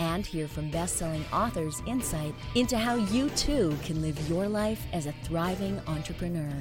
And 0.00 0.26
hear 0.26 0.48
from 0.48 0.70
best 0.70 0.96
selling 0.96 1.24
authors 1.32 1.80
insight 1.86 2.34
into 2.54 2.76
how 2.76 2.96
you 2.96 3.30
too 3.30 3.76
can 3.84 4.02
live 4.02 4.28
your 4.28 4.48
life 4.48 4.86
as 4.92 5.06
a 5.06 5.14
thriving 5.22 5.80
entrepreneur. 5.86 6.52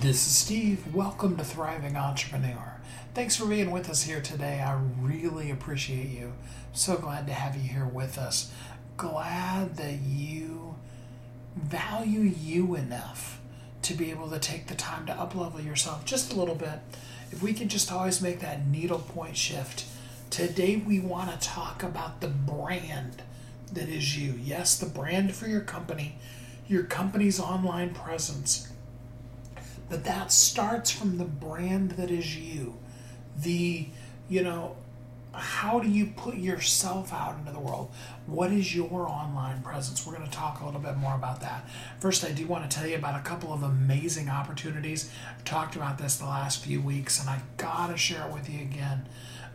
This 0.00 0.26
is 0.26 0.36
Steve. 0.36 0.94
Welcome 0.94 1.36
to 1.36 1.44
Thriving 1.44 1.96
Entrepreneur. 1.96 2.74
Thanks 3.14 3.36
for 3.36 3.46
being 3.46 3.70
with 3.70 3.88
us 3.88 4.02
here 4.02 4.20
today. 4.20 4.60
I 4.60 4.78
really 5.00 5.50
appreciate 5.50 6.08
you. 6.08 6.32
So 6.72 6.96
glad 6.96 7.26
to 7.28 7.32
have 7.32 7.54
you 7.54 7.62
here 7.62 7.86
with 7.86 8.18
us. 8.18 8.52
Glad 8.96 9.76
that 9.76 10.00
you 10.00 10.74
value 11.56 12.20
you 12.20 12.74
enough 12.74 13.40
to 13.82 13.94
be 13.94 14.10
able 14.10 14.28
to 14.30 14.38
take 14.38 14.66
the 14.66 14.74
time 14.74 15.06
to 15.06 15.12
uplevel 15.12 15.64
yourself 15.64 16.04
just 16.04 16.32
a 16.32 16.36
little 16.36 16.54
bit. 16.56 16.80
If 17.30 17.42
we 17.42 17.52
can 17.52 17.68
just 17.68 17.92
always 17.92 18.20
make 18.20 18.40
that 18.40 18.66
needle 18.66 18.98
point 18.98 19.36
shift. 19.36 19.84
Today 20.30 20.76
we 20.76 21.00
want 21.00 21.30
to 21.30 21.48
talk 21.48 21.82
about 21.82 22.20
the 22.20 22.28
brand 22.28 23.22
that 23.72 23.88
is 23.88 24.18
you. 24.18 24.34
Yes, 24.42 24.78
the 24.78 24.86
brand 24.86 25.34
for 25.34 25.48
your 25.48 25.62
company, 25.62 26.16
your 26.68 26.82
company's 26.82 27.40
online 27.40 27.94
presence. 27.94 28.70
But 29.88 30.04
that 30.04 30.30
starts 30.30 30.90
from 30.90 31.16
the 31.16 31.24
brand 31.24 31.92
that 31.92 32.10
is 32.10 32.36
you. 32.36 32.76
The, 33.38 33.88
you 34.28 34.42
know, 34.42 34.76
how 35.32 35.80
do 35.80 35.88
you 35.88 36.06
put 36.06 36.36
yourself 36.36 37.12
out 37.12 37.38
into 37.38 37.52
the 37.52 37.60
world? 37.60 37.90
What 38.26 38.52
is 38.52 38.74
your 38.74 39.08
online 39.08 39.62
presence? 39.62 40.06
We're 40.06 40.14
going 40.14 40.28
to 40.28 40.36
talk 40.36 40.60
a 40.60 40.66
little 40.66 40.80
bit 40.80 40.96
more 40.96 41.14
about 41.14 41.40
that. 41.40 41.68
First, 42.00 42.24
I 42.24 42.32
do 42.32 42.46
want 42.46 42.70
to 42.70 42.76
tell 42.76 42.86
you 42.86 42.96
about 42.96 43.18
a 43.18 43.22
couple 43.22 43.52
of 43.52 43.62
amazing 43.62 44.28
opportunities. 44.28 45.10
I've 45.30 45.44
talked 45.44 45.74
about 45.74 45.96
this 45.96 46.16
the 46.16 46.26
last 46.26 46.62
few 46.62 46.82
weeks, 46.82 47.18
and 47.18 47.30
I 47.30 47.40
got 47.56 47.88
to 47.88 47.96
share 47.96 48.26
it 48.26 48.32
with 48.32 48.50
you 48.50 48.60
again. 48.60 49.06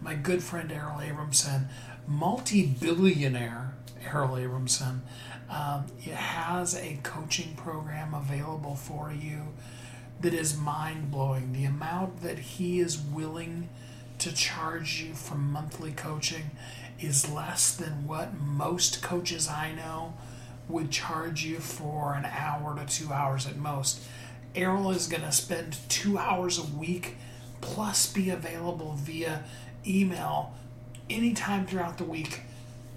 My 0.03 0.15
good 0.15 0.43
friend 0.43 0.69
Errol 0.69 0.99
Abramson, 0.99 1.67
multi 2.05 2.65
billionaire 2.65 3.73
Errol 4.05 4.35
Abramson, 4.35 4.99
um, 5.49 5.85
has 6.13 6.75
a 6.75 6.99
coaching 7.03 7.55
program 7.55 8.13
available 8.13 8.75
for 8.75 9.13
you 9.13 9.53
that 10.19 10.33
is 10.33 10.57
mind 10.57 11.09
blowing. 11.09 11.53
The 11.53 11.63
amount 11.63 12.21
that 12.21 12.37
he 12.37 12.81
is 12.81 12.99
willing 12.99 13.69
to 14.19 14.33
charge 14.33 15.01
you 15.01 15.13
for 15.13 15.35
monthly 15.35 15.93
coaching 15.93 16.51
is 16.99 17.29
less 17.29 17.73
than 17.73 18.05
what 18.05 18.37
most 18.37 19.01
coaches 19.01 19.47
I 19.47 19.71
know 19.71 20.15
would 20.67 20.91
charge 20.91 21.45
you 21.45 21.59
for 21.59 22.13
an 22.13 22.25
hour 22.25 22.75
to 22.75 22.85
two 22.85 23.13
hours 23.13 23.47
at 23.47 23.55
most. 23.55 24.01
Errol 24.53 24.91
is 24.91 25.07
going 25.07 25.23
to 25.23 25.31
spend 25.31 25.77
two 25.87 26.17
hours 26.17 26.59
a 26.59 26.77
week 26.77 27.15
plus 27.63 28.11
be 28.11 28.29
available 28.29 28.93
via 28.97 29.41
email 29.87 30.53
anytime 31.09 31.65
throughout 31.65 31.97
the 31.97 32.03
week. 32.03 32.41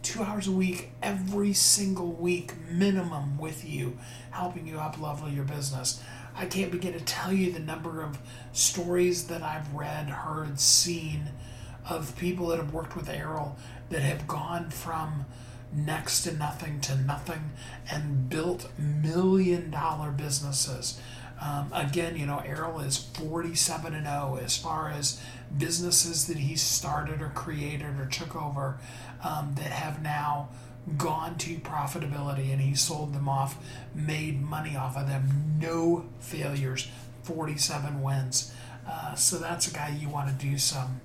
Two 0.03 0.23
hours 0.25 0.49
a 0.49 0.53
week, 0.53 0.91
every 1.01 1.53
single 1.53 2.11
week, 2.11 2.53
minimum 2.69 3.39
with 3.39 3.65
you, 3.65 3.97
helping 4.33 4.67
you 4.67 4.79
up 4.79 5.01
level 5.01 5.29
your 5.29 5.45
business. 5.45 6.03
I 6.35 6.47
can't 6.47 6.73
begin 6.73 6.93
to 6.95 7.01
tell 7.01 7.33
you 7.33 7.53
the 7.53 7.61
number 7.61 8.03
of 8.03 8.19
stories 8.53 9.29
that 9.29 9.43
I've 9.43 9.73
read, 9.73 10.09
heard, 10.09 10.59
seen 10.59 11.31
of 11.89 12.17
people 12.17 12.49
that 12.49 12.59
have 12.59 12.73
worked 12.75 12.97
with 12.97 13.09
Errol 13.09 13.57
that 13.91 14.03
have 14.03 14.27
gone 14.27 14.71
from 14.71 15.27
next 15.73 16.23
to 16.23 16.35
nothing 16.35 16.81
to 16.81 16.97
nothing 16.97 17.53
and 17.91 18.29
built 18.29 18.69
million 18.79 19.71
dollar 19.71 20.11
businesses. 20.11 21.01
Um, 21.41 21.71
again, 21.75 22.17
you 22.17 22.27
know, 22.27 22.39
Errol 22.39 22.81
is 22.81 22.97
47 22.97 23.95
and 23.95 24.07
0 24.07 24.39
as 24.43 24.57
far 24.57 24.91
as 24.91 25.21
businesses 25.57 26.27
that 26.27 26.39
he 26.39 26.57
started 26.57 27.21
or 27.21 27.29
created 27.29 27.99
or 28.01 28.07
took 28.07 28.35
over 28.35 28.79
um, 29.23 29.55
that 29.57 29.71
have 29.71 30.03
now 30.03 30.49
gone 30.97 31.37
to 31.37 31.57
profitability 31.59 32.53
and 32.53 32.61
he 32.61 32.75
sold 32.75 33.13
them 33.13 33.29
off, 33.29 33.59
made 33.95 34.41
money 34.41 34.77
off 34.77 34.97
of 34.97 35.09
them, 35.09 35.59
no 35.61 36.07
failures, 36.21 36.89
47 37.25 38.03
wins. 38.03 38.53
Uh, 38.89 39.15
so 39.15 39.37
that's 39.37 39.67
a 39.67 39.75
guy 39.75 39.89
you 40.01 40.09
want 40.09 40.29
to 40.29 40.47
do 40.47 40.57
some 40.59 41.01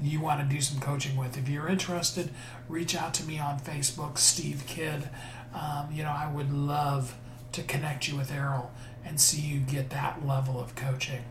you 0.00 0.20
want 0.20 0.40
to 0.40 0.52
do 0.52 0.60
some 0.60 0.80
coaching 0.80 1.16
with. 1.16 1.38
If 1.38 1.48
you're 1.48 1.68
interested, 1.68 2.30
reach 2.68 2.96
out 2.96 3.14
to 3.14 3.24
me 3.24 3.38
on 3.38 3.60
Facebook, 3.60 4.18
Steve 4.18 4.64
Kidd. 4.66 5.08
Um, 5.54 5.90
you 5.92 6.02
know, 6.02 6.10
I 6.10 6.28
would 6.32 6.52
love 6.52 7.14
to 7.52 7.62
connect 7.62 8.08
you 8.08 8.16
with 8.16 8.32
Errol 8.32 8.72
and 9.04 9.20
see 9.20 9.40
you 9.40 9.60
get 9.60 9.90
that 9.90 10.26
level 10.26 10.60
of 10.60 10.74
coaching. 10.74 11.24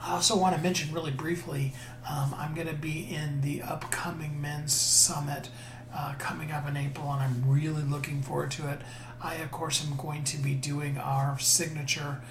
I 0.00 0.12
also 0.12 0.36
want 0.36 0.56
to 0.56 0.62
mention 0.62 0.94
really 0.94 1.10
briefly 1.10 1.74
um, 2.08 2.34
I'm 2.38 2.54
going 2.54 2.68
to 2.68 2.74
be 2.74 3.08
in 3.14 3.40
the 3.40 3.62
upcoming 3.62 4.40
Men's 4.40 4.72
Summit 4.72 5.50
uh, 5.94 6.14
coming 6.18 6.52
up 6.52 6.68
in 6.68 6.76
April, 6.76 7.12
and 7.12 7.22
I'm 7.22 7.50
really 7.50 7.82
looking 7.82 8.22
forward 8.22 8.50
to 8.52 8.70
it. 8.70 8.80
I, 9.20 9.36
of 9.36 9.50
course, 9.50 9.84
am 9.84 9.96
going 9.96 10.24
to 10.24 10.36
be 10.38 10.54
doing 10.54 10.98
our 10.98 11.38
signature 11.38 12.22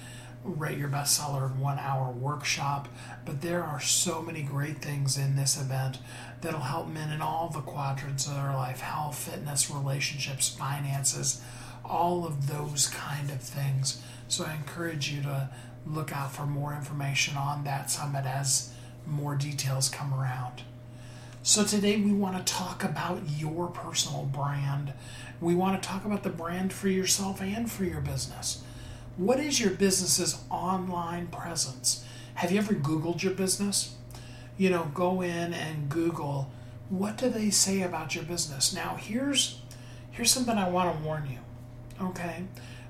Rate 0.44 0.78
Your 0.78 0.88
Bestseller 0.88 1.54
one 1.56 1.78
hour 1.78 2.10
workshop, 2.10 2.88
but 3.24 3.42
there 3.42 3.62
are 3.62 3.80
so 3.80 4.22
many 4.22 4.42
great 4.42 4.78
things 4.78 5.18
in 5.18 5.36
this 5.36 5.60
event 5.60 5.98
that'll 6.40 6.60
help 6.60 6.88
men 6.88 7.12
in 7.12 7.20
all 7.20 7.48
the 7.48 7.60
quadrants 7.60 8.26
of 8.26 8.34
their 8.34 8.54
life 8.54 8.80
health, 8.80 9.18
fitness, 9.18 9.70
relationships, 9.70 10.48
finances, 10.48 11.42
all 11.88 12.26
of 12.26 12.46
those 12.46 12.86
kind 12.88 13.30
of 13.30 13.40
things. 13.40 14.02
So 14.28 14.44
I 14.44 14.54
encourage 14.54 15.10
you 15.10 15.22
to 15.22 15.50
look 15.86 16.14
out 16.14 16.32
for 16.32 16.46
more 16.46 16.74
information 16.74 17.36
on 17.36 17.64
that 17.64 17.90
summit 17.90 18.26
as 18.26 18.72
more 19.06 19.34
details 19.34 19.88
come 19.88 20.12
around. 20.12 20.62
So 21.42 21.64
today 21.64 21.96
we 21.96 22.12
want 22.12 22.36
to 22.36 22.52
talk 22.52 22.84
about 22.84 23.22
your 23.38 23.68
personal 23.68 24.24
brand. 24.24 24.92
We 25.40 25.54
want 25.54 25.82
to 25.82 25.88
talk 25.88 26.04
about 26.04 26.22
the 26.22 26.30
brand 26.30 26.72
for 26.72 26.88
yourself 26.88 27.40
and 27.40 27.70
for 27.70 27.84
your 27.84 28.00
business. 28.00 28.62
What 29.16 29.40
is 29.40 29.60
your 29.60 29.70
business's 29.70 30.38
online 30.50 31.28
presence? 31.28 32.04
Have 32.34 32.52
you 32.52 32.58
ever 32.58 32.74
Googled 32.74 33.22
your 33.22 33.32
business? 33.32 33.94
You 34.56 34.70
know, 34.70 34.90
go 34.94 35.22
in 35.22 35.54
and 35.54 35.88
Google 35.88 36.52
what 36.88 37.18
do 37.18 37.28
they 37.28 37.50
say 37.50 37.82
about 37.82 38.14
your 38.14 38.24
business. 38.24 38.72
Now 38.72 38.96
here's 38.96 39.60
here's 40.10 40.30
something 40.30 40.56
I 40.56 40.68
want 40.68 40.96
to 40.96 41.04
warn 41.04 41.28
you. 41.30 41.38
Okay? 42.00 42.44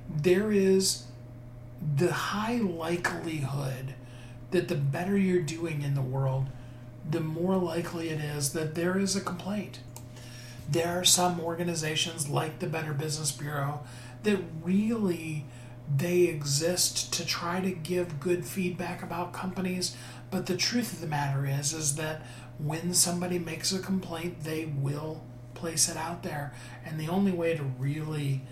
There 0.08 0.52
is 0.52 1.04
the 1.96 2.12
high 2.12 2.56
likelihood 2.56 3.94
that 4.50 4.68
the 4.68 4.74
better 4.74 5.16
you're 5.16 5.42
doing 5.42 5.82
in 5.82 5.94
the 5.94 6.02
world, 6.02 6.46
the 7.08 7.20
more 7.20 7.56
likely 7.56 8.08
it 8.08 8.20
is 8.20 8.52
that 8.52 8.74
there 8.74 8.98
is 8.98 9.14
a 9.14 9.20
complaint. 9.20 9.80
There 10.68 10.98
are 10.98 11.04
some 11.04 11.40
organizations 11.40 12.28
like 12.28 12.58
the 12.58 12.66
Better 12.66 12.92
Business 12.92 13.32
Bureau 13.32 13.80
that 14.22 14.38
really 14.62 15.44
they 15.94 16.24
exist 16.24 17.12
to 17.14 17.24
try 17.24 17.60
to 17.60 17.70
give 17.70 18.20
good 18.20 18.44
feedback 18.44 19.02
about 19.02 19.32
companies, 19.32 19.96
but 20.30 20.46
the 20.46 20.56
truth 20.56 20.92
of 20.92 21.00
the 21.00 21.06
matter 21.06 21.46
is 21.46 21.72
is 21.72 21.96
that 21.96 22.22
when 22.58 22.92
somebody 22.92 23.38
makes 23.38 23.72
a 23.72 23.78
complaint, 23.78 24.44
they 24.44 24.66
will 24.66 25.22
place 25.54 25.88
it 25.88 25.96
out 25.96 26.22
there. 26.22 26.52
And 26.84 27.00
the 27.00 27.08
only 27.08 27.32
way 27.32 27.56
to 27.56 27.62
really 27.62 28.42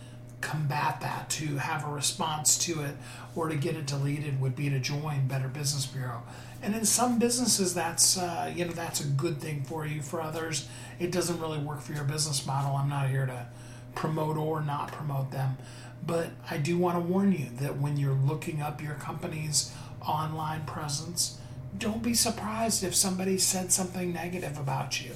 combat 0.47 1.01
that, 1.01 1.29
to 1.29 1.57
have 1.57 1.85
a 1.85 1.91
response 1.91 2.57
to 2.59 2.83
it, 2.83 2.95
or 3.35 3.49
to 3.49 3.57
get 3.57 3.75
it 3.75 3.87
deleted 3.87 4.41
would 4.41 4.55
be 4.55 4.71
to 4.71 4.79
join 4.79 5.27
Better 5.27 5.49
Business 5.49 5.87
Bureau. 5.87 6.23
And 6.63 6.75
in 6.75 6.85
some 6.85 7.19
businesses, 7.19 7.75
that's 7.75 8.17
uh, 8.17 8.53
you 8.55 8.65
know 8.65 8.73
that's 8.73 9.01
a 9.01 9.07
good 9.07 9.39
thing 9.39 9.63
for 9.65 9.85
you. 9.85 10.03
For 10.03 10.23
others, 10.23 10.69
it 10.99 11.11
doesn't 11.11 11.41
really 11.41 11.59
work 11.59 11.81
for 11.81 11.93
your 11.93 12.05
business 12.05 12.47
model. 12.47 12.77
I'm 12.77 12.89
not 12.89 13.11
here 13.11 13.27
to 13.27 13.47
promote 13.95 14.37
or 14.37 14.63
not 14.63 14.93
promote 14.93 15.33
them, 15.33 15.59
but 16.07 16.29
I 16.51 16.59
do 16.59 16.79
want 16.79 16.97
to 16.97 17.01
warn 17.01 17.33
you 17.33 17.49
that 17.61 17.79
when 17.79 17.97
you're 17.97 18.15
looking 18.15 18.63
up 18.63 18.83
your 18.83 18.95
company's 18.95 19.75
online 20.01 20.65
presence, 20.65 21.39
don't 21.77 22.03
be 22.03 22.15
surprised 22.15 22.85
if 22.85 22.95
somebody 22.95 23.37
said 23.39 23.73
something 23.73 24.13
negative 24.13 24.59
about 24.59 25.05
you. 25.05 25.13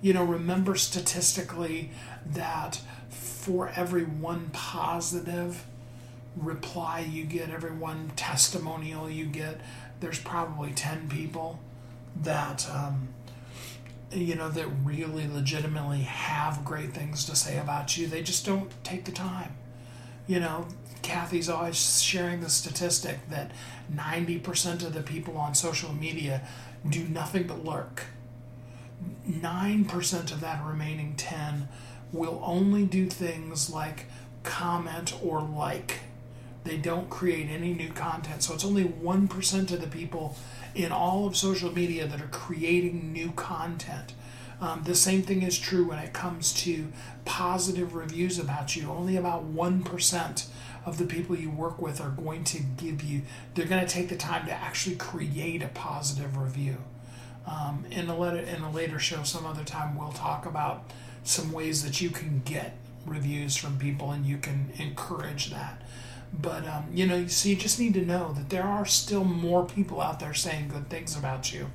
You 0.00 0.12
know, 0.14 0.22
remember 0.22 0.76
statistically 0.76 1.90
that 2.24 2.80
for 3.48 3.72
every 3.74 4.04
one 4.04 4.50
positive 4.52 5.64
reply 6.36 7.00
you 7.00 7.24
get, 7.24 7.48
every 7.48 7.72
one 7.72 8.12
testimonial 8.14 9.08
you 9.08 9.24
get, 9.24 9.58
there's 10.00 10.18
probably 10.18 10.70
10 10.70 11.08
people 11.08 11.58
that 12.14 12.68
um, 12.70 13.08
you 14.12 14.34
know, 14.34 14.50
that 14.50 14.66
really 14.84 15.26
legitimately 15.26 16.00
have 16.00 16.62
great 16.62 16.92
things 16.92 17.24
to 17.24 17.34
say 17.34 17.56
about 17.56 17.96
you. 17.96 18.06
They 18.06 18.22
just 18.22 18.44
don't 18.44 18.70
take 18.84 19.06
the 19.06 19.12
time. 19.12 19.56
You 20.26 20.40
know, 20.40 20.68
Kathy's 21.00 21.48
always 21.48 22.02
sharing 22.02 22.42
the 22.42 22.50
statistic 22.50 23.30
that 23.30 23.52
90% 23.90 24.84
of 24.84 24.92
the 24.92 25.00
people 25.02 25.38
on 25.38 25.54
social 25.54 25.94
media 25.94 26.46
do 26.86 27.08
nothing 27.08 27.46
but 27.46 27.64
lurk. 27.64 28.04
9% 29.26 30.32
of 30.32 30.40
that 30.42 30.62
remaining 30.66 31.14
10 31.16 31.68
will 32.12 32.40
only 32.44 32.84
do 32.84 33.06
things 33.06 33.70
like 33.70 34.06
comment 34.42 35.14
or 35.22 35.40
like. 35.42 36.00
They 36.64 36.76
don't 36.76 37.08
create 37.08 37.48
any 37.48 37.72
new 37.72 37.92
content. 37.92 38.42
So 38.42 38.54
it's 38.54 38.64
only 38.64 38.84
1% 38.84 39.72
of 39.72 39.80
the 39.80 39.86
people 39.86 40.36
in 40.74 40.92
all 40.92 41.26
of 41.26 41.36
social 41.36 41.72
media 41.72 42.06
that 42.06 42.20
are 42.20 42.28
creating 42.28 43.12
new 43.12 43.30
content. 43.32 44.12
Um, 44.60 44.82
the 44.84 44.94
same 44.94 45.22
thing 45.22 45.42
is 45.42 45.58
true 45.58 45.88
when 45.88 45.98
it 45.98 46.12
comes 46.12 46.52
to 46.64 46.88
positive 47.24 47.94
reviews 47.94 48.38
about 48.38 48.74
you. 48.74 48.90
Only 48.90 49.16
about 49.16 49.54
1% 49.54 50.46
of 50.84 50.98
the 50.98 51.04
people 51.04 51.36
you 51.36 51.50
work 51.50 51.80
with 51.80 52.00
are 52.00 52.10
going 52.10 52.44
to 52.44 52.62
give 52.76 53.02
you, 53.02 53.22
they're 53.54 53.66
going 53.66 53.84
to 53.84 53.92
take 53.92 54.08
the 54.08 54.16
time 54.16 54.46
to 54.46 54.52
actually 54.52 54.96
create 54.96 55.62
a 55.62 55.68
positive 55.68 56.36
review. 56.36 56.78
Um, 57.46 57.86
in, 57.90 58.10
a 58.10 58.34
in 58.34 58.62
a 58.62 58.70
later 58.70 58.98
show, 58.98 59.22
some 59.22 59.46
other 59.46 59.64
time, 59.64 59.96
we'll 59.96 60.12
talk 60.12 60.44
about 60.44 60.90
some 61.28 61.52
ways 61.52 61.84
that 61.84 62.00
you 62.00 62.10
can 62.10 62.42
get 62.44 62.76
reviews 63.06 63.56
from 63.56 63.78
people 63.78 64.10
and 64.10 64.26
you 64.26 64.38
can 64.38 64.72
encourage 64.78 65.50
that. 65.50 65.82
But 66.32 66.66
um, 66.66 66.86
you 66.92 67.06
know, 67.06 67.26
so 67.26 67.48
you 67.48 67.56
just 67.56 67.78
need 67.78 67.94
to 67.94 68.04
know 68.04 68.32
that 68.32 68.50
there 68.50 68.64
are 68.64 68.86
still 68.86 69.24
more 69.24 69.64
people 69.64 70.00
out 70.00 70.20
there 70.20 70.34
saying 70.34 70.68
good 70.68 70.88
things 70.88 71.16
about 71.16 71.52
you. 71.52 71.70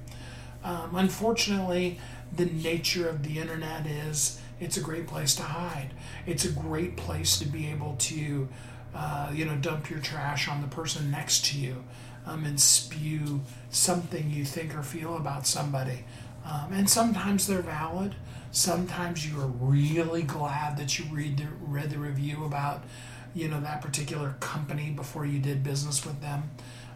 Um, 0.63 0.95
unfortunately, 0.95 1.99
the 2.35 2.45
nature 2.45 3.09
of 3.09 3.23
the 3.23 3.39
internet 3.39 3.85
is 3.85 4.39
it's 4.59 4.77
a 4.77 4.81
great 4.81 5.07
place 5.07 5.35
to 5.35 5.43
hide. 5.43 5.89
It's 6.25 6.45
a 6.45 6.51
great 6.51 6.95
place 6.95 7.37
to 7.39 7.45
be 7.45 7.67
able 7.67 7.95
to, 7.99 8.47
uh, 8.95 9.31
you 9.33 9.45
know, 9.45 9.55
dump 9.55 9.89
your 9.89 9.99
trash 9.99 10.47
on 10.47 10.61
the 10.61 10.67
person 10.67 11.11
next 11.11 11.45
to 11.45 11.59
you 11.59 11.83
um, 12.25 12.45
and 12.45 12.59
spew 12.59 13.41
something 13.69 14.29
you 14.29 14.45
think 14.45 14.75
or 14.75 14.83
feel 14.83 15.17
about 15.17 15.45
somebody. 15.45 16.05
Um, 16.45 16.73
and 16.73 16.89
sometimes 16.89 17.47
they're 17.47 17.61
valid. 17.61 18.15
Sometimes 18.53 19.27
you 19.27 19.41
are 19.41 19.47
really 19.47 20.21
glad 20.21 20.77
that 20.77 20.99
you 20.99 21.05
read 21.11 21.37
the, 21.37 21.47
read 21.59 21.89
the 21.89 21.97
review 21.97 22.45
about 22.45 22.83
you 23.33 23.47
know 23.47 23.59
that 23.59 23.81
particular 23.81 24.35
company 24.39 24.91
before 24.91 25.25
you 25.25 25.39
did 25.39 25.63
business 25.63 26.05
with 26.05 26.21
them 26.21 26.51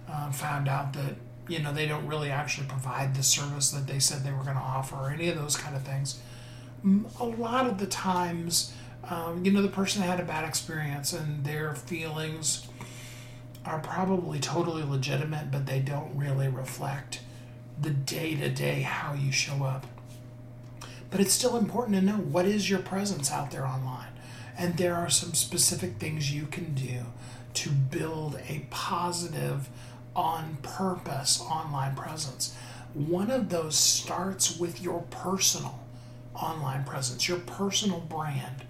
uh, 0.08 0.32
found 0.32 0.68
out 0.68 0.94
that 0.94 1.16
you 1.48 1.58
know 1.58 1.74
they 1.74 1.88
don't 1.88 2.06
really 2.06 2.30
actually 2.30 2.68
provide 2.68 3.16
the 3.16 3.24
service 3.24 3.72
that 3.72 3.88
they 3.88 3.98
said 3.98 4.24
they 4.24 4.32
were 4.32 4.44
going 4.44 4.56
to 4.56 4.62
offer 4.62 4.96
or 4.96 5.10
any 5.10 5.30
of 5.30 5.36
those 5.36 5.58
kind 5.58 5.76
of 5.76 5.82
things. 5.82 6.20
A 7.20 7.26
lot 7.26 7.66
of 7.66 7.80
the 7.80 7.88
times 7.88 8.72
um, 9.10 9.44
you 9.44 9.50
know 9.52 9.64
the 9.64 9.68
person 9.68 10.04
had 10.04 10.20
a 10.20 10.24
bad 10.24 10.48
experience 10.48 11.12
and 11.12 11.44
their 11.44 11.74
feelings 11.74 12.68
are 13.66 13.80
probably 13.80 14.40
totally 14.40 14.84
legitimate 14.84 15.50
but 15.50 15.66
they 15.66 15.80
don't 15.80 16.16
really 16.16 16.48
reflect 16.48 17.22
the 17.82 17.90
day-to-day 17.90 18.82
how 18.82 19.16
you 19.16 19.32
show 19.32 19.64
up 19.64 19.88
but 21.10 21.20
it's 21.20 21.34
still 21.34 21.58
important 21.58 21.96
to 21.96 22.02
know 22.02 22.18
what 22.18 22.46
is 22.46 22.70
your 22.70 22.80
presence 22.80 23.32
out 23.32 23.52
there 23.52 23.66
online 23.66 24.08
and 24.58 24.78
there 24.78 24.96
are 24.96 25.10
some 25.10 25.34
specific 25.34 25.98
things 25.98 26.34
you 26.34 26.48
can 26.48 26.74
do 26.74 27.06
to 27.54 27.70
build 27.70 28.40
a 28.48 28.66
positive, 28.70 29.70
on 30.18 30.58
purpose 30.64 31.40
online 31.42 31.96
presence. 31.96 32.56
One 32.94 33.30
of 33.30 33.50
those 33.50 33.78
starts 33.78 34.58
with 34.58 34.82
your 34.82 35.04
personal 35.12 35.80
online 36.34 36.84
presence, 36.84 37.28
your 37.28 37.40
personal 37.40 38.00
brand. 38.00 38.64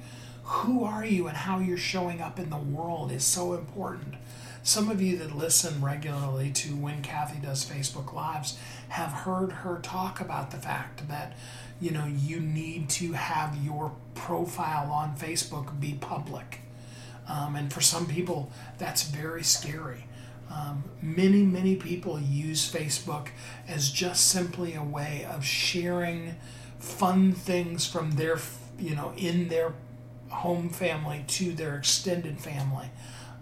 Who 0.44 0.84
are 0.84 1.06
you 1.06 1.28
and 1.28 1.38
how 1.38 1.60
you're 1.60 1.78
showing 1.78 2.22
up 2.22 2.38
in 2.38 2.50
the 2.50 2.58
world 2.58 3.12
is 3.12 3.24
so 3.24 3.54
important. 3.54 4.16
Some 4.62 4.90
of 4.90 5.02
you 5.02 5.18
that 5.20 5.36
listen 5.36 5.82
regularly 5.82 6.52
to 6.52 6.76
when 6.76 7.02
Kathy 7.02 7.40
does 7.40 7.66
Facebook 7.66 8.14
Lives 8.14 8.58
have 8.90 9.12
heard 9.12 9.52
her 9.52 9.80
talk 9.82 10.20
about 10.20 10.52
the 10.52 10.58
fact 10.58 11.08
that 11.08 11.38
you 11.80 11.92
know, 11.92 12.06
you 12.06 12.40
need 12.40 12.90
to 12.90 13.14
have 13.14 13.56
your 13.64 13.92
profile 14.16 14.92
on 14.92 15.16
Facebook 15.16 15.80
be 15.80 15.94
public. 15.94 16.62
Um, 17.28 17.56
and 17.56 17.72
for 17.72 17.82
some 17.82 18.08
people, 18.08 18.52
that's 18.78 19.04
very 19.04 19.44
scary. 19.44 20.06
Um, 20.50 20.86
many, 21.02 21.44
many 21.44 21.76
people 21.76 22.20
use 22.20 22.72
Facebook 22.72 23.28
as 23.68 23.90
just 23.90 24.28
simply 24.28 24.76
a 24.76 24.84
way 24.84 25.28
of 25.30 25.44
sharing 25.44 26.36
fun 26.80 27.34
things 27.34 27.86
from 27.86 28.12
their, 28.12 28.40
you 28.80 28.96
know, 28.96 29.14
in 29.18 29.50
their 29.50 29.74
home 30.30 30.70
family 30.70 31.26
to 31.28 31.52
their 31.52 31.76
extended 31.76 32.40
family. 32.40 32.90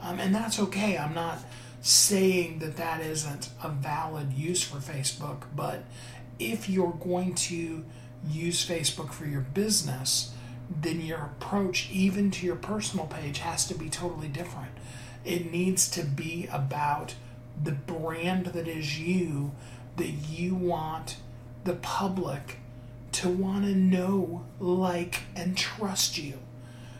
Um, 0.01 0.19
and 0.19 0.33
that's 0.33 0.59
okay. 0.59 0.97
I'm 0.97 1.13
not 1.13 1.39
saying 1.81 2.59
that 2.59 2.77
that 2.77 3.01
isn't 3.01 3.49
a 3.63 3.69
valid 3.69 4.33
use 4.33 4.63
for 4.63 4.77
Facebook, 4.77 5.43
but 5.55 5.83
if 6.39 6.67
you're 6.67 6.97
going 7.03 7.35
to 7.35 7.85
use 8.27 8.65
Facebook 8.65 9.11
for 9.11 9.25
your 9.25 9.41
business, 9.41 10.33
then 10.69 11.01
your 11.01 11.19
approach, 11.19 11.89
even 11.91 12.31
to 12.31 12.45
your 12.45 12.55
personal 12.55 13.05
page, 13.05 13.39
has 13.39 13.67
to 13.67 13.75
be 13.75 13.89
totally 13.89 14.27
different. 14.27 14.71
It 15.23 15.51
needs 15.51 15.89
to 15.91 16.03
be 16.03 16.47
about 16.51 17.15
the 17.61 17.71
brand 17.71 18.47
that 18.47 18.67
is 18.67 18.99
you, 18.99 19.51
that 19.97 20.09
you 20.09 20.55
want 20.55 21.17
the 21.63 21.75
public 21.75 22.59
to 23.13 23.29
want 23.29 23.65
to 23.65 23.73
know, 23.73 24.45
like, 24.59 25.23
and 25.35 25.57
trust 25.57 26.17
you. 26.17 26.39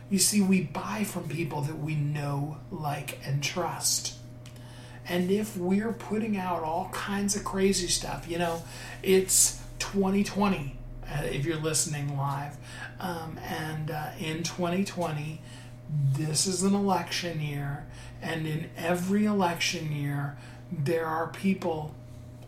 You 0.08 0.18
see, 0.18 0.40
we 0.40 0.62
buy 0.62 1.04
from 1.04 1.28
people 1.28 1.60
that 1.62 1.78
we 1.78 1.94
know, 1.94 2.58
like, 2.70 3.18
and 3.24 3.42
trust. 3.42 4.14
And 5.08 5.30
if 5.30 5.56
we're 5.56 5.92
putting 5.92 6.36
out 6.36 6.62
all 6.62 6.88
kinds 6.92 7.36
of 7.36 7.44
crazy 7.44 7.88
stuff, 7.88 8.26
you 8.28 8.38
know, 8.38 8.62
it's 9.02 9.62
2020 9.78 10.56
uh, 10.56 10.75
if 11.24 11.44
you're 11.44 11.56
listening 11.56 12.16
live. 12.16 12.56
Um, 13.00 13.38
and 13.44 13.90
uh, 13.90 14.10
in 14.18 14.42
2020, 14.42 15.40
this 16.12 16.46
is 16.46 16.62
an 16.62 16.74
election 16.74 17.40
year, 17.40 17.86
and 18.20 18.46
in 18.46 18.70
every 18.76 19.24
election 19.24 19.92
year, 19.92 20.36
there 20.70 21.06
are 21.06 21.28
people 21.28 21.94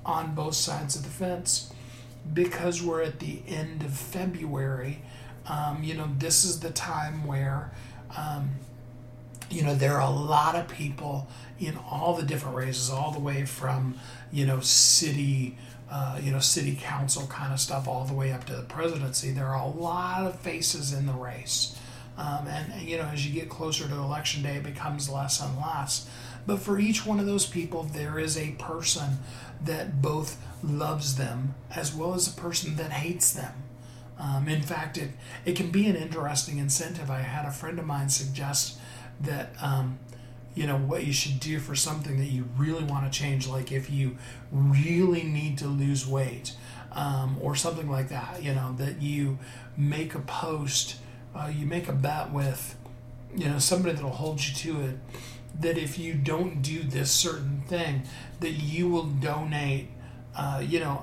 on 0.04 0.34
both 0.34 0.54
sides 0.54 0.96
of 0.96 1.04
the 1.04 1.08
fence 1.08 1.72
because 2.32 2.82
we're 2.82 3.02
at 3.02 3.20
the 3.20 3.42
end 3.46 3.82
of 3.82 3.92
February. 3.92 5.02
Um, 5.46 5.82
you 5.82 5.94
know, 5.94 6.10
this 6.18 6.44
is 6.44 6.60
the 6.60 6.70
time 6.70 7.26
where, 7.26 7.70
um, 8.16 8.50
you 9.50 9.62
know, 9.62 9.74
there 9.74 9.94
are 9.94 10.06
a 10.06 10.10
lot 10.10 10.56
of 10.56 10.68
people 10.68 11.28
in 11.58 11.78
all 11.90 12.14
the 12.16 12.24
different 12.24 12.56
races, 12.56 12.90
all 12.90 13.12
the 13.12 13.20
way 13.20 13.44
from, 13.44 13.98
you 14.32 14.46
know, 14.46 14.60
city 14.60 15.56
uh, 15.90 16.18
you 16.22 16.30
know, 16.30 16.38
city 16.38 16.78
council 16.80 17.26
kind 17.28 17.52
of 17.52 17.60
stuff 17.60 17.88
all 17.88 18.04
the 18.04 18.14
way 18.14 18.32
up 18.32 18.44
to 18.44 18.54
the 18.54 18.62
presidency. 18.62 19.30
There 19.30 19.46
are 19.46 19.62
a 19.62 19.68
lot 19.68 20.26
of 20.26 20.38
faces 20.40 20.92
in 20.92 21.06
the 21.06 21.12
race. 21.12 21.78
Um, 22.16 22.48
and, 22.48 22.82
you 22.82 22.96
know, 22.96 23.04
as 23.04 23.26
you 23.26 23.32
get 23.32 23.48
closer 23.48 23.86
to 23.86 23.94
election 23.94 24.42
day, 24.42 24.56
it 24.56 24.64
becomes 24.64 25.08
less 25.08 25.40
and 25.40 25.56
less. 25.56 26.08
But 26.46 26.58
for 26.60 26.78
each 26.78 27.06
one 27.06 27.20
of 27.20 27.26
those 27.26 27.46
people, 27.46 27.84
there 27.84 28.18
is 28.18 28.36
a 28.36 28.52
person 28.52 29.18
that 29.64 30.02
both 30.02 30.42
loves 30.62 31.16
them 31.16 31.54
as 31.74 31.94
well 31.94 32.14
as 32.14 32.26
a 32.26 32.40
person 32.40 32.76
that 32.76 32.90
hates 32.90 33.32
them. 33.32 33.52
Um, 34.18 34.48
in 34.48 34.62
fact, 34.62 34.98
it, 34.98 35.10
it 35.44 35.54
can 35.54 35.70
be 35.70 35.86
an 35.86 35.94
interesting 35.94 36.58
incentive. 36.58 37.08
I 37.10 37.20
had 37.20 37.46
a 37.46 37.52
friend 37.52 37.78
of 37.78 37.86
mine 37.86 38.08
suggest 38.08 38.78
that 39.20 39.50
um, 39.60 39.98
you 40.58 40.66
know 40.66 40.76
what 40.76 41.06
you 41.06 41.12
should 41.12 41.38
do 41.38 41.60
for 41.60 41.76
something 41.76 42.18
that 42.18 42.26
you 42.26 42.44
really 42.56 42.82
want 42.82 43.10
to 43.10 43.16
change 43.16 43.46
like 43.46 43.70
if 43.70 43.88
you 43.88 44.16
really 44.50 45.22
need 45.22 45.56
to 45.56 45.68
lose 45.68 46.04
weight 46.04 46.52
um, 46.90 47.38
or 47.40 47.54
something 47.54 47.88
like 47.88 48.08
that 48.08 48.42
you 48.42 48.52
know 48.52 48.74
that 48.76 49.00
you 49.00 49.38
make 49.76 50.16
a 50.16 50.18
post 50.18 50.96
uh, 51.36 51.48
you 51.54 51.64
make 51.64 51.86
a 51.86 51.92
bet 51.92 52.32
with 52.32 52.76
you 53.36 53.48
know 53.48 53.60
somebody 53.60 53.94
that'll 53.94 54.10
hold 54.10 54.44
you 54.44 54.52
to 54.52 54.80
it 54.80 54.98
that 55.60 55.78
if 55.78 55.96
you 55.96 56.12
don't 56.12 56.60
do 56.60 56.82
this 56.82 57.12
certain 57.12 57.60
thing 57.68 58.02
that 58.40 58.50
you 58.50 58.88
will 58.88 59.06
donate 59.06 59.88
uh, 60.34 60.60
you 60.66 60.80
know 60.80 61.00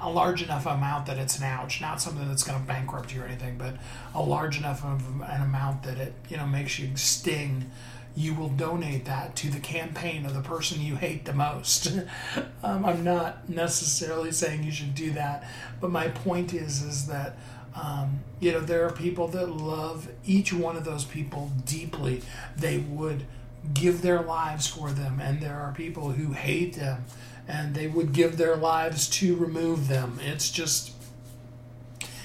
a 0.00 0.10
large 0.10 0.42
enough 0.42 0.64
amount 0.64 1.04
that 1.04 1.18
it's 1.18 1.36
an 1.36 1.44
ouch 1.44 1.82
not 1.82 2.00
something 2.00 2.26
that's 2.26 2.42
going 2.42 2.58
to 2.58 2.66
bankrupt 2.66 3.14
you 3.14 3.20
or 3.20 3.26
anything 3.26 3.58
but 3.58 3.74
a 4.14 4.22
large 4.22 4.56
enough 4.56 4.82
of 4.82 5.02
an 5.28 5.42
amount 5.42 5.82
that 5.82 5.98
it 5.98 6.14
you 6.30 6.38
know 6.38 6.46
makes 6.46 6.78
you 6.78 6.96
sting 6.96 7.70
you 8.18 8.34
will 8.34 8.48
donate 8.48 9.04
that 9.04 9.36
to 9.36 9.48
the 9.48 9.60
campaign 9.60 10.26
of 10.26 10.34
the 10.34 10.40
person 10.40 10.80
you 10.80 10.96
hate 10.96 11.24
the 11.24 11.32
most. 11.32 11.86
um, 12.64 12.84
I'm 12.84 13.04
not 13.04 13.48
necessarily 13.48 14.32
saying 14.32 14.64
you 14.64 14.72
should 14.72 14.96
do 14.96 15.12
that, 15.12 15.48
but 15.80 15.92
my 15.92 16.08
point 16.08 16.52
is 16.52 16.82
is 16.82 17.06
that 17.06 17.36
um, 17.76 18.18
you 18.40 18.50
know 18.50 18.58
there 18.58 18.84
are 18.84 18.90
people 18.92 19.28
that 19.28 19.48
love 19.48 20.08
each 20.26 20.52
one 20.52 20.76
of 20.76 20.84
those 20.84 21.04
people 21.04 21.52
deeply. 21.64 22.22
They 22.56 22.78
would 22.78 23.24
give 23.72 24.02
their 24.02 24.20
lives 24.20 24.66
for 24.66 24.90
them, 24.90 25.20
and 25.20 25.40
there 25.40 25.60
are 25.60 25.72
people 25.72 26.10
who 26.10 26.32
hate 26.32 26.74
them, 26.74 27.04
and 27.46 27.76
they 27.76 27.86
would 27.86 28.12
give 28.12 28.36
their 28.36 28.56
lives 28.56 29.08
to 29.10 29.36
remove 29.36 29.86
them. 29.86 30.18
It's 30.20 30.50
just 30.50 30.90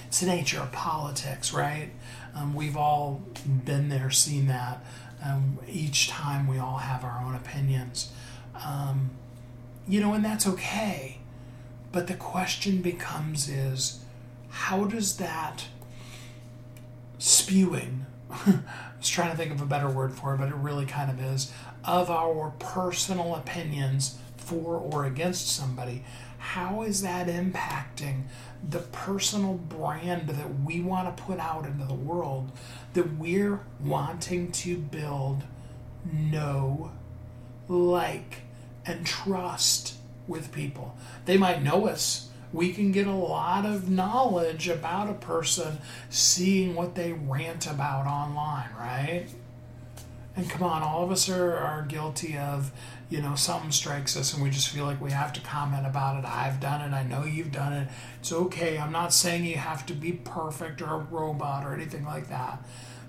It's 0.07 0.21
the 0.21 0.25
nature 0.25 0.59
of 0.59 0.71
politics, 0.71 1.53
right? 1.53 1.91
Um, 2.35 2.55
we've 2.55 2.77
all 2.77 3.21
been 3.45 3.89
there, 3.89 4.09
seen 4.09 4.47
that. 4.47 4.83
Um, 5.25 5.59
each 5.67 6.09
time 6.09 6.47
we 6.47 6.57
all 6.57 6.77
have 6.77 7.03
our 7.03 7.23
own 7.25 7.35
opinions. 7.35 8.11
Um, 8.65 9.11
you 9.87 9.99
know, 9.99 10.13
and 10.13 10.23
that's 10.23 10.47
okay. 10.47 11.19
But 11.91 12.07
the 12.07 12.15
question 12.15 12.81
becomes 12.81 13.47
is 13.47 14.03
how 14.49 14.85
does 14.85 15.17
that 15.17 15.67
spewing, 17.17 18.05
I 18.29 18.59
was 18.97 19.09
trying 19.09 19.31
to 19.31 19.37
think 19.37 19.51
of 19.51 19.61
a 19.61 19.65
better 19.65 19.89
word 19.89 20.13
for 20.13 20.33
it, 20.35 20.39
but 20.39 20.49
it 20.49 20.55
really 20.55 20.85
kind 20.85 21.09
of 21.09 21.21
is, 21.21 21.53
of 21.85 22.09
our 22.09 22.53
personal 22.59 23.35
opinions 23.35 24.17
for 24.37 24.75
or 24.75 25.05
against 25.05 25.47
somebody, 25.47 26.03
how 26.37 26.81
is 26.83 27.01
that 27.01 27.27
impacting 27.27 28.23
the 28.67 28.79
personal 28.79 29.53
brand 29.53 30.27
that 30.27 30.61
we 30.63 30.81
want 30.81 31.15
to 31.15 31.23
put 31.23 31.39
out 31.39 31.65
into 31.65 31.85
the 31.85 31.93
world 31.93 32.51
that 32.93 33.17
we're 33.17 33.61
wanting 33.83 34.51
to 34.51 34.77
build, 34.77 35.43
know, 36.11 36.91
like, 37.67 38.41
and 38.85 39.05
trust 39.05 39.95
with 40.27 40.51
people? 40.51 40.95
They 41.25 41.37
might 41.37 41.63
know 41.63 41.87
us. 41.87 42.29
We 42.51 42.71
can 42.71 42.91
get 42.91 43.07
a 43.07 43.15
lot 43.15 43.65
of 43.65 43.89
knowledge 43.89 44.67
about 44.67 45.09
a 45.09 45.15
person 45.15 45.79
seeing 46.09 46.75
what 46.75 46.93
they 46.93 47.13
rant 47.13 47.65
about 47.65 48.05
online, 48.05 48.69
right? 48.77 49.25
And 50.35 50.49
come 50.49 50.63
on, 50.63 50.83
all 50.83 51.03
of 51.03 51.11
us 51.11 51.29
are, 51.29 51.55
are 51.55 51.83
guilty 51.83 52.37
of 52.37 52.71
you 53.13 53.21
know, 53.21 53.35
something 53.35 53.71
strikes 53.71 54.17
us 54.17 54.33
and 54.33 54.41
we 54.41 54.49
just 54.49 54.69
feel 54.69 54.85
like 54.85 54.99
we 54.99 55.11
have 55.11 55.31
to 55.31 55.39
comment 55.41 55.85
about 55.85 56.17
it. 56.17 56.25
I've 56.25 56.59
done 56.59 56.81
it. 56.81 56.95
I 56.95 57.03
know 57.03 57.25
you've 57.25 57.51
done 57.51 57.71
it. 57.71 57.87
It's 58.19 58.33
okay. 58.33 58.79
I'm 58.79 58.91
not 58.91 59.13
saying 59.13 59.45
you 59.45 59.57
have 59.57 59.85
to 59.85 59.93
be 59.93 60.13
perfect 60.13 60.81
or 60.81 60.95
a 60.95 60.97
robot 60.97 61.63
or 61.63 61.75
anything 61.75 62.05
like 62.05 62.29
that. 62.29 62.65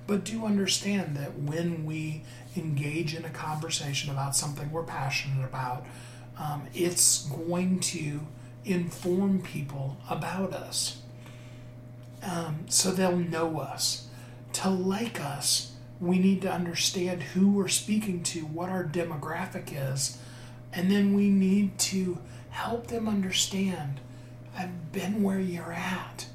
But 0.06 0.24
do 0.24 0.44
understand 0.44 1.16
that 1.16 1.38
when 1.38 1.86
we 1.86 2.22
engage 2.54 3.14
in 3.14 3.24
a 3.24 3.30
conversation 3.30 4.10
about 4.10 4.36
something 4.36 4.70
we're 4.70 4.82
passionate 4.82 5.42
about, 5.42 5.86
um, 6.38 6.66
it's 6.74 7.24
going 7.24 7.80
to 7.80 8.20
inform 8.66 9.40
people 9.40 9.96
about 10.10 10.52
us. 10.52 11.00
Um, 12.22 12.66
so 12.68 12.90
they'll 12.90 13.16
know 13.16 13.58
us. 13.58 14.08
To 14.52 14.68
like 14.68 15.18
us 15.18 15.72
we 16.00 16.18
need 16.18 16.42
to 16.42 16.52
understand 16.52 17.22
who 17.22 17.50
we're 17.50 17.68
speaking 17.68 18.22
to, 18.24 18.40
what 18.40 18.68
our 18.68 18.84
demographic 18.84 19.72
is, 19.72 20.18
and 20.72 20.90
then 20.90 21.14
we 21.14 21.28
need 21.28 21.78
to 21.78 22.18
help 22.50 22.88
them 22.88 23.08
understand 23.08 24.00
I've 24.56 24.92
been 24.92 25.22
where 25.22 25.40
you're 25.40 25.72
at. 25.72 26.26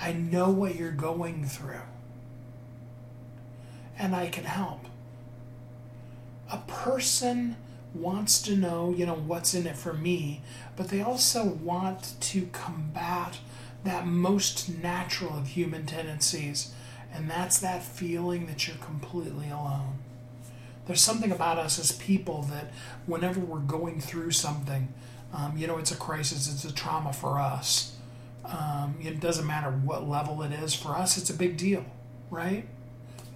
I 0.00 0.12
know 0.12 0.50
what 0.50 0.76
you're 0.76 0.90
going 0.90 1.44
through. 1.44 1.82
And 3.98 4.14
I 4.14 4.28
can 4.28 4.44
help. 4.44 4.86
A 6.50 6.58
person 6.58 7.56
wants 7.94 8.40
to 8.42 8.56
know, 8.56 8.94
you 8.96 9.04
know, 9.04 9.14
what's 9.14 9.54
in 9.54 9.66
it 9.66 9.76
for 9.76 9.92
me, 9.92 10.40
but 10.76 10.88
they 10.88 11.02
also 11.02 11.44
want 11.44 12.14
to 12.20 12.46
combat 12.52 13.38
that 13.84 14.06
most 14.06 14.68
natural 14.68 15.36
of 15.36 15.48
human 15.48 15.84
tendencies 15.84 16.72
and 17.12 17.30
that's 17.30 17.58
that 17.60 17.82
feeling 17.82 18.46
that 18.46 18.66
you're 18.66 18.76
completely 18.76 19.48
alone. 19.50 19.98
There's 20.86 21.02
something 21.02 21.30
about 21.30 21.58
us 21.58 21.78
as 21.78 21.92
people 21.92 22.42
that 22.50 22.72
whenever 23.06 23.40
we're 23.40 23.58
going 23.58 24.00
through 24.00 24.30
something, 24.30 24.92
um, 25.34 25.56
you 25.56 25.66
know, 25.66 25.76
it's 25.78 25.90
a 25.90 25.96
crisis, 25.96 26.52
it's 26.52 26.64
a 26.64 26.72
trauma 26.72 27.12
for 27.12 27.38
us. 27.38 27.94
Um, 28.44 28.96
it 29.02 29.20
doesn't 29.20 29.46
matter 29.46 29.70
what 29.70 30.08
level 30.08 30.42
it 30.42 30.52
is. 30.52 30.74
For 30.74 30.90
us, 30.90 31.18
it's 31.18 31.28
a 31.28 31.34
big 31.34 31.58
deal, 31.58 31.84
right? 32.30 32.66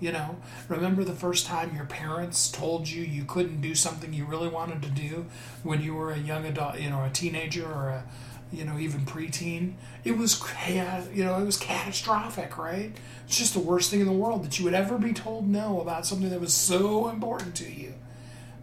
You 0.00 0.10
know, 0.10 0.36
remember 0.68 1.04
the 1.04 1.12
first 1.12 1.46
time 1.46 1.76
your 1.76 1.84
parents 1.84 2.50
told 2.50 2.88
you 2.88 3.04
you 3.04 3.24
couldn't 3.24 3.60
do 3.60 3.74
something 3.74 4.12
you 4.12 4.24
really 4.24 4.48
wanted 4.48 4.82
to 4.82 4.88
do 4.88 5.26
when 5.62 5.82
you 5.82 5.94
were 5.94 6.10
a 6.10 6.18
young 6.18 6.44
adult, 6.44 6.80
you 6.80 6.90
know, 6.90 7.04
a 7.04 7.10
teenager 7.10 7.66
or 7.66 7.88
a, 7.90 8.04
you 8.52 8.64
know, 8.64 8.78
even 8.78 9.00
preteen. 9.00 9.74
It 10.04 10.16
was, 10.16 10.42
you 10.68 11.24
know, 11.24 11.38
it 11.38 11.44
was 11.44 11.56
catastrophic, 11.56 12.58
right? 12.58 12.92
It's 13.26 13.38
just 13.38 13.54
the 13.54 13.60
worst 13.60 13.90
thing 13.90 14.00
in 14.00 14.06
the 14.06 14.12
world 14.12 14.44
that 14.44 14.58
you 14.58 14.64
would 14.64 14.74
ever 14.74 14.98
be 14.98 15.12
told 15.12 15.48
no 15.48 15.80
about 15.80 16.06
something 16.06 16.30
that 16.30 16.40
was 16.40 16.52
so 16.52 17.08
important 17.08 17.54
to 17.56 17.70
you. 17.70 17.94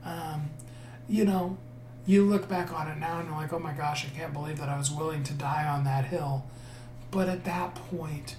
Um, 0.05 0.50
you 1.08 1.25
know, 1.25 1.58
you 2.05 2.25
look 2.25 2.48
back 2.48 2.74
on 2.74 2.88
it 2.88 2.98
now 2.98 3.19
and 3.19 3.27
you're 3.27 3.38
like, 3.38 3.53
oh 3.53 3.60
my 3.60 3.74
gosh, 3.74 4.05
I 4.05 4.17
can't 4.17 4.34
believe 4.34 4.58
that 4.60 4.69
I 4.69 4.77
was 4.77 4.91
willing 4.91 5.24
to 5.24 5.34
die 5.34 5.67
on 5.67 5.84
that 5.86 6.05
hill. 6.05 6.46
But 7.12 7.27
at 7.29 7.46
that 7.46 7.75
point, 7.75 8.36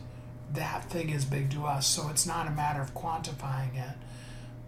that 0.55 0.85
thing 0.91 1.11
is 1.11 1.25
big 1.25 1.51
to 1.53 1.67
us, 1.67 1.87
so 1.87 2.09
it's 2.09 2.27
not 2.27 2.47
a 2.47 2.51
matter 2.51 2.81
of 2.81 2.95
quantifying 2.95 3.77
it. 3.77 3.97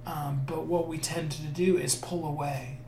Um, 0.07 0.43
but 0.47 0.67
what 0.67 0.89
we 0.89 0.99
tend 0.99 1.31
to 1.33 1.43
do 1.43 1.77
is 1.77 1.95
pull 1.95 2.27
away 2.27 2.79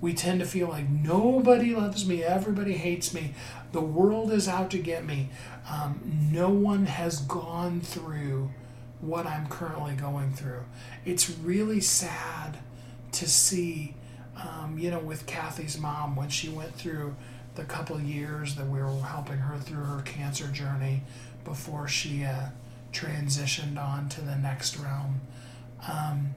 we 0.00 0.12
tend 0.12 0.40
to 0.40 0.46
feel 0.46 0.68
like 0.68 0.88
nobody 0.88 1.74
loves 1.74 2.06
me, 2.06 2.22
everybody 2.22 2.74
hates 2.74 3.14
me, 3.14 3.34
the 3.72 3.80
world 3.80 4.32
is 4.32 4.48
out 4.48 4.70
to 4.70 4.78
get 4.78 5.04
me. 5.04 5.30
Um, 5.70 6.28
no 6.30 6.50
one 6.50 6.86
has 6.86 7.20
gone 7.20 7.80
through 7.80 8.50
what 9.00 9.26
I'm 9.26 9.46
currently 9.48 9.94
going 9.94 10.32
through. 10.32 10.64
It's 11.04 11.30
really 11.30 11.80
sad 11.80 12.58
to 13.12 13.28
see, 13.28 13.94
um, 14.36 14.78
you 14.78 14.90
know, 14.90 14.98
with 14.98 15.26
Kathy's 15.26 15.78
mom 15.78 16.16
when 16.16 16.28
she 16.28 16.48
went 16.48 16.74
through 16.74 17.14
the 17.54 17.64
couple 17.64 18.00
years 18.00 18.56
that 18.56 18.68
we 18.68 18.80
were 18.80 19.00
helping 19.00 19.38
her 19.38 19.58
through 19.58 19.84
her 19.84 20.02
cancer 20.02 20.48
journey 20.48 21.02
before 21.44 21.86
she 21.86 22.24
uh, 22.24 22.48
transitioned 22.92 23.78
on 23.78 24.08
to 24.08 24.20
the 24.20 24.36
next 24.36 24.76
realm. 24.76 25.20
Um, 25.88 26.34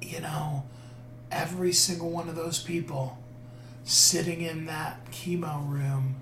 you 0.00 0.20
know, 0.20 0.64
every 1.30 1.72
single 1.72 2.10
one 2.10 2.28
of 2.28 2.36
those 2.36 2.62
people 2.62 3.18
sitting 3.84 4.42
in 4.42 4.66
that 4.66 5.10
chemo 5.10 5.68
room 5.68 6.16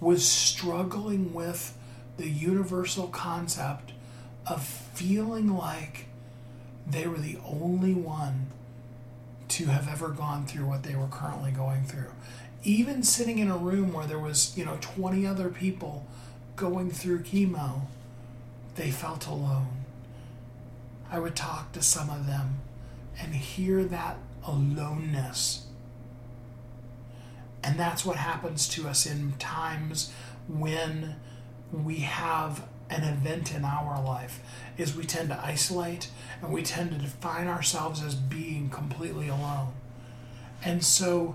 was 0.00 0.26
struggling 0.26 1.32
with 1.32 1.76
the 2.16 2.28
universal 2.28 3.08
concept 3.08 3.92
of 4.46 4.64
feeling 4.64 5.54
like 5.54 6.06
they 6.86 7.06
were 7.06 7.18
the 7.18 7.38
only 7.44 7.94
one 7.94 8.46
to 9.48 9.66
have 9.66 9.88
ever 9.88 10.08
gone 10.08 10.46
through 10.46 10.66
what 10.66 10.82
they 10.82 10.94
were 10.94 11.08
currently 11.08 11.50
going 11.50 11.84
through. 11.84 12.10
Even 12.62 13.02
sitting 13.02 13.38
in 13.38 13.50
a 13.50 13.56
room 13.56 13.92
where 13.92 14.06
there 14.06 14.18
was, 14.18 14.56
you 14.56 14.64
know, 14.64 14.78
20 14.80 15.26
other 15.26 15.48
people 15.48 16.06
going 16.56 16.90
through 16.90 17.22
chemo, 17.22 17.82
they 18.76 18.90
felt 18.90 19.26
alone. 19.26 19.84
I 21.10 21.18
would 21.18 21.36
talk 21.36 21.72
to 21.72 21.82
some 21.82 22.10
of 22.10 22.26
them 22.26 22.56
and 23.18 23.34
hear 23.34 23.84
that 23.84 24.16
aloneness. 24.46 25.66
And 27.62 27.78
that's 27.78 28.04
what 28.04 28.16
happens 28.16 28.68
to 28.70 28.88
us 28.88 29.06
in 29.06 29.34
times 29.38 30.12
when 30.48 31.16
we 31.72 31.96
have 31.98 32.66
an 32.88 33.02
event 33.02 33.52
in 33.52 33.64
our 33.64 34.00
life 34.02 34.40
is 34.78 34.94
we 34.94 35.04
tend 35.04 35.30
to 35.30 35.44
isolate 35.44 36.08
and 36.40 36.52
we 36.52 36.62
tend 36.62 36.90
to 36.92 36.98
define 36.98 37.48
ourselves 37.48 38.02
as 38.02 38.14
being 38.14 38.70
completely 38.70 39.28
alone. 39.28 39.72
And 40.64 40.84
so 40.84 41.34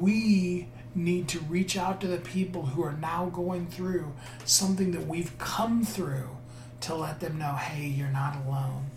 we 0.00 0.68
need 0.94 1.28
to 1.28 1.40
reach 1.40 1.76
out 1.76 2.00
to 2.00 2.06
the 2.06 2.18
people 2.18 2.66
who 2.66 2.82
are 2.82 2.92
now 2.92 3.26
going 3.26 3.66
through 3.66 4.12
something 4.44 4.92
that 4.92 5.06
we've 5.06 5.36
come 5.38 5.84
through 5.84 6.36
to 6.80 6.94
let 6.94 7.20
them 7.20 7.38
know, 7.38 7.54
hey, 7.54 7.86
you're 7.86 8.08
not 8.08 8.36
alone. 8.46 8.90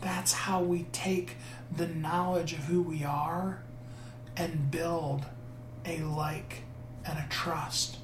That's 0.00 0.32
how 0.32 0.62
we 0.62 0.84
take 0.92 1.36
the 1.74 1.86
knowledge 1.86 2.52
of 2.52 2.60
who 2.60 2.82
we 2.82 3.04
are 3.04 3.62
and 4.36 4.70
build 4.70 5.26
a 5.84 5.98
like 6.00 6.62
and 7.04 7.18
a 7.18 7.26
trust. 7.28 7.98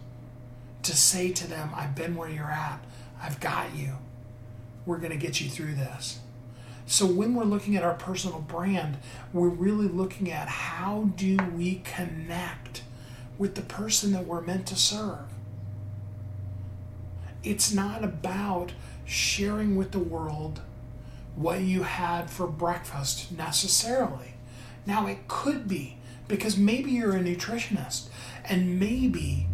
To 0.82 0.94
say 0.94 1.32
to 1.32 1.46
them, 1.46 1.70
I've 1.74 1.94
been 1.94 2.14
where 2.14 2.28
you're 2.28 2.50
at, 2.50 2.84
I've 3.20 3.40
got 3.40 3.74
you, 3.74 3.94
we're 4.84 4.98
going 4.98 5.12
to 5.12 5.16
get 5.16 5.40
you 5.40 5.48
through 5.48 5.74
this. 5.74 6.18
So 6.86 7.06
when 7.06 7.34
we're 7.34 7.44
looking 7.44 7.76
at 7.76 7.82
our 7.82 7.94
personal 7.94 8.40
brand, 8.40 8.98
we're 9.32 9.48
really 9.48 9.88
looking 9.88 10.30
at 10.30 10.48
how 10.48 11.10
do 11.16 11.38
we 11.56 11.76
connect 11.84 12.82
with 13.38 13.54
the 13.54 13.62
person 13.62 14.12
that 14.12 14.26
we're 14.26 14.42
meant 14.42 14.66
to 14.66 14.76
serve. 14.76 15.24
It's 17.42 17.72
not 17.72 18.04
about 18.04 18.72
sharing 19.06 19.76
with 19.76 19.92
the 19.92 19.98
world 19.98 20.60
what 21.36 21.60
you 21.60 21.82
had 21.82 22.30
for 22.30 22.46
breakfast 22.46 23.32
necessarily. 23.32 24.34
Now, 24.86 25.06
it 25.06 25.28
could 25.28 25.66
be 25.66 25.98
because 26.28 26.56
maybe 26.56 26.92
you're 26.92 27.16
a 27.16 27.20
nutritionist 27.20 28.08
and 28.44 28.78
maybe, 28.78 29.46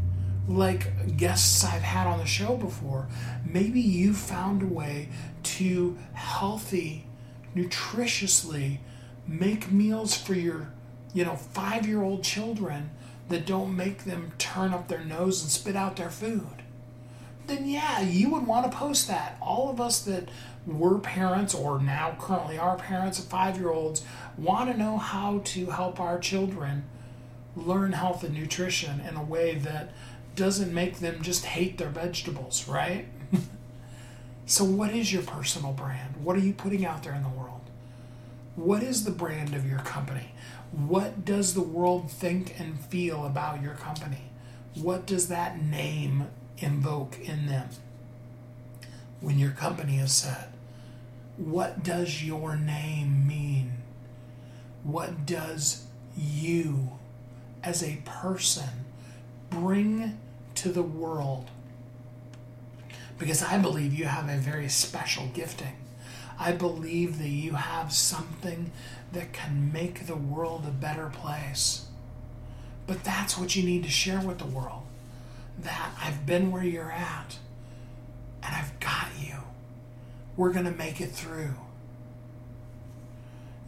like 0.48 1.16
guests 1.16 1.64
I've 1.64 1.82
had 1.82 2.06
on 2.06 2.18
the 2.18 2.26
show 2.26 2.56
before, 2.56 3.08
maybe 3.44 3.80
you 3.80 4.14
found 4.14 4.62
a 4.62 4.66
way 4.66 5.08
to 5.42 5.96
healthy, 6.12 7.06
nutritiously 7.54 8.78
make 9.26 9.70
meals 9.70 10.16
for 10.16 10.34
your, 10.34 10.72
you 11.14 11.24
know, 11.24 11.36
five 11.36 11.86
year 11.86 12.02
old 12.02 12.24
children 12.24 12.90
that 13.28 13.46
don't 13.46 13.76
make 13.76 14.04
them 14.04 14.32
turn 14.38 14.72
up 14.72 14.88
their 14.88 15.04
nose 15.04 15.42
and 15.42 15.50
spit 15.50 15.76
out 15.76 15.96
their 15.96 16.10
food. 16.10 16.59
Then 17.50 17.68
yeah, 17.68 18.00
you 18.00 18.30
would 18.30 18.46
want 18.46 18.70
to 18.70 18.76
post 18.76 19.08
that. 19.08 19.36
All 19.40 19.68
of 19.68 19.80
us 19.80 20.00
that 20.02 20.28
were 20.66 20.98
parents 20.98 21.54
or 21.54 21.80
now 21.80 22.16
currently 22.18 22.58
are 22.58 22.76
parents 22.76 23.18
of 23.18 23.24
five 23.24 23.58
year 23.58 23.70
olds 23.70 24.04
want 24.38 24.70
to 24.70 24.78
know 24.78 24.98
how 24.98 25.40
to 25.44 25.66
help 25.66 25.98
our 26.00 26.18
children 26.18 26.84
learn 27.56 27.92
health 27.92 28.22
and 28.22 28.34
nutrition 28.34 29.00
in 29.00 29.16
a 29.16 29.22
way 29.22 29.56
that 29.56 29.92
doesn't 30.36 30.72
make 30.72 31.00
them 31.00 31.20
just 31.22 31.44
hate 31.44 31.76
their 31.76 31.88
vegetables, 31.88 32.68
right? 32.68 33.06
so, 34.46 34.64
what 34.64 34.90
is 34.90 35.12
your 35.12 35.22
personal 35.22 35.72
brand? 35.72 36.16
What 36.22 36.36
are 36.36 36.40
you 36.40 36.52
putting 36.52 36.86
out 36.86 37.02
there 37.02 37.14
in 37.14 37.22
the 37.22 37.28
world? 37.28 37.60
What 38.54 38.82
is 38.82 39.04
the 39.04 39.10
brand 39.10 39.54
of 39.54 39.68
your 39.68 39.80
company? 39.80 40.32
What 40.70 41.24
does 41.24 41.54
the 41.54 41.62
world 41.62 42.10
think 42.10 42.58
and 42.60 42.78
feel 42.78 43.26
about 43.26 43.62
your 43.62 43.74
company? 43.74 44.30
What 44.74 45.04
does 45.04 45.28
that 45.28 45.60
name 45.60 46.28
invoke 46.60 47.18
in 47.20 47.46
them? 47.46 47.68
When 49.20 49.38
your 49.38 49.50
company 49.50 49.98
is 49.98 50.12
set, 50.12 50.52
what 51.36 51.82
does 51.82 52.22
your 52.24 52.56
name 52.56 53.26
mean? 53.26 53.72
What 54.82 55.26
does 55.26 55.86
you 56.16 56.98
as 57.62 57.82
a 57.82 58.02
person 58.04 58.68
bring 59.50 60.18
to 60.56 60.70
the 60.70 60.82
world? 60.82 61.50
Because 63.18 63.42
I 63.42 63.58
believe 63.58 63.92
you 63.92 64.06
have 64.06 64.28
a 64.28 64.38
very 64.38 64.68
special 64.68 65.26
gifting. 65.34 65.76
I 66.38 66.52
believe 66.52 67.18
that 67.18 67.28
you 67.28 67.52
have 67.52 67.92
something 67.92 68.72
that 69.12 69.34
can 69.34 69.70
make 69.72 70.06
the 70.06 70.16
world 70.16 70.64
a 70.66 70.70
better 70.70 71.10
place. 71.12 71.86
But 72.86 73.04
that's 73.04 73.36
what 73.36 73.54
you 73.54 73.62
need 73.62 73.82
to 73.84 73.90
share 73.90 74.20
with 74.20 74.38
the 74.38 74.46
world. 74.46 74.84
That 75.62 75.92
I've 76.00 76.26
been 76.26 76.50
where 76.50 76.64
you're 76.64 76.92
at 76.92 77.38
and 78.42 78.54
I've 78.54 78.78
got 78.80 79.08
you. 79.18 79.34
We're 80.36 80.52
going 80.52 80.64
to 80.64 80.70
make 80.70 81.00
it 81.00 81.10
through. 81.10 81.54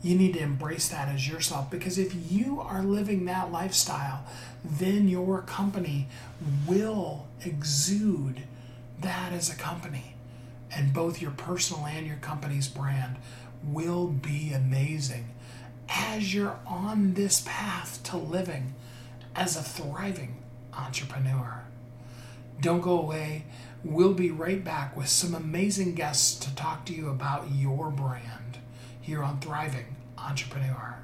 You 0.02 0.16
need 0.16 0.34
to 0.34 0.40
embrace 0.40 0.88
that 0.88 1.08
as 1.08 1.28
yourself 1.28 1.70
because 1.70 1.96
if 1.98 2.32
you 2.32 2.60
are 2.60 2.82
living 2.82 3.24
that 3.26 3.52
lifestyle, 3.52 4.24
then 4.64 5.08
your 5.08 5.42
company 5.42 6.08
will 6.66 7.26
exude 7.44 8.42
that 9.00 9.32
as 9.32 9.50
a 9.50 9.54
company. 9.54 10.14
And 10.74 10.92
both 10.92 11.20
your 11.20 11.30
personal 11.32 11.86
and 11.86 12.06
your 12.06 12.16
company's 12.16 12.66
brand 12.66 13.16
will 13.62 14.08
be 14.08 14.52
amazing 14.52 15.26
as 15.88 16.34
you're 16.34 16.58
on 16.66 17.14
this 17.14 17.42
path 17.46 18.02
to 18.04 18.16
living 18.16 18.74
as 19.36 19.56
a 19.56 19.62
thriving 19.62 20.36
entrepreneur. 20.76 21.62
Don't 22.62 22.80
go 22.80 23.00
away. 23.00 23.44
We'll 23.82 24.14
be 24.14 24.30
right 24.30 24.62
back 24.62 24.96
with 24.96 25.08
some 25.08 25.34
amazing 25.34 25.96
guests 25.96 26.36
to 26.44 26.54
talk 26.54 26.86
to 26.86 26.94
you 26.94 27.08
about 27.08 27.50
your 27.50 27.90
brand 27.90 28.58
here 29.00 29.24
on 29.24 29.40
Thriving 29.40 29.96
Entrepreneur. 30.16 30.94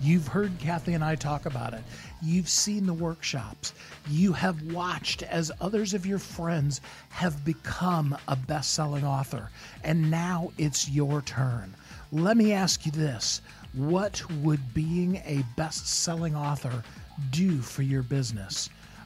You've 0.00 0.28
heard 0.28 0.56
Kathy 0.60 0.94
and 0.94 1.02
I 1.02 1.16
talk 1.16 1.46
about 1.46 1.74
it. 1.74 1.82
You've 2.22 2.48
seen 2.48 2.86
the 2.86 2.94
workshops. 2.94 3.74
You 4.08 4.32
have 4.34 4.72
watched 4.72 5.24
as 5.24 5.50
others 5.60 5.94
of 5.94 6.06
your 6.06 6.20
friends 6.20 6.80
have 7.08 7.44
become 7.44 8.16
a 8.28 8.36
best 8.36 8.74
selling 8.74 9.04
author. 9.04 9.50
And 9.82 10.12
now 10.12 10.52
it's 10.58 10.88
your 10.88 11.22
turn. 11.22 11.74
Let 12.12 12.36
me 12.36 12.52
ask 12.52 12.86
you 12.86 12.92
this 12.92 13.40
What 13.72 14.22
would 14.30 14.74
being 14.74 15.16
a 15.26 15.44
best 15.56 15.88
selling 15.88 16.36
author 16.36 16.84
do 17.32 17.60
for 17.60 17.82
your 17.82 18.04
business? 18.04 18.70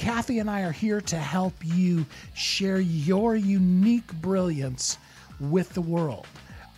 Kathy 0.00 0.38
and 0.38 0.48
I 0.48 0.62
are 0.62 0.72
here 0.72 1.02
to 1.02 1.18
help 1.18 1.52
you 1.62 2.06
share 2.32 2.80
your 2.80 3.36
unique 3.36 4.10
brilliance 4.14 4.96
with 5.38 5.74
the 5.74 5.82
world. 5.82 6.26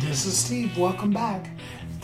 This 0.00 0.26
is 0.26 0.38
Steve. 0.38 0.78
Welcome 0.78 1.12
back. 1.12 1.50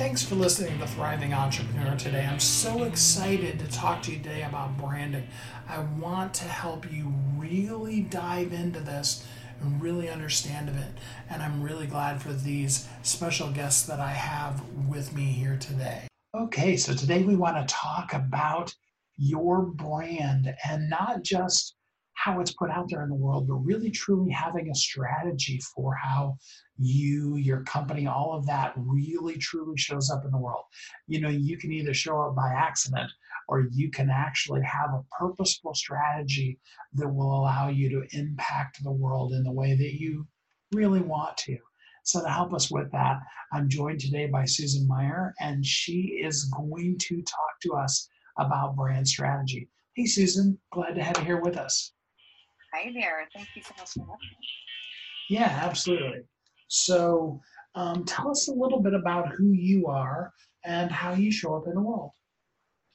Thanks 0.02 0.24
for 0.24 0.34
listening 0.34 0.80
to 0.80 0.86
Thriving 0.88 1.32
Entrepreneur 1.32 1.96
today. 1.96 2.26
I'm 2.26 2.40
so 2.40 2.82
excited 2.82 3.60
to 3.60 3.70
talk 3.70 4.02
to 4.02 4.10
you 4.10 4.18
today 4.18 4.42
about 4.42 4.76
branding. 4.76 5.28
I 5.68 5.78
want 5.78 6.34
to 6.34 6.44
help 6.44 6.92
you 6.92 7.14
really 7.36 8.00
dive 8.00 8.52
into 8.52 8.80
this 8.80 9.24
and 9.60 9.80
really 9.80 10.10
understand 10.10 10.68
of 10.68 10.76
it. 10.76 10.90
And 11.30 11.40
I'm 11.40 11.62
really 11.62 11.86
glad 11.86 12.20
for 12.20 12.32
these 12.32 12.88
special 13.02 13.52
guests 13.52 13.86
that 13.86 14.00
I 14.00 14.10
have 14.10 14.60
with 14.88 15.14
me 15.14 15.26
here 15.26 15.56
today. 15.56 16.08
Okay, 16.34 16.76
so 16.76 16.94
today 16.94 17.22
we 17.22 17.36
want 17.36 17.56
to 17.56 17.72
talk 17.72 18.12
about 18.12 18.74
your 19.16 19.62
brand 19.62 20.52
and 20.68 20.90
not 20.90 21.22
just 21.22 21.76
how 22.22 22.38
it's 22.38 22.52
put 22.52 22.70
out 22.70 22.88
there 22.88 23.02
in 23.02 23.08
the 23.08 23.16
world, 23.16 23.48
but 23.48 23.56
really 23.56 23.90
truly 23.90 24.30
having 24.30 24.70
a 24.70 24.74
strategy 24.76 25.60
for 25.74 25.92
how 25.96 26.36
you, 26.78 27.34
your 27.34 27.64
company, 27.64 28.06
all 28.06 28.32
of 28.32 28.46
that 28.46 28.72
really 28.76 29.36
truly 29.38 29.76
shows 29.76 30.08
up 30.08 30.24
in 30.24 30.30
the 30.30 30.38
world. 30.38 30.62
You 31.08 31.20
know, 31.20 31.28
you 31.28 31.58
can 31.58 31.72
either 31.72 31.92
show 31.92 32.20
up 32.22 32.36
by 32.36 32.50
accident 32.50 33.10
or 33.48 33.66
you 33.72 33.90
can 33.90 34.08
actually 34.08 34.62
have 34.62 34.90
a 34.90 35.02
purposeful 35.18 35.74
strategy 35.74 36.60
that 36.94 37.08
will 37.08 37.40
allow 37.40 37.68
you 37.68 37.88
to 37.90 38.16
impact 38.16 38.84
the 38.84 38.92
world 38.92 39.32
in 39.32 39.42
the 39.42 39.50
way 39.50 39.74
that 39.74 39.98
you 39.98 40.24
really 40.70 41.00
want 41.00 41.36
to. 41.38 41.56
So, 42.04 42.22
to 42.22 42.28
help 42.28 42.54
us 42.54 42.70
with 42.70 42.90
that, 42.92 43.18
I'm 43.52 43.68
joined 43.68 43.98
today 43.98 44.26
by 44.26 44.44
Susan 44.44 44.86
Meier, 44.86 45.34
and 45.40 45.66
she 45.66 46.20
is 46.24 46.44
going 46.56 46.98
to 47.00 47.16
talk 47.22 47.60
to 47.62 47.72
us 47.72 48.08
about 48.38 48.76
brand 48.76 49.08
strategy. 49.08 49.68
Hey, 49.96 50.06
Susan, 50.06 50.56
glad 50.72 50.94
to 50.94 51.02
have 51.02 51.18
you 51.18 51.24
here 51.24 51.40
with 51.40 51.56
us. 51.56 51.92
Hi 52.74 52.90
there. 52.94 53.28
Thank 53.34 53.48
you 53.54 53.62
so 53.62 53.74
much 53.78 53.90
for 53.90 54.00
having 54.00 54.18
me. 54.40 54.48
Yeah, 55.28 55.60
absolutely. 55.62 56.22
So, 56.68 57.40
um, 57.74 58.04
tell 58.04 58.30
us 58.30 58.48
a 58.48 58.52
little 58.52 58.80
bit 58.80 58.94
about 58.94 59.28
who 59.28 59.52
you 59.52 59.86
are 59.86 60.32
and 60.64 60.90
how 60.90 61.12
you 61.12 61.30
show 61.30 61.54
up 61.54 61.66
in 61.66 61.74
the 61.74 61.80
world. 61.80 62.12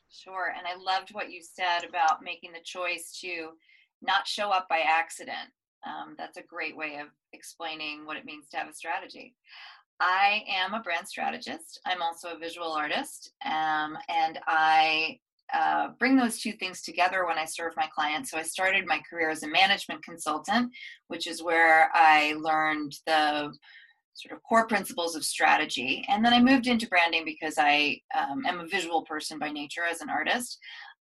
Sure. 0.09 0.53
And 0.57 0.65
I 0.65 0.75
loved 0.81 1.13
what 1.13 1.31
you 1.31 1.41
said 1.43 1.87
about 1.87 2.23
making 2.23 2.53
the 2.53 2.63
choice 2.63 3.17
to 3.21 3.49
not 4.01 4.27
show 4.27 4.49
up 4.49 4.67
by 4.67 4.79
accident. 4.79 5.51
Um, 5.85 6.15
that's 6.17 6.37
a 6.37 6.43
great 6.43 6.75
way 6.75 6.97
of 6.99 7.07
explaining 7.33 8.05
what 8.05 8.17
it 8.17 8.25
means 8.25 8.49
to 8.49 8.57
have 8.57 8.69
a 8.69 8.73
strategy. 8.73 9.35
I 9.99 10.43
am 10.47 10.73
a 10.73 10.81
brand 10.81 11.07
strategist. 11.07 11.79
I'm 11.85 12.01
also 12.01 12.29
a 12.29 12.39
visual 12.39 12.71
artist, 12.71 13.31
um, 13.45 13.97
and 14.09 14.39
I 14.47 15.19
uh, 15.53 15.89
bring 15.99 16.15
those 16.15 16.39
two 16.39 16.53
things 16.53 16.81
together 16.81 17.25
when 17.25 17.37
I 17.37 17.45
serve 17.45 17.73
my 17.77 17.87
clients. 17.93 18.31
So 18.31 18.37
I 18.37 18.43
started 18.43 18.85
my 18.85 19.01
career 19.09 19.29
as 19.29 19.43
a 19.43 19.47
management 19.47 20.03
consultant, 20.03 20.71
which 21.07 21.27
is 21.27 21.43
where 21.43 21.89
I 21.93 22.33
learned 22.39 22.93
the 23.05 23.53
sort 24.13 24.35
of 24.35 24.43
core 24.43 24.67
principles 24.67 25.15
of 25.15 25.23
strategy. 25.23 26.03
And 26.09 26.25
then 26.25 26.33
I 26.33 26.41
moved 26.41 26.67
into 26.67 26.87
branding 26.87 27.23
because 27.23 27.55
I 27.57 28.01
um, 28.17 28.45
am 28.45 28.59
a 28.59 28.67
visual 28.67 29.03
person 29.03 29.37
by 29.37 29.51
nature 29.51 29.83
as 29.83 30.01
an 30.01 30.09
artist. 30.09 30.57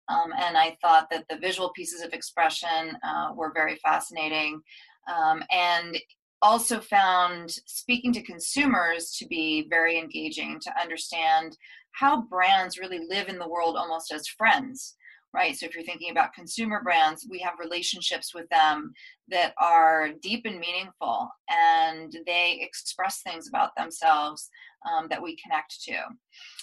Um, 0.08 0.32
and 0.36 0.56
I 0.56 0.76
thought 0.82 1.08
that 1.10 1.24
the 1.30 1.38
visual 1.38 1.70
pieces 1.70 2.02
of 2.02 2.12
expression 2.12 2.96
uh, 3.02 3.30
were 3.34 3.52
very 3.54 3.76
fascinating. 3.76 4.60
Um, 5.08 5.42
and 5.50 5.96
also 6.42 6.78
found 6.78 7.50
speaking 7.64 8.12
to 8.12 8.22
consumers 8.22 9.12
to 9.12 9.26
be 9.26 9.66
very 9.70 9.98
engaging 9.98 10.60
to 10.60 10.80
understand 10.80 11.56
how 11.94 12.22
brands 12.22 12.78
really 12.78 13.00
live 13.08 13.28
in 13.28 13.38
the 13.38 13.48
world 13.48 13.76
almost 13.76 14.12
as 14.12 14.26
friends 14.28 14.96
right? 15.34 15.56
So 15.56 15.66
if 15.66 15.74
you're 15.74 15.84
thinking 15.84 16.12
about 16.12 16.32
consumer 16.32 16.80
brands 16.82 17.26
we 17.28 17.40
have 17.40 17.54
relationships 17.58 18.32
with 18.34 18.48
them 18.50 18.94
that 19.28 19.52
are 19.58 20.10
deep 20.22 20.42
and 20.46 20.60
meaningful 20.60 21.28
and 21.50 22.16
they 22.24 22.60
express 22.62 23.20
things 23.22 23.48
about 23.48 23.74
themselves 23.76 24.48
um, 24.88 25.08
that 25.08 25.22
we 25.22 25.36
connect 25.36 25.82
to. 25.84 25.96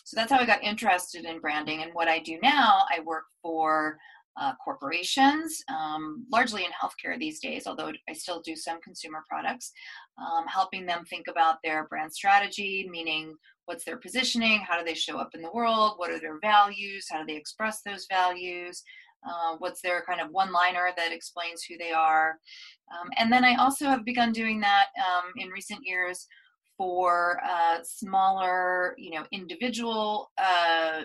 So 0.05 0.15
that's 0.15 0.31
how 0.31 0.39
i 0.39 0.45
got 0.45 0.63
interested 0.63 1.25
in 1.25 1.39
branding 1.39 1.83
and 1.83 1.93
what 1.93 2.07
i 2.07 2.19
do 2.19 2.39
now 2.41 2.83
i 2.89 3.01
work 3.01 3.25
for 3.41 3.97
uh, 4.39 4.53
corporations, 4.63 5.61
um, 5.67 6.25
largely 6.31 6.63
in 6.63 6.71
healthcare 6.71 7.19
these 7.19 7.41
days, 7.41 7.67
although 7.67 7.91
I 8.09 8.13
still 8.13 8.41
do 8.41 8.55
some 8.55 8.79
consumer 8.81 9.25
products, 9.27 9.73
um, 10.17 10.47
helping 10.47 10.85
them 10.85 11.03
think 11.03 11.27
about 11.27 11.57
their 11.63 11.85
brand 11.89 12.13
strategy, 12.13 12.87
meaning 12.89 13.35
what's 13.71 13.86
their 13.86 13.95
positioning, 13.95 14.60
how 14.60 14.77
do 14.77 14.84
they 14.84 14.93
show 14.93 15.17
up 15.17 15.34
in 15.34 15.41
the 15.41 15.51
world, 15.53 15.93
what 15.95 16.12
are 16.12 16.19
their 16.19 16.39
values, 16.41 17.07
how 17.10 17.19
do 17.19 17.25
they 17.25 17.38
express 17.38 17.81
those 17.81 18.05
values, 18.12 18.84
uh, 19.25 19.55
what's 19.60 19.81
their 19.81 20.03
kind 20.03 20.19
of 20.19 20.29
one 20.31 20.51
liner 20.51 20.89
that 20.97 21.13
explains 21.13 21.63
who 21.63 21.77
they 21.77 21.91
are. 21.91 22.38
Um, 22.91 23.10
and 23.17 23.31
then 23.31 23.45
I 23.45 23.55
also 23.55 23.86
have 23.86 24.03
begun 24.03 24.34
doing 24.34 24.60
that 24.60 24.88
um, 24.97 25.31
in 25.38 25.47
recent 25.47 25.79
years 25.84 26.27
for 26.77 27.39
uh, 27.49 27.77
smaller, 27.81 28.93
you 28.97 29.12
know, 29.12 29.23
individual 29.31 30.31
uh, 30.38 31.03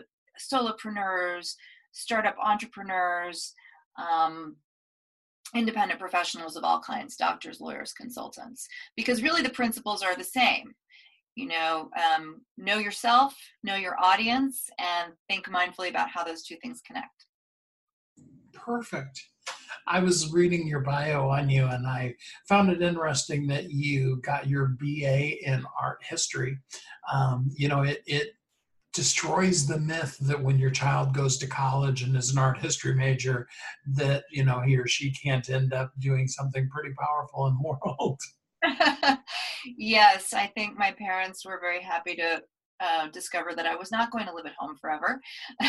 solopreneurs, 0.52 1.54
startup 1.92 2.34
entrepreneurs, 2.42 3.54
um, 3.96 4.56
independent 5.54 6.00
professionals 6.00 6.56
of 6.56 6.64
all 6.64 6.80
kinds, 6.80 7.14
doctors, 7.14 7.60
lawyers, 7.60 7.92
consultants, 7.92 8.66
because 8.96 9.22
really 9.22 9.42
the 9.42 9.50
principles 9.50 10.02
are 10.02 10.16
the 10.16 10.24
same. 10.24 10.74
You 11.36 11.48
know, 11.48 11.90
um, 11.96 12.40
know 12.56 12.78
yourself, 12.78 13.36
know 13.62 13.76
your 13.76 13.96
audience, 14.02 14.68
and 14.78 15.12
think 15.28 15.46
mindfully 15.48 15.90
about 15.90 16.08
how 16.08 16.24
those 16.24 16.42
two 16.42 16.56
things 16.62 16.80
connect. 16.84 17.26
Perfect. 18.52 19.22
I 19.86 20.00
was 20.00 20.32
reading 20.32 20.66
your 20.66 20.80
bio 20.80 21.28
on 21.28 21.48
you 21.48 21.66
and 21.66 21.86
I 21.86 22.14
found 22.48 22.70
it 22.70 22.82
interesting 22.82 23.46
that 23.48 23.70
you 23.70 24.20
got 24.22 24.48
your 24.48 24.76
BA 24.80 25.46
in 25.46 25.64
art 25.80 25.98
history. 26.02 26.58
Um, 27.12 27.50
you 27.54 27.68
know, 27.68 27.82
it, 27.82 28.02
it 28.06 28.30
destroys 28.96 29.66
the 29.66 29.78
myth 29.78 30.16
that 30.22 30.42
when 30.42 30.58
your 30.58 30.70
child 30.70 31.12
goes 31.14 31.36
to 31.36 31.46
college 31.46 32.02
and 32.02 32.16
is 32.16 32.32
an 32.32 32.38
art 32.38 32.58
history 32.58 32.94
major 32.94 33.46
that 33.86 34.24
you 34.30 34.42
know 34.42 34.60
he 34.62 34.74
or 34.76 34.86
she 34.86 35.12
can't 35.12 35.50
end 35.50 35.74
up 35.74 35.92
doing 35.98 36.26
something 36.26 36.66
pretty 36.70 36.94
powerful 36.98 37.46
in 37.46 37.54
the 37.54 37.62
world 37.62 38.18
yes 39.76 40.32
i 40.32 40.46
think 40.54 40.76
my 40.78 40.92
parents 40.92 41.44
were 41.44 41.58
very 41.60 41.82
happy 41.82 42.14
to 42.14 42.40
uh, 42.80 43.08
discover 43.08 43.54
that 43.54 43.66
i 43.66 43.74
was 43.74 43.90
not 43.90 44.10
going 44.10 44.26
to 44.26 44.34
live 44.34 44.46
at 44.46 44.52
home 44.58 44.76
forever 44.80 45.20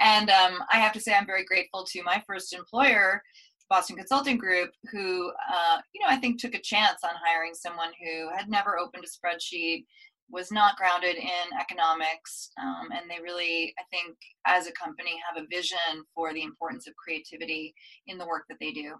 and 0.00 0.30
um, 0.30 0.58
i 0.72 0.76
have 0.76 0.92
to 0.92 1.00
say 1.00 1.14
i'm 1.14 1.26
very 1.26 1.44
grateful 1.44 1.84
to 1.84 2.02
my 2.02 2.22
first 2.26 2.52
employer 2.52 3.22
Boston 3.70 3.94
Consulting 3.94 4.36
Group, 4.36 4.72
who, 4.90 5.30
uh, 5.30 5.78
you 5.94 6.00
know, 6.00 6.08
I 6.08 6.16
think 6.16 6.40
took 6.40 6.56
a 6.56 6.60
chance 6.60 7.04
on 7.04 7.10
hiring 7.24 7.54
someone 7.54 7.92
who 8.02 8.28
had 8.36 8.50
never 8.50 8.76
opened 8.76 9.04
a 9.04 9.06
spreadsheet, 9.06 9.84
was 10.28 10.50
not 10.50 10.76
grounded 10.76 11.16
in 11.16 11.58
economics. 11.58 12.50
Um, 12.60 12.88
and 12.92 13.08
they 13.08 13.22
really, 13.22 13.74
I 13.78 13.82
think, 13.90 14.16
as 14.46 14.66
a 14.66 14.72
company, 14.72 15.20
have 15.26 15.42
a 15.42 15.46
vision 15.46 16.04
for 16.14 16.32
the 16.32 16.42
importance 16.42 16.86
of 16.86 16.94
creativity 16.96 17.72
in 18.08 18.18
the 18.18 18.26
work 18.26 18.44
that 18.48 18.58
they 18.60 18.72
do. 18.72 18.94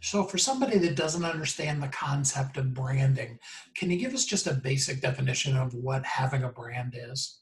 So, 0.00 0.24
for 0.24 0.38
somebody 0.38 0.78
that 0.78 0.96
doesn't 0.96 1.24
understand 1.24 1.82
the 1.82 1.88
concept 1.88 2.56
of 2.56 2.74
branding, 2.74 3.38
can 3.74 3.90
you 3.90 3.98
give 3.98 4.14
us 4.14 4.24
just 4.24 4.46
a 4.46 4.54
basic 4.54 5.00
definition 5.00 5.56
of 5.56 5.74
what 5.74 6.04
having 6.04 6.42
a 6.42 6.48
brand 6.48 6.96
is? 6.96 7.40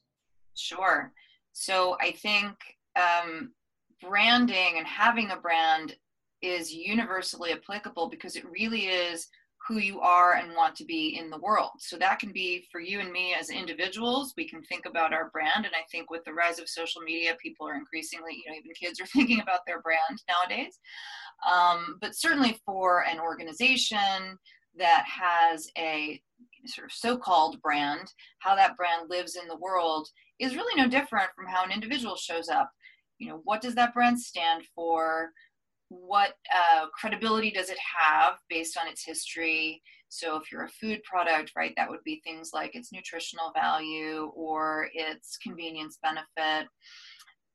Sure. 0.54 1.12
So, 1.52 1.96
I 2.00 2.12
think 2.12 2.54
um, 2.96 3.52
branding 4.00 4.74
and 4.78 4.86
having 4.86 5.30
a 5.30 5.36
brand 5.36 5.96
is 6.42 6.72
universally 6.72 7.52
applicable 7.52 8.08
because 8.08 8.36
it 8.36 8.44
really 8.50 8.86
is 8.86 9.28
who 9.66 9.78
you 9.78 10.00
are 10.00 10.34
and 10.34 10.54
want 10.54 10.76
to 10.76 10.84
be 10.84 11.18
in 11.18 11.30
the 11.30 11.38
world. 11.38 11.70
So 11.78 11.96
that 11.96 12.18
can 12.18 12.32
be 12.32 12.66
for 12.70 12.80
you 12.80 13.00
and 13.00 13.10
me 13.10 13.34
as 13.34 13.48
individuals. 13.48 14.34
We 14.36 14.46
can 14.48 14.62
think 14.62 14.84
about 14.84 15.14
our 15.14 15.30
brand. 15.30 15.64
And 15.64 15.74
I 15.74 15.84
think 15.90 16.10
with 16.10 16.22
the 16.24 16.34
rise 16.34 16.58
of 16.58 16.68
social 16.68 17.00
media, 17.00 17.36
people 17.42 17.66
are 17.66 17.76
increasingly, 17.76 18.42
you 18.44 18.50
know, 18.50 18.58
even 18.58 18.72
kids 18.78 19.00
are 19.00 19.06
thinking 19.14 19.40
about 19.40 19.60
their 19.66 19.80
brand 19.80 20.22
nowadays. 20.28 20.78
Um, 21.50 21.96
but 22.00 22.14
certainly 22.14 22.60
for 22.66 23.04
an 23.06 23.18
organization 23.18 24.38
that 24.76 25.04
has 25.06 25.68
a 25.78 26.20
sort 26.66 26.86
of 26.86 26.92
so-called 26.92 27.60
brand, 27.62 28.12
how 28.40 28.54
that 28.54 28.76
brand 28.76 29.08
lives 29.08 29.36
in 29.36 29.48
the 29.48 29.56
world 29.56 30.08
is 30.40 30.56
really 30.56 30.80
no 30.80 30.88
different 30.88 31.30
from 31.34 31.46
how 31.46 31.64
an 31.64 31.72
individual 31.72 32.16
shows 32.16 32.48
up. 32.48 32.70
You 33.18 33.28
know, 33.28 33.40
what 33.44 33.62
does 33.62 33.74
that 33.76 33.94
brand 33.94 34.20
stand 34.20 34.64
for? 34.74 35.30
What 36.06 36.34
uh, 36.54 36.86
credibility 36.98 37.50
does 37.50 37.70
it 37.70 37.78
have 37.78 38.34
based 38.48 38.76
on 38.78 38.88
its 38.88 39.04
history? 39.04 39.82
So, 40.08 40.36
if 40.36 40.50
you're 40.50 40.64
a 40.64 40.68
food 40.68 41.02
product, 41.02 41.52
right, 41.56 41.72
that 41.76 41.88
would 41.90 42.04
be 42.04 42.20
things 42.24 42.50
like 42.52 42.74
its 42.74 42.92
nutritional 42.92 43.52
value 43.52 44.30
or 44.34 44.88
its 44.92 45.36
convenience 45.38 45.98
benefit. 46.02 46.68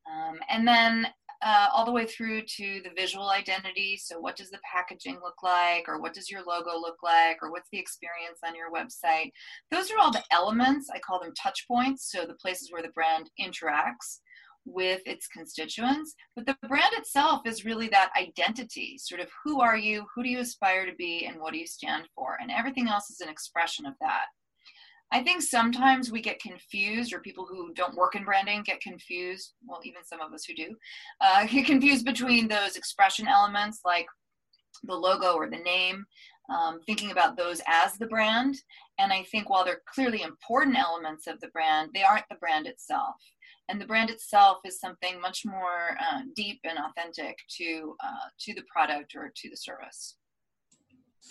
Um, 0.10 0.39
and 0.49 0.67
then 0.67 1.08
uh, 1.41 1.67
all 1.73 1.86
the 1.86 1.91
way 1.91 2.06
through 2.06 2.41
to 2.41 2.82
the 2.84 2.91
visual 2.97 3.30
identity. 3.30 3.97
So, 4.02 4.19
what 4.19 4.36
does 4.36 4.49
the 4.49 4.60
packaging 4.69 5.19
look 5.23 5.41
like, 5.41 5.88
or 5.88 6.02
what 6.02 6.13
does 6.13 6.30
your 6.30 6.41
logo 6.43 6.78
look 6.78 6.97
like, 7.02 7.38
or 7.41 7.52
what's 7.52 7.69
the 7.71 7.80
experience 7.80 8.39
on 8.45 8.56
your 8.56 8.71
website? 8.71 9.32
Those 9.71 9.89
are 9.91 9.97
all 9.99 10.12
the 10.12 10.23
elements. 10.32 10.89
I 10.93 10.99
call 10.99 11.19
them 11.19 11.34
touch 11.41 11.65
points. 11.67 12.12
So, 12.12 12.25
the 12.25 12.34
places 12.34 12.71
where 12.71 12.82
the 12.82 12.89
brand 12.89 13.30
interacts 13.39 14.19
with 14.65 15.02
its 15.06 15.28
constituents. 15.28 16.15
But 16.36 16.45
the 16.45 16.58
brand 16.67 16.93
itself 16.93 17.41
is 17.45 17.65
really 17.65 17.88
that 17.89 18.12
identity 18.19 18.98
sort 18.98 19.22
of 19.22 19.30
who 19.43 19.62
are 19.62 19.78
you, 19.78 20.06
who 20.13 20.24
do 20.24 20.30
you 20.30 20.39
aspire 20.39 20.86
to 20.86 20.95
be, 20.95 21.26
and 21.26 21.39
what 21.39 21.54
do 21.54 21.60
you 21.60 21.67
stand 21.67 22.06
for? 22.15 22.38
And 22.41 22.52
everything 22.52 22.88
else 22.88 23.10
is 23.10 23.22
an 23.22 23.30
expression 23.30 23.86
of 23.86 23.93
that. 24.02 24.26
I 25.12 25.24
think 25.24 25.41
sometimes 25.41 26.12
we 26.12 26.22
get 26.22 26.39
confused, 26.39 27.13
or 27.13 27.19
people 27.19 27.48
who 27.50 27.74
don't 27.74 27.98
work 27.98 28.15
in 28.15 28.24
branding 28.24 28.62
get 28.63 28.80
confused. 28.80 29.54
Well, 29.65 29.82
even 29.84 30.04
some 30.04 30.22
of 30.22 30.34
us 30.34 30.45
who 30.45 30.54
do 30.54 30.76
uh, 31.19 31.45
get 31.52 31.65
confused 31.65 32.06
between 32.06 32.48
those 32.48 32.76
expression 32.76 33.28
elements 33.28 33.82
like 33.84 34.06
the 34.84 34.95
logo 34.95 35.34
or 35.34 35.50
the 35.50 35.58
name, 35.58 36.06
um, 36.50 36.80
thinking 36.86 37.12
about 37.12 37.38
those 37.38 37.62
as 37.67 37.93
the 37.93 38.06
brand. 38.06 38.56
And 39.00 39.12
I 39.12 39.24
think 39.24 39.50
while 39.50 39.65
they're 39.65 39.82
clearly 39.93 40.22
important 40.22 40.78
elements 40.78 41.28
of 41.28 41.39
the 41.41 41.50
brand, 41.50 41.89
they 41.93 42.04
aren't 42.04 42.30
the 42.30 42.36
brand 42.36 42.67
itself 42.67 43.15
and 43.69 43.79
the 43.79 43.86
brand 43.86 44.10
itself 44.10 44.58
is 44.65 44.79
something 44.79 45.21
much 45.21 45.45
more 45.45 45.97
uh, 45.99 46.21
deep 46.36 46.60
and 46.63 46.77
authentic 46.79 47.38
to 47.58 47.95
uh, 48.03 48.29
to 48.39 48.53
the 48.53 48.63
product 48.71 49.13
or 49.15 49.32
to 49.36 49.49
the 49.49 49.55
service. 49.55 50.17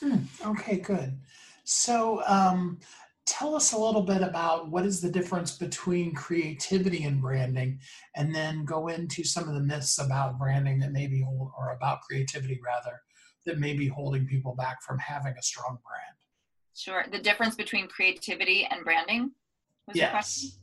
Hmm. 0.00 0.18
Okay, 0.46 0.78
good. 0.78 1.18
So, 1.64 2.22
um, 2.26 2.78
tell 3.26 3.54
us 3.54 3.72
a 3.72 3.78
little 3.78 4.02
bit 4.02 4.22
about 4.22 4.70
what 4.70 4.86
is 4.86 5.00
the 5.00 5.10
difference 5.10 5.56
between 5.56 6.14
creativity 6.14 7.04
and 7.04 7.20
branding, 7.20 7.80
and 8.16 8.34
then 8.34 8.64
go 8.64 8.88
into 8.88 9.24
some 9.24 9.48
of 9.48 9.54
the 9.54 9.60
myths 9.60 9.98
about 9.98 10.38
branding 10.38 10.78
that 10.78 10.92
may 10.92 11.08
be 11.08 11.22
hold, 11.22 11.50
or 11.58 11.72
about 11.72 12.02
creativity 12.02 12.58
rather 12.64 13.00
that 13.44 13.58
may 13.58 13.74
be 13.74 13.88
holding 13.88 14.26
people 14.26 14.54
back 14.54 14.82
from 14.82 14.98
having 14.98 15.34
a 15.38 15.42
strong 15.42 15.78
brand. 15.84 16.16
Sure. 16.74 17.04
The 17.10 17.18
difference 17.18 17.56
between 17.56 17.88
creativity 17.88 18.68
and 18.70 18.84
branding. 18.84 19.32
Was 19.86 19.96
yes. 19.96 20.58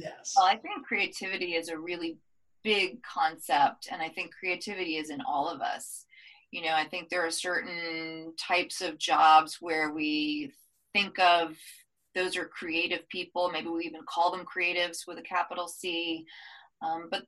Yes. 0.00 0.34
Well, 0.36 0.46
I 0.46 0.56
think 0.56 0.86
creativity 0.86 1.54
is 1.54 1.68
a 1.68 1.78
really 1.78 2.18
big 2.62 3.02
concept, 3.02 3.88
and 3.90 4.02
I 4.02 4.08
think 4.08 4.32
creativity 4.38 4.96
is 4.96 5.10
in 5.10 5.20
all 5.22 5.48
of 5.48 5.60
us. 5.60 6.04
You 6.50 6.62
know, 6.62 6.74
I 6.74 6.84
think 6.84 7.08
there 7.08 7.24
are 7.24 7.30
certain 7.30 8.34
types 8.38 8.80
of 8.80 8.98
jobs 8.98 9.58
where 9.60 9.92
we 9.92 10.52
think 10.92 11.18
of 11.18 11.56
those 12.14 12.36
are 12.36 12.46
creative 12.46 13.08
people. 13.08 13.50
Maybe 13.50 13.68
we 13.68 13.84
even 13.84 14.00
call 14.08 14.32
them 14.32 14.44
creatives 14.44 15.06
with 15.06 15.18
a 15.18 15.22
capital 15.22 15.68
C. 15.68 16.26
Um, 16.82 17.08
but 17.10 17.22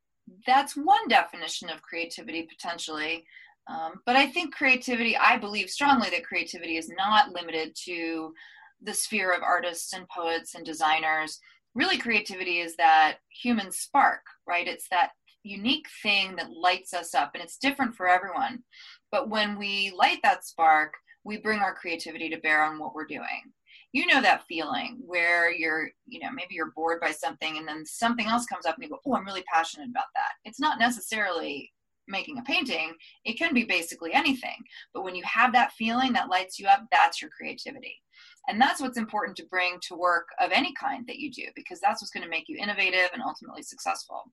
that's 0.47 0.77
one 0.77 1.09
definition 1.09 1.69
of 1.71 1.83
creativity 1.83 2.43
potentially. 2.43 3.25
Um, 3.69 4.01
but 4.07 4.17
I 4.17 4.27
think 4.27 4.55
creativity, 4.55 5.17
I 5.17 5.39
believe 5.39 5.71
strongly 5.71 6.11
that 6.11 6.25
creativity 6.25 6.79
is 6.79 6.89
not 6.89 7.31
limited 7.31 7.77
to 7.85 8.35
the 8.83 8.93
sphere 8.93 9.33
of 9.33 9.43
artists 9.43 9.93
and 9.93 10.09
poets 10.09 10.57
and 10.57 10.67
designers 10.67 11.39
really 11.75 11.99
creativity 11.99 12.59
is 12.59 12.77
that 12.77 13.17
human 13.29 13.73
spark, 13.73 14.21
right? 14.47 14.67
It's 14.67 14.89
that 14.91 15.11
unique 15.43 15.87
thing 16.03 16.37
that 16.37 16.51
lights 16.51 16.95
us 16.95 17.15
up 17.15 17.33
and 17.35 17.43
it's 17.43 17.57
different 17.57 17.95
for 17.95 18.09
everyone. 18.09 18.63
But 19.11 19.29
when 19.29 19.59
we 19.59 19.93
light 19.97 20.19
that 20.23 20.45
spark, 20.45 20.95
we 21.25 21.39
bring 21.39 21.61
our 21.61 21.75
creativity 21.75 22.29
to 22.31 22.41
bear 22.41 22.63
on 22.63 22.79
what 22.79 22.95
we're 22.95 23.07
doing. 23.07 23.53
You 23.93 24.07
know 24.07 24.23
that 24.23 24.47
feeling 24.49 24.99
where 25.05 25.53
you're, 25.53 25.91
you 26.07 26.21
know, 26.21 26.31
maybe 26.33 26.55
you're 26.55 26.73
bored 26.75 27.01
by 27.01 27.11
something 27.11 27.59
and 27.59 27.69
then 27.69 27.85
something 27.85 28.27
else 28.27 28.47
comes 28.47 28.65
up 28.65 28.77
and 28.77 28.85
you 28.85 28.91
go, 28.91 29.01
oh, 29.07 29.15
I'm 29.15 29.27
really 29.27 29.45
passionate 29.53 29.91
about 29.91 30.07
that. 30.15 30.33
It's 30.45 30.61
not 30.61 30.79
necessarily 30.79 31.71
making 32.09 32.39
a 32.39 32.43
painting, 32.43 32.93
it 33.25 33.39
can 33.39 33.55
be 33.55 33.65
basically 33.65 34.13
anything. 34.13 34.57
But 34.93 35.05
when 35.05 35.15
you 35.15 35.23
have 35.25 35.53
that 35.53 35.73
feeling 35.73 36.13
that 36.13 36.29
lights 36.29 36.59
you 36.59 36.67
up, 36.67 36.85
that's 36.91 37.21
your 37.21 37.31
creativity. 37.31 38.01
And 38.49 38.61
that's 38.61 38.81
what's 38.81 38.99
important 38.99 39.37
to 39.37 39.47
bring 39.47 39.79
to 39.83 39.95
work 39.97 40.29
of 40.41 40.51
any 40.53 40.73
kind 40.75 41.07
that 41.07 41.19
you 41.19 41.31
do, 41.31 41.45
because 41.55 41.81
that's 41.81 42.03
what's 42.03 42.11
going 42.11 42.25
to 42.25 42.31
make 42.31 42.49
you 42.49 42.59
innovative 42.61 43.11
and 43.13 43.23
ultimately 43.23 43.63
successful. 43.63 44.25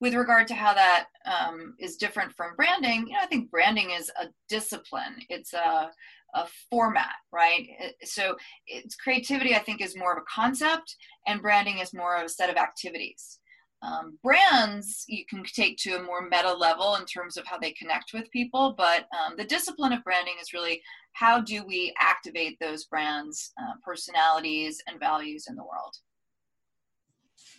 With 0.00 0.14
regard 0.14 0.48
to 0.48 0.54
how 0.54 0.72
that 0.72 1.08
um, 1.26 1.74
is 1.78 1.96
different 1.96 2.32
from 2.32 2.56
branding, 2.56 3.06
you 3.06 3.12
know, 3.12 3.20
I 3.22 3.26
think 3.26 3.50
branding 3.50 3.90
is 3.90 4.10
a 4.18 4.28
discipline. 4.48 5.16
It's 5.28 5.52
a, 5.52 5.90
a 6.34 6.46
format, 6.70 7.16
right? 7.32 7.68
So 8.04 8.34
it's 8.66 8.96
creativity, 8.96 9.54
I 9.54 9.58
think, 9.58 9.82
is 9.82 9.98
more 9.98 10.12
of 10.12 10.18
a 10.22 10.24
concept, 10.34 10.96
and 11.26 11.42
branding 11.42 11.80
is 11.80 11.92
more 11.92 12.16
of 12.16 12.24
a 12.24 12.30
set 12.30 12.48
of 12.48 12.56
activities. 12.56 13.39
Um, 13.82 14.18
brands 14.22 15.04
you 15.08 15.24
can 15.24 15.42
take 15.42 15.78
to 15.78 15.96
a 15.96 16.02
more 16.02 16.28
meta 16.28 16.52
level 16.52 16.96
in 16.96 17.06
terms 17.06 17.38
of 17.38 17.46
how 17.46 17.58
they 17.58 17.72
connect 17.72 18.12
with 18.12 18.30
people, 18.30 18.74
but 18.76 19.06
um, 19.18 19.36
the 19.38 19.44
discipline 19.44 19.92
of 19.92 20.04
branding 20.04 20.34
is 20.40 20.52
really 20.52 20.82
how 21.12 21.40
do 21.40 21.64
we 21.66 21.94
activate 21.98 22.58
those 22.60 22.84
brands' 22.84 23.52
uh, 23.60 23.72
personalities 23.84 24.82
and 24.86 25.00
values 25.00 25.46
in 25.48 25.56
the 25.56 25.62
world. 25.62 25.96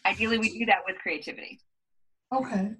Ideally, 0.06 0.38
we 0.38 0.58
do 0.60 0.66
that 0.68 0.84
with 0.88 0.98
creativity. 1.00 1.60
Okay. 2.34 2.72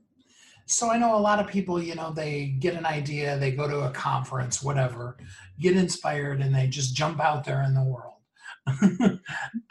So 0.66 0.90
I 0.90 0.98
know 0.98 1.16
a 1.16 1.20
lot 1.20 1.40
of 1.40 1.48
people, 1.48 1.82
you 1.82 1.96
know, 1.96 2.12
they 2.12 2.56
get 2.60 2.76
an 2.76 2.86
idea, 2.86 3.38
they 3.38 3.52
go 3.52 3.68
to 3.68 3.82
a 3.82 3.92
conference, 3.92 4.64
whatever, 4.64 5.18
get 5.60 5.76
inspired, 5.76 6.42
and 6.42 6.56
they 6.56 6.68
just 6.68 6.96
jump 6.96 7.20
out 7.20 7.44
there 7.44 7.64
in 7.64 7.74
the 7.74 7.84
world. 7.84 8.21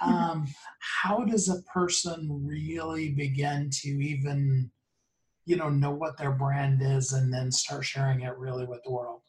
um, 0.01 0.47
how 0.81 1.25
does 1.25 1.49
a 1.49 1.63
person 1.63 2.29
really 2.45 3.11
begin 3.11 3.71
to 3.71 3.89
even, 3.89 4.71
you 5.45 5.57
know, 5.57 5.69
know 5.69 5.93
what 5.93 6.17
their 6.17 6.33
brand 6.33 6.81
is 6.83 7.13
and 7.13 7.33
then 7.33 7.51
start 7.51 7.85
sharing 7.85 8.23
it 8.23 8.37
really 8.37 8.67
with 8.67 8.83
the 8.85 8.91
world? 8.91 9.21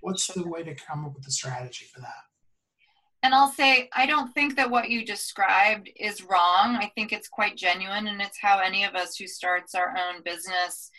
What's 0.00 0.26
the 0.28 0.46
way 0.46 0.62
to 0.62 0.74
come 0.74 1.04
up 1.04 1.14
with 1.14 1.26
a 1.26 1.32
strategy 1.32 1.86
for 1.92 2.00
that? 2.00 2.28
And 3.22 3.34
I'll 3.34 3.50
say, 3.50 3.88
I 3.96 4.06
don't 4.06 4.32
think 4.32 4.54
that 4.56 4.70
what 4.70 4.90
you 4.90 5.04
described 5.04 5.90
is 5.96 6.22
wrong. 6.22 6.76
I 6.76 6.92
think 6.94 7.12
it's 7.12 7.28
quite 7.28 7.56
genuine, 7.56 8.06
and 8.06 8.20
it's 8.22 8.38
how 8.40 8.60
any 8.60 8.84
of 8.84 8.94
us 8.94 9.16
who 9.16 9.26
starts 9.26 9.74
our 9.74 9.88
own 9.96 10.22
business 10.22 10.90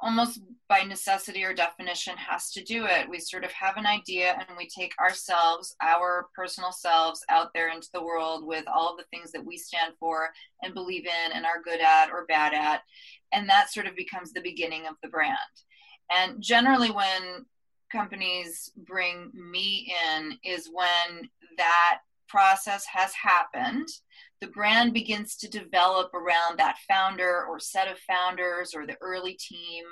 almost 0.00 0.40
by 0.68 0.82
necessity 0.82 1.44
or 1.44 1.52
definition 1.52 2.16
has 2.16 2.50
to 2.52 2.62
do 2.62 2.86
it. 2.86 3.08
We 3.08 3.18
sort 3.18 3.44
of 3.44 3.52
have 3.52 3.76
an 3.76 3.86
idea 3.86 4.34
and 4.34 4.56
we 4.56 4.68
take 4.68 4.92
ourselves, 5.00 5.74
our 5.82 6.28
personal 6.34 6.72
selves, 6.72 7.24
out 7.30 7.48
there 7.54 7.70
into 7.70 7.88
the 7.92 8.02
world 8.02 8.46
with 8.46 8.64
all 8.68 8.90
of 8.90 8.98
the 8.98 9.06
things 9.10 9.32
that 9.32 9.44
we 9.44 9.56
stand 9.56 9.94
for 9.98 10.30
and 10.62 10.74
believe 10.74 11.06
in 11.06 11.32
and 11.32 11.44
are 11.44 11.62
good 11.62 11.80
at 11.80 12.10
or 12.10 12.26
bad 12.26 12.54
at. 12.54 12.82
And 13.32 13.48
that 13.48 13.72
sort 13.72 13.86
of 13.86 13.96
becomes 13.96 14.32
the 14.32 14.40
beginning 14.40 14.86
of 14.86 14.94
the 15.02 15.08
brand. 15.08 15.36
And 16.16 16.40
generally, 16.40 16.90
when 16.90 17.46
companies 17.90 18.70
bring 18.76 19.30
me 19.34 19.92
in, 20.16 20.38
is 20.44 20.70
when 20.72 21.28
that 21.56 22.00
process 22.28 22.84
has 22.86 23.12
happened 23.14 23.88
the 24.40 24.46
brand 24.48 24.92
begins 24.92 25.36
to 25.36 25.48
develop 25.48 26.14
around 26.14 26.58
that 26.58 26.78
founder 26.88 27.44
or 27.46 27.58
set 27.58 27.90
of 27.90 27.98
founders 27.98 28.74
or 28.74 28.86
the 28.86 28.96
early 29.00 29.34
team 29.34 29.84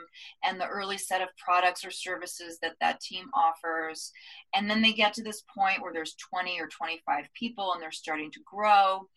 and 0.44 0.60
the 0.60 0.66
early 0.66 0.98
set 0.98 1.20
of 1.20 1.28
products 1.36 1.84
or 1.84 1.90
services 1.90 2.58
that 2.62 2.76
that 2.80 3.00
team 3.00 3.26
offers. 3.34 4.12
And 4.54 4.70
then 4.70 4.82
they 4.82 4.92
get 4.92 5.14
to 5.14 5.22
this 5.22 5.42
point 5.56 5.82
where 5.82 5.92
there's 5.92 6.14
20 6.32 6.60
or 6.60 6.68
25 6.68 7.26
people 7.34 7.72
and 7.72 7.82
they're 7.82 7.90
starting 7.90 8.30
to 8.32 8.40
grow. 8.44 9.08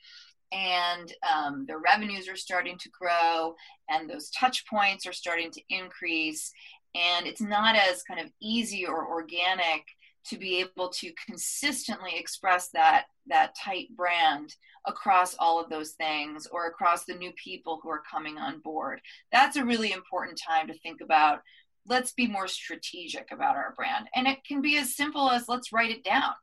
And 0.52 1.14
um, 1.32 1.66
their 1.68 1.80
revenues 1.80 2.28
are 2.28 2.36
starting 2.36 2.78
to 2.80 2.90
grow 2.90 3.54
and 3.88 4.10
those 4.10 4.32
touch 4.32 4.66
points 4.66 5.06
are 5.06 5.14
starting 5.14 5.52
to 5.52 5.62
increase. 5.70 6.52
And 6.96 7.28
it's 7.28 7.42
not 7.42 7.76
as 7.76 8.02
kind 8.02 8.20
of 8.20 8.32
easy 8.42 8.84
or 8.88 9.08
organic 9.08 9.84
to 10.26 10.38
be 10.38 10.60
able 10.60 10.90
to 10.90 11.12
consistently 11.26 12.12
express 12.16 12.70
that 12.70 13.06
that 13.28 13.56
tight 13.56 13.88
brand 13.96 14.56
across 14.90 15.36
all 15.36 15.60
of 15.60 15.70
those 15.70 15.92
things 15.92 16.48
or 16.52 16.68
across 16.68 17.06
the 17.06 17.16
new 17.16 17.32
people 17.42 17.80
who 17.82 17.90
are 17.90 18.04
coming 18.10 18.38
on 18.38 18.60
board. 18.60 19.00
That's 19.32 19.56
a 19.56 19.66
really 19.66 19.92
important 19.92 20.40
time 20.46 20.68
to 20.68 20.78
think 20.80 21.02
about 21.02 21.40
let's 21.86 22.12
be 22.12 22.28
more 22.28 22.48
strategic 22.48 23.32
about 23.32 23.56
our 23.56 23.74
brand. 23.76 24.10
And 24.14 24.28
it 24.28 24.44
can 24.46 24.62
be 24.62 24.78
as 24.78 24.96
simple 24.96 25.30
as 25.30 25.48
let's 25.48 25.72
write 25.72 25.92
it 25.92 26.04
down. 26.04 26.34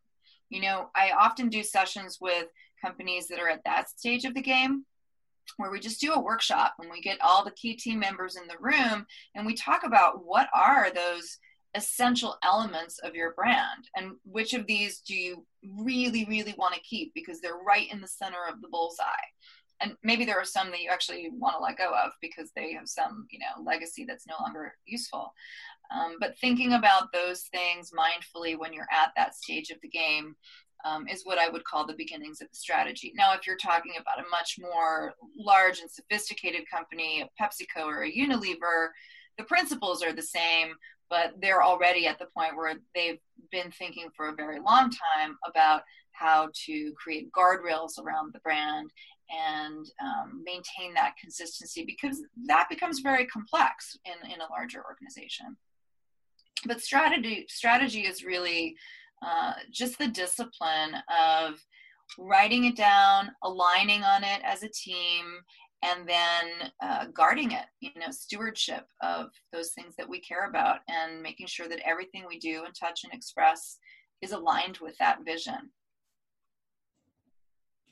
You 0.48 0.62
know 0.62 0.90
i 0.94 1.10
often 1.10 1.48
do 1.48 1.62
sessions 1.62 2.18
with 2.20 2.46
companies 2.84 3.26
that 3.28 3.40
are 3.40 3.48
at 3.48 3.64
that 3.64 3.88
stage 3.90 4.24
of 4.24 4.34
the 4.34 4.42
game 4.42 4.84
where 5.56 5.70
we 5.70 5.80
just 5.80 6.00
do 6.00 6.12
a 6.12 6.20
workshop 6.20 6.74
and 6.80 6.90
we 6.90 7.00
get 7.00 7.20
all 7.20 7.44
the 7.44 7.50
key 7.52 7.74
team 7.74 7.98
members 7.98 8.36
in 8.36 8.46
the 8.46 8.58
room 8.60 9.06
and 9.34 9.46
we 9.46 9.54
talk 9.54 9.84
about 9.84 10.24
what 10.24 10.48
are 10.54 10.90
those 10.92 11.38
essential 11.76 12.36
elements 12.42 12.98
of 12.98 13.14
your 13.14 13.32
brand? 13.34 13.88
And 13.96 14.12
which 14.24 14.54
of 14.54 14.66
these 14.66 15.00
do 15.00 15.14
you 15.14 15.44
really 15.78 16.24
really 16.24 16.54
want 16.56 16.74
to 16.74 16.80
keep? 16.80 17.12
Because 17.14 17.40
they're 17.40 17.58
right 17.66 17.90
in 17.90 18.00
the 18.00 18.08
center 18.08 18.46
of 18.48 18.60
the 18.60 18.68
bullseye. 18.68 19.04
And 19.82 19.94
maybe 20.02 20.24
there 20.24 20.40
are 20.40 20.44
some 20.44 20.70
that 20.70 20.80
you 20.80 20.88
actually 20.90 21.28
want 21.30 21.56
to 21.56 21.62
let 21.62 21.76
go 21.76 21.92
of 21.92 22.12
because 22.22 22.50
they 22.56 22.72
have 22.72 22.88
some 22.88 23.26
you 23.30 23.38
know 23.38 23.62
legacy 23.62 24.04
that's 24.04 24.26
no 24.26 24.34
longer 24.40 24.74
useful. 24.86 25.32
Um, 25.94 26.16
but 26.18 26.38
thinking 26.38 26.72
about 26.72 27.12
those 27.12 27.42
things 27.42 27.92
mindfully 27.96 28.58
when 28.58 28.72
you're 28.72 28.88
at 28.90 29.12
that 29.16 29.34
stage 29.34 29.70
of 29.70 29.80
the 29.82 29.88
game 29.88 30.34
um, 30.84 31.06
is 31.08 31.24
what 31.24 31.38
I 31.38 31.48
would 31.48 31.64
call 31.64 31.86
the 31.86 31.94
beginnings 31.94 32.40
of 32.40 32.48
the 32.50 32.56
strategy. 32.56 33.12
Now, 33.16 33.34
if 33.34 33.46
you're 33.46 33.56
talking 33.56 33.94
about 33.98 34.24
a 34.24 34.28
much 34.30 34.56
more 34.60 35.14
large 35.36 35.80
and 35.80 35.90
sophisticated 35.90 36.68
company, 36.70 37.22
a 37.22 37.42
PepsiCo 37.42 37.84
or 37.84 38.04
a 38.04 38.12
Unilever, 38.12 38.88
the 39.38 39.44
principles 39.44 40.02
are 40.02 40.12
the 40.12 40.22
same, 40.22 40.74
but 41.10 41.34
they're 41.40 41.62
already 41.62 42.06
at 42.06 42.18
the 42.18 42.26
point 42.36 42.56
where 42.56 42.74
they've 42.94 43.20
been 43.50 43.70
thinking 43.72 44.08
for 44.16 44.28
a 44.28 44.34
very 44.34 44.58
long 44.60 44.90
time 44.90 45.36
about 45.46 45.82
how 46.12 46.48
to 46.66 46.92
create 46.92 47.30
guardrails 47.32 47.98
around 47.98 48.32
the 48.32 48.40
brand 48.40 48.90
and 49.30 49.86
um, 50.02 50.42
maintain 50.44 50.94
that 50.94 51.16
consistency 51.20 51.84
because 51.84 52.22
that 52.46 52.68
becomes 52.68 53.00
very 53.00 53.26
complex 53.26 53.96
in, 54.04 54.30
in 54.30 54.40
a 54.40 54.50
larger 54.50 54.82
organization. 54.84 55.56
But 56.66 56.80
strategy 56.80 57.46
strategy 57.48 58.06
is 58.06 58.24
really 58.24 58.76
uh, 59.24 59.54
just 59.70 59.98
the 59.98 60.08
discipline 60.08 60.96
of 61.08 61.54
writing 62.18 62.64
it 62.64 62.76
down 62.76 63.30
aligning 63.42 64.02
on 64.02 64.22
it 64.22 64.40
as 64.44 64.62
a 64.62 64.68
team 64.68 65.24
and 65.82 66.08
then 66.08 66.70
uh, 66.82 67.06
guarding 67.14 67.52
it 67.52 67.66
you 67.80 67.90
know 67.96 68.10
stewardship 68.10 68.86
of 69.02 69.28
those 69.52 69.72
things 69.72 69.94
that 69.96 70.08
we 70.08 70.20
care 70.20 70.48
about 70.48 70.80
and 70.88 71.22
making 71.22 71.46
sure 71.46 71.68
that 71.68 71.80
everything 71.86 72.24
we 72.28 72.38
do 72.38 72.64
and 72.64 72.74
touch 72.74 73.02
and 73.04 73.12
express 73.12 73.78
is 74.22 74.32
aligned 74.32 74.78
with 74.78 74.96
that 74.98 75.18
vision. 75.24 75.70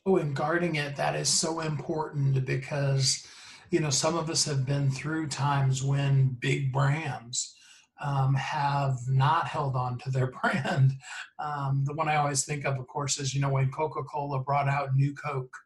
Oh 0.06 0.16
and 0.16 0.36
guarding 0.36 0.76
it 0.76 0.96
that 0.96 1.14
is 1.14 1.28
so 1.28 1.60
important 1.60 2.44
because 2.44 3.26
you 3.70 3.80
know 3.80 3.90
some 3.90 4.16
of 4.16 4.28
us 4.28 4.44
have 4.44 4.66
been 4.66 4.90
through 4.90 5.28
times 5.28 5.82
when 5.82 6.36
big 6.40 6.72
brands 6.72 7.56
um, 8.02 8.34
have 8.34 8.98
not 9.08 9.46
held 9.46 9.76
on 9.76 9.98
to 9.98 10.10
their 10.10 10.30
brand. 10.42 10.92
Um, 11.38 11.84
the 11.86 11.94
one 11.94 12.08
i 12.08 12.16
always 12.16 12.44
think 12.44 12.64
of 12.66 12.78
of 12.78 12.86
course 12.86 13.18
is 13.18 13.34
you 13.34 13.40
know 13.40 13.50
when 13.50 13.70
coca-cola 13.70 14.40
brought 14.40 14.68
out 14.68 14.94
new 14.94 15.14
coke 15.14 15.56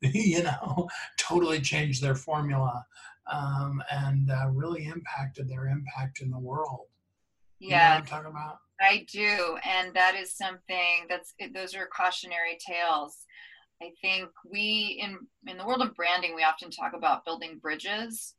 you 0.14 0.42
know, 0.42 0.88
totally 1.18 1.60
changed 1.60 2.02
their 2.02 2.14
formula 2.14 2.84
um, 3.32 3.82
and 3.90 4.30
uh, 4.30 4.48
really 4.50 4.86
impacted 4.86 5.48
their 5.48 5.68
impact 5.68 6.20
in 6.20 6.30
the 6.30 6.38
world. 6.38 6.86
Yeah, 7.58 7.68
you 7.68 7.94
know 7.94 7.98
I'm 8.00 8.06
talking 8.06 8.30
about. 8.30 8.58
I 8.80 9.06
do, 9.10 9.58
and 9.64 9.92
that 9.94 10.14
is 10.14 10.36
something 10.36 11.06
that's 11.08 11.34
those 11.54 11.74
are 11.74 11.86
cautionary 11.86 12.58
tales. 12.64 13.24
I 13.82 13.90
think 14.00 14.28
we 14.48 15.00
in 15.02 15.18
in 15.50 15.58
the 15.58 15.66
world 15.66 15.82
of 15.82 15.94
branding, 15.94 16.34
we 16.34 16.44
often 16.44 16.70
talk 16.70 16.92
about 16.94 17.24
building 17.24 17.58
bridges, 17.60 18.34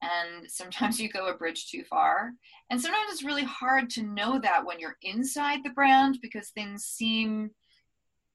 and 0.00 0.50
sometimes 0.50 0.98
you 1.00 1.10
go 1.10 1.28
a 1.28 1.36
bridge 1.36 1.70
too 1.70 1.84
far, 1.84 2.32
and 2.70 2.80
sometimes 2.80 3.12
it's 3.12 3.24
really 3.24 3.44
hard 3.44 3.90
to 3.90 4.02
know 4.02 4.38
that 4.40 4.64
when 4.64 4.80
you're 4.80 4.96
inside 5.02 5.60
the 5.62 5.70
brand 5.70 6.18
because 6.22 6.48
things 6.50 6.84
seem 6.84 7.50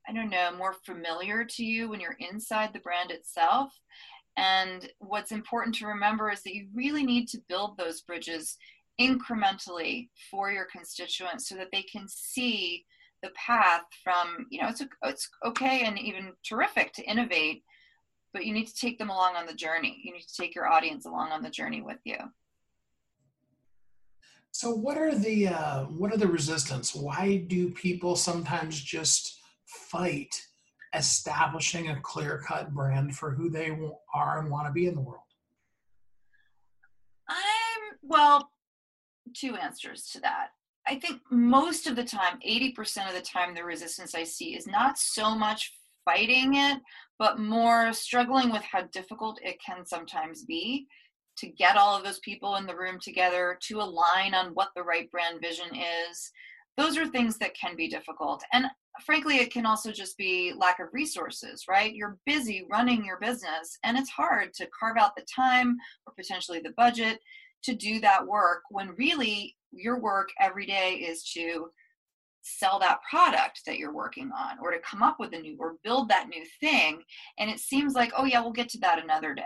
I 0.07 0.13
don't 0.13 0.29
know, 0.29 0.51
more 0.57 0.75
familiar 0.85 1.45
to 1.45 1.63
you 1.63 1.89
when 1.89 1.99
you're 1.99 2.17
inside 2.19 2.73
the 2.73 2.79
brand 2.79 3.11
itself. 3.11 3.71
And 4.37 4.89
what's 4.99 5.31
important 5.31 5.75
to 5.75 5.87
remember 5.87 6.31
is 6.31 6.41
that 6.43 6.55
you 6.55 6.67
really 6.73 7.03
need 7.03 7.27
to 7.29 7.41
build 7.49 7.77
those 7.77 8.01
bridges 8.01 8.57
incrementally 8.99 10.09
for 10.29 10.51
your 10.51 10.67
constituents 10.71 11.47
so 11.47 11.55
that 11.55 11.69
they 11.71 11.83
can 11.83 12.07
see 12.07 12.85
the 13.21 13.29
path 13.35 13.83
from, 14.03 14.47
you 14.49 14.61
know, 14.61 14.69
it's, 14.69 14.81
it's 15.03 15.29
okay 15.45 15.83
and 15.83 15.99
even 15.99 16.31
terrific 16.47 16.93
to 16.93 17.03
innovate, 17.03 17.63
but 18.33 18.45
you 18.45 18.53
need 18.53 18.67
to 18.67 18.75
take 18.75 18.97
them 18.97 19.09
along 19.09 19.35
on 19.35 19.45
the 19.45 19.53
journey. 19.53 19.99
You 20.03 20.13
need 20.13 20.21
to 20.21 20.41
take 20.41 20.55
your 20.55 20.69
audience 20.69 21.05
along 21.05 21.31
on 21.31 21.43
the 21.43 21.49
journey 21.49 21.81
with 21.81 21.99
you. 22.05 22.17
So 24.51 24.71
what 24.73 24.97
are 24.97 25.13
the 25.13 25.47
uh, 25.49 25.83
what 25.85 26.11
are 26.11 26.17
the 26.17 26.27
resistance? 26.27 26.95
Why 26.95 27.45
do 27.47 27.69
people 27.69 28.15
sometimes 28.15 28.81
just 28.81 29.38
fight 29.69 30.41
establishing 30.95 31.89
a 31.89 32.01
clear 32.01 32.43
cut 32.45 32.73
brand 32.73 33.15
for 33.15 33.31
who 33.31 33.49
they 33.49 33.77
are 34.13 34.39
and 34.39 34.49
want 34.49 34.67
to 34.67 34.73
be 34.73 34.87
in 34.87 34.95
the 34.95 35.01
world? 35.01 35.21
I'm, 37.27 37.97
well, 38.01 38.49
two 39.35 39.55
answers 39.55 40.07
to 40.11 40.21
that. 40.21 40.47
I 40.87 40.99
think 40.99 41.21
most 41.29 41.85
of 41.85 41.95
the 41.95 42.03
time, 42.03 42.39
80% 42.47 43.07
of 43.07 43.13
the 43.13 43.21
time, 43.21 43.53
the 43.53 43.63
resistance 43.63 44.15
I 44.15 44.23
see 44.23 44.55
is 44.55 44.65
not 44.65 44.97
so 44.97 45.35
much 45.35 45.71
fighting 46.03 46.55
it, 46.55 46.79
but 47.19 47.39
more 47.39 47.93
struggling 47.93 48.51
with 48.51 48.63
how 48.63 48.83
difficult 48.91 49.39
it 49.43 49.57
can 49.63 49.85
sometimes 49.85 50.45
be 50.45 50.87
to 51.37 51.47
get 51.47 51.77
all 51.77 51.95
of 51.95 52.03
those 52.03 52.19
people 52.19 52.55
in 52.55 52.65
the 52.65 52.75
room 52.75 52.97
together, 52.99 53.57
to 53.61 53.79
align 53.79 54.33
on 54.33 54.47
what 54.55 54.69
the 54.75 54.83
right 54.83 55.09
brand 55.11 55.39
vision 55.41 55.67
is, 55.75 56.31
those 56.79 56.97
are 56.97 57.05
things 57.05 57.37
that 57.37 57.53
can 57.55 57.75
be 57.75 57.89
difficult. 57.89 58.41
And 58.53 58.65
frankly, 59.05 59.35
it 59.35 59.51
can 59.51 59.65
also 59.65 59.91
just 59.91 60.17
be 60.17 60.53
lack 60.57 60.79
of 60.79 60.87
resources, 60.93 61.65
right? 61.67 61.93
You're 61.93 62.17
busy 62.25 62.65
running 62.71 63.03
your 63.03 63.19
business, 63.19 63.77
and 63.83 63.97
it's 63.97 64.09
hard 64.09 64.53
to 64.53 64.69
carve 64.79 64.95
out 64.97 65.15
the 65.17 65.25
time 65.33 65.75
or 66.07 66.13
potentially 66.15 66.61
the 66.61 66.73
budget 66.77 67.19
to 67.63 67.75
do 67.75 67.99
that 67.99 68.25
work 68.25 68.61
when 68.69 68.95
really 68.97 69.57
your 69.73 69.99
work 69.99 70.29
every 70.39 70.65
day 70.65 70.93
is 70.93 71.23
to 71.33 71.69
sell 72.41 72.79
that 72.79 72.99
product 73.09 73.61
that 73.65 73.77
you're 73.77 73.93
working 73.93 74.31
on 74.31 74.57
or 74.61 74.71
to 74.71 74.79
come 74.79 75.03
up 75.03 75.17
with 75.19 75.33
a 75.33 75.39
new 75.39 75.57
or 75.59 75.75
build 75.83 76.07
that 76.07 76.29
new 76.29 76.43
thing 76.61 77.01
and 77.37 77.49
it 77.49 77.59
seems 77.59 77.93
like 77.93 78.11
oh 78.17 78.23
yeah 78.23 78.39
we'll 78.39 78.51
get 78.51 78.69
to 78.69 78.79
that 78.79 79.03
another 79.03 79.35
day 79.35 79.43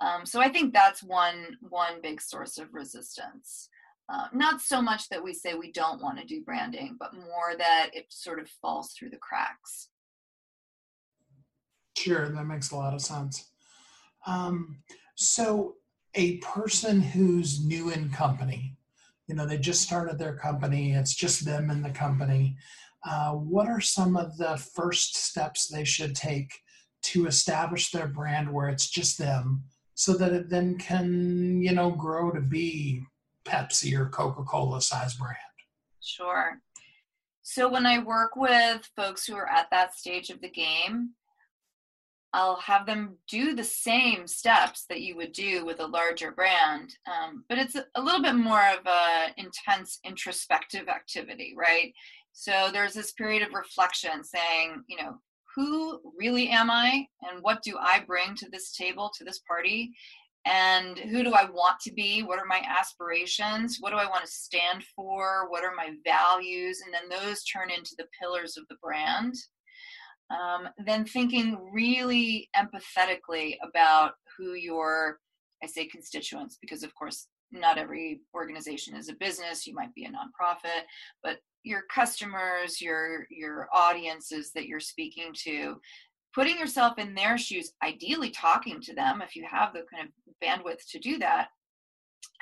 um, 0.00 0.24
so 0.24 0.40
i 0.40 0.48
think 0.48 0.72
that's 0.72 1.02
one 1.02 1.56
one 1.60 2.00
big 2.02 2.20
source 2.20 2.56
of 2.56 2.72
resistance 2.72 3.68
uh, 4.08 4.26
not 4.32 4.60
so 4.60 4.80
much 4.80 5.08
that 5.08 5.22
we 5.22 5.34
say 5.34 5.54
we 5.54 5.72
don't 5.72 6.00
want 6.00 6.18
to 6.18 6.24
do 6.24 6.42
branding, 6.42 6.96
but 6.98 7.14
more 7.14 7.56
that 7.58 7.90
it 7.92 8.06
sort 8.08 8.38
of 8.38 8.48
falls 8.48 8.92
through 8.92 9.10
the 9.10 9.16
cracks. 9.16 9.88
Sure, 11.96 12.28
that 12.28 12.44
makes 12.44 12.70
a 12.70 12.76
lot 12.76 12.94
of 12.94 13.00
sense. 13.00 13.50
Um, 14.26 14.78
so, 15.16 15.74
a 16.14 16.38
person 16.38 17.00
who's 17.00 17.64
new 17.64 17.90
in 17.90 18.10
company, 18.10 18.76
you 19.26 19.34
know, 19.34 19.46
they 19.46 19.58
just 19.58 19.82
started 19.82 20.18
their 20.18 20.36
company, 20.36 20.92
it's 20.92 21.14
just 21.14 21.44
them 21.44 21.70
in 21.70 21.82
the 21.82 21.90
company. 21.90 22.56
Uh, 23.04 23.32
what 23.32 23.68
are 23.68 23.80
some 23.80 24.16
of 24.16 24.36
the 24.36 24.56
first 24.74 25.16
steps 25.16 25.68
they 25.68 25.84
should 25.84 26.14
take 26.14 26.50
to 27.02 27.26
establish 27.26 27.90
their 27.90 28.08
brand 28.08 28.52
where 28.52 28.68
it's 28.68 28.88
just 28.88 29.18
them 29.18 29.62
so 29.94 30.12
that 30.12 30.32
it 30.32 30.48
then 30.48 30.76
can, 30.78 31.60
you 31.60 31.72
know, 31.72 31.90
grow 31.90 32.30
to 32.30 32.40
be 32.40 33.02
Pepsi 33.46 33.96
or 33.98 34.08
Coca 34.08 34.42
Cola 34.42 34.80
size 34.80 35.14
brand? 35.14 35.36
Sure. 36.02 36.60
So 37.42 37.68
when 37.68 37.86
I 37.86 38.00
work 38.00 38.36
with 38.36 38.88
folks 38.96 39.24
who 39.26 39.36
are 39.36 39.48
at 39.48 39.68
that 39.70 39.94
stage 39.94 40.30
of 40.30 40.40
the 40.40 40.50
game, 40.50 41.10
I'll 42.32 42.56
have 42.56 42.84
them 42.86 43.16
do 43.28 43.54
the 43.54 43.64
same 43.64 44.26
steps 44.26 44.84
that 44.90 45.00
you 45.00 45.16
would 45.16 45.32
do 45.32 45.64
with 45.64 45.80
a 45.80 45.86
larger 45.86 46.32
brand, 46.32 46.94
um, 47.06 47.44
but 47.48 47.56
it's 47.56 47.76
a, 47.76 47.86
a 47.94 48.02
little 48.02 48.20
bit 48.20 48.34
more 48.34 48.60
of 48.60 48.86
an 48.86 49.32
intense 49.36 50.00
introspective 50.04 50.88
activity, 50.88 51.54
right? 51.56 51.94
So 52.32 52.68
there's 52.70 52.92
this 52.92 53.12
period 53.12 53.42
of 53.42 53.54
reflection 53.54 54.22
saying, 54.22 54.82
you 54.86 54.98
know, 54.98 55.18
who 55.54 56.00
really 56.18 56.50
am 56.50 56.70
I 56.70 57.06
and 57.22 57.42
what 57.42 57.62
do 57.62 57.78
I 57.80 58.00
bring 58.06 58.34
to 58.36 58.50
this 58.50 58.72
table, 58.72 59.10
to 59.16 59.24
this 59.24 59.40
party? 59.48 59.92
And 60.46 60.96
who 60.96 61.24
do 61.24 61.34
I 61.34 61.44
want 61.44 61.80
to 61.80 61.92
be? 61.92 62.22
What 62.22 62.38
are 62.38 62.46
my 62.46 62.62
aspirations? 62.66 63.78
What 63.80 63.90
do 63.90 63.96
I 63.96 64.08
want 64.08 64.24
to 64.24 64.30
stand 64.30 64.84
for? 64.94 65.50
What 65.50 65.64
are 65.64 65.74
my 65.74 65.90
values? 66.04 66.80
And 66.84 66.94
then 66.94 67.08
those 67.08 67.44
turn 67.44 67.70
into 67.70 67.96
the 67.98 68.06
pillars 68.18 68.56
of 68.56 68.64
the 68.68 68.76
brand. 68.80 69.34
Um, 70.30 70.68
then 70.84 71.04
thinking 71.04 71.58
really 71.72 72.48
empathetically 72.56 73.56
about 73.62 74.12
who 74.38 74.54
your, 74.54 75.18
I 75.62 75.66
say 75.66 75.86
constituents, 75.86 76.58
because 76.60 76.84
of 76.84 76.94
course, 76.94 77.26
not 77.52 77.78
every 77.78 78.20
organization 78.34 78.96
is 78.96 79.08
a 79.08 79.14
business. 79.14 79.66
You 79.66 79.74
might 79.74 79.94
be 79.94 80.04
a 80.04 80.08
nonprofit, 80.08 80.82
but 81.22 81.38
your 81.62 81.82
customers, 81.92 82.80
your 82.80 83.26
your 83.30 83.68
audiences 83.74 84.52
that 84.54 84.66
you're 84.66 84.80
speaking 84.80 85.32
to, 85.44 85.80
putting 86.36 86.58
yourself 86.58 86.98
in 86.98 87.14
their 87.14 87.38
shoes, 87.38 87.72
ideally 87.82 88.28
talking 88.30 88.78
to 88.82 88.94
them 88.94 89.22
if 89.22 89.34
you 89.34 89.44
have 89.50 89.72
the 89.72 89.82
kind 89.92 90.06
of 90.06 90.34
bandwidth 90.46 90.86
to 90.90 90.98
do 90.98 91.18
that, 91.18 91.48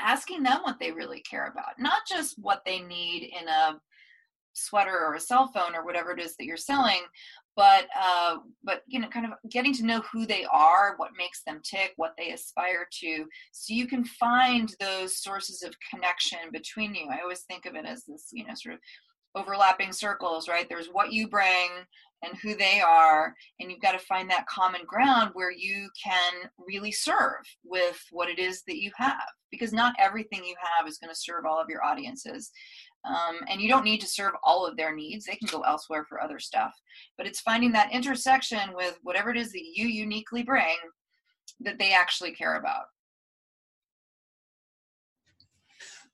asking 0.00 0.42
them 0.42 0.59
what 0.62 0.80
they 0.80 0.90
really 0.90 1.20
care 1.20 1.46
about, 1.46 1.78
not 1.78 2.02
just 2.09 2.35
what 2.38 2.62
they 2.66 2.80
need 2.80 3.30
in 3.40 3.46
a 3.46 3.78
sweater 4.52 4.98
or 4.98 5.14
a 5.14 5.20
cell 5.20 5.48
phone 5.54 5.76
or 5.76 5.85
whatever 5.85 6.11
it 6.11 6.20
is 6.20 6.35
that 6.37 6.44
you're 6.44 6.57
selling, 6.57 7.02
but 7.57 7.87
uh, 7.96 8.38
but 8.64 8.83
you 8.88 8.98
know, 8.98 9.07
kind 9.09 9.26
of 9.26 9.33
getting 9.48 9.72
to 9.72 9.87
know 9.87 10.02
who 10.12 10.26
they 10.26 10.44
are, 10.52 10.94
what 10.96 11.11
makes 11.16 11.44
them 11.44 11.61
tick, 11.62 11.92
what 11.94 12.14
they 12.18 12.33
aspire 12.33 12.88
to, 13.00 13.26
so 13.52 13.74
you 13.74 13.87
can 13.87 14.04
find 14.04 14.74
those 14.80 15.22
sources 15.22 15.62
of 15.62 15.72
connection 15.88 16.40
between 16.52 16.96
you. 16.96 17.07
I 17.12 17.20
always 17.22 17.42
think 17.42 17.64
of 17.64 17.76
it 17.76 17.87
as 17.87 18.02
this, 18.04 18.30
you 18.33 18.44
know, 18.44 18.54
sort 18.57 18.74
of 18.74 18.80
overlapping 19.35 19.92
circles, 19.92 20.49
right? 20.49 20.68
There's 20.68 20.88
what 20.88 21.12
you 21.12 21.29
bring 21.29 21.70
and 22.23 22.38
who 22.38 22.55
they 22.55 22.81
are, 22.81 23.35
and 23.61 23.70
you've 23.70 23.83
got 23.83 23.92
to 23.92 23.99
find 23.99 24.31
that 24.31 24.47
common 24.47 24.81
ground 24.87 25.31
where 25.35 25.53
you 25.53 25.88
can 26.03 26.33
really 26.59 26.92
serve 26.92 27.42
with 27.64 28.01
what 28.11 28.31
it 28.31 28.38
is 28.38 28.62
that 28.66 28.81
you 28.81 28.90
have. 28.97 29.29
Because 29.51 29.73
not 29.73 29.94
everything 29.99 30.44
you 30.44 30.55
have 30.77 30.88
is 30.88 30.99
going 30.99 31.12
to 31.12 31.20
serve 31.20 31.44
all 31.44 31.61
of 31.61 31.68
your 31.68 31.85
audiences. 31.85 32.51
Um, 33.07 33.40
and 33.49 33.61
you 33.61 33.68
don't 33.68 33.85
need 33.85 34.01
to 34.01 34.07
serve 34.07 34.33
all 34.42 34.66
of 34.66 34.77
their 34.77 34.94
needs, 34.94 35.27
they 35.27 35.37
can 35.37 35.49
go 35.51 35.61
elsewhere 35.61 36.07
for 36.09 36.23
other 36.23 36.38
stuff. 36.38 36.73
But 37.18 37.27
it's 37.27 37.40
finding 37.40 37.73
that 37.73 37.92
intersection 37.92 38.73
with 38.75 38.99
whatever 39.03 39.31
it 39.31 39.37
is 39.37 39.53
that 39.53 39.64
you 39.75 39.87
uniquely 39.87 40.42
bring 40.42 40.77
that 41.61 41.79
they 41.79 41.92
actually 41.92 42.33
care 42.33 42.57
about. 42.57 42.85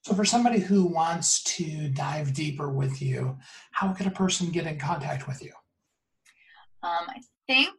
So, 0.02 0.14
for 0.14 0.24
somebody 0.24 0.60
who 0.60 0.84
wants 0.84 1.42
to 1.56 1.88
dive 1.88 2.32
deeper 2.32 2.70
with 2.70 3.02
you, 3.02 3.36
how 3.72 3.92
could 3.92 4.06
a 4.06 4.10
person 4.10 4.50
get 4.50 4.66
in 4.66 4.78
contact 4.78 5.28
with 5.28 5.42
you? 5.42 5.52
Um, 6.82 7.06
I 7.08 7.20
think 7.46 7.70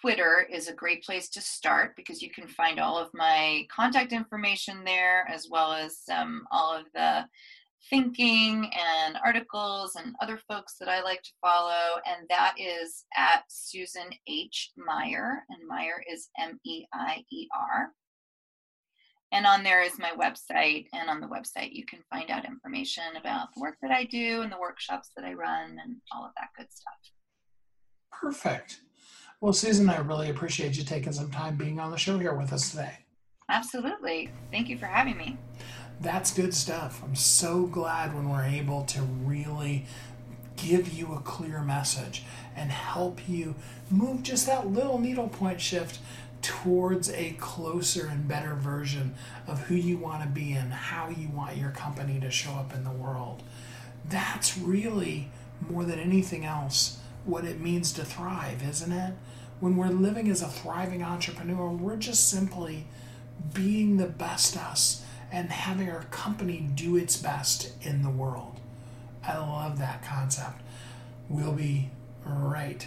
Twitter 0.00 0.46
is 0.50 0.68
a 0.68 0.72
great 0.72 1.02
place 1.02 1.28
to 1.30 1.40
start 1.40 1.94
because 1.96 2.22
you 2.22 2.30
can 2.30 2.46
find 2.46 2.78
all 2.78 2.96
of 2.96 3.08
my 3.12 3.66
contact 3.74 4.12
information 4.12 4.84
there, 4.84 5.26
as 5.28 5.48
well 5.50 5.72
as 5.72 5.98
um, 6.12 6.46
all 6.52 6.72
of 6.72 6.84
the 6.94 7.26
thinking 7.90 8.70
and 9.04 9.18
articles 9.24 9.96
and 9.96 10.14
other 10.22 10.38
folks 10.48 10.76
that 10.78 10.88
I 10.88 11.02
like 11.02 11.22
to 11.22 11.32
follow. 11.40 12.00
And 12.06 12.26
that 12.28 12.54
is 12.58 13.04
at 13.16 13.42
Susan 13.48 14.10
H. 14.28 14.70
Meier, 14.76 15.44
and 15.50 15.66
Meier 15.68 16.02
is 16.10 16.28
M 16.38 16.58
E 16.64 16.84
I 16.94 17.24
E 17.30 17.48
R. 17.52 17.92
And 19.34 19.46
on 19.46 19.64
there 19.64 19.82
is 19.82 19.98
my 19.98 20.12
website. 20.12 20.86
And 20.92 21.10
on 21.10 21.20
the 21.20 21.26
website, 21.26 21.72
you 21.72 21.84
can 21.84 21.98
find 22.08 22.30
out 22.30 22.44
information 22.44 23.02
about 23.18 23.48
the 23.52 23.60
work 23.60 23.74
that 23.82 23.90
I 23.90 24.04
do 24.04 24.42
and 24.42 24.52
the 24.52 24.58
workshops 24.60 25.10
that 25.16 25.24
I 25.24 25.32
run 25.32 25.76
and 25.82 25.96
all 26.14 26.24
of 26.24 26.30
that 26.36 26.50
good 26.56 26.72
stuff. 26.72 26.94
Perfect. 28.12 28.80
Well, 29.40 29.52
Susan, 29.52 29.90
I 29.90 29.98
really 29.98 30.30
appreciate 30.30 30.76
you 30.76 30.84
taking 30.84 31.12
some 31.12 31.32
time 31.32 31.56
being 31.56 31.80
on 31.80 31.90
the 31.90 31.98
show 31.98 32.16
here 32.16 32.34
with 32.34 32.52
us 32.52 32.70
today. 32.70 32.98
Absolutely. 33.48 34.30
Thank 34.52 34.68
you 34.68 34.78
for 34.78 34.86
having 34.86 35.18
me. 35.18 35.36
That's 36.00 36.32
good 36.32 36.54
stuff. 36.54 37.02
I'm 37.04 37.16
so 37.16 37.66
glad 37.66 38.14
when 38.14 38.30
we're 38.30 38.44
able 38.44 38.84
to 38.84 39.02
really 39.02 39.84
give 40.56 40.92
you 40.92 41.12
a 41.12 41.20
clear 41.20 41.60
message 41.60 42.22
and 42.54 42.70
help 42.70 43.28
you 43.28 43.56
move 43.90 44.22
just 44.22 44.46
that 44.46 44.68
little 44.68 44.98
needle 44.98 45.28
point 45.28 45.60
shift 45.60 45.98
towards 46.44 47.10
a 47.10 47.30
closer 47.40 48.06
and 48.06 48.28
better 48.28 48.54
version 48.54 49.14
of 49.46 49.60
who 49.62 49.74
you 49.74 49.96
want 49.96 50.22
to 50.22 50.28
be 50.28 50.52
and 50.52 50.70
how 50.74 51.08
you 51.08 51.26
want 51.28 51.56
your 51.56 51.70
company 51.70 52.20
to 52.20 52.30
show 52.30 52.50
up 52.52 52.74
in 52.74 52.84
the 52.84 52.90
world. 52.90 53.42
That's 54.06 54.58
really 54.58 55.30
more 55.66 55.84
than 55.84 55.98
anything 55.98 56.44
else 56.44 56.98
what 57.24 57.46
it 57.46 57.60
means 57.60 57.92
to 57.94 58.04
thrive, 58.04 58.62
isn't 58.62 58.92
it? 58.92 59.14
When 59.60 59.76
we're 59.76 59.88
living 59.88 60.28
as 60.28 60.42
a 60.42 60.48
thriving 60.48 61.02
entrepreneur, 61.02 61.70
we're 61.70 61.96
just 61.96 62.28
simply 62.28 62.86
being 63.54 63.96
the 63.96 64.06
best 64.06 64.54
us 64.54 65.02
and 65.32 65.50
having 65.50 65.88
our 65.88 66.04
company 66.10 66.68
do 66.74 66.94
its 66.94 67.16
best 67.16 67.72
in 67.80 68.02
the 68.02 68.10
world. 68.10 68.60
I 69.26 69.38
love 69.38 69.78
that 69.78 70.04
concept. 70.04 70.60
We'll 71.30 71.52
be 71.52 71.90
right 72.26 72.86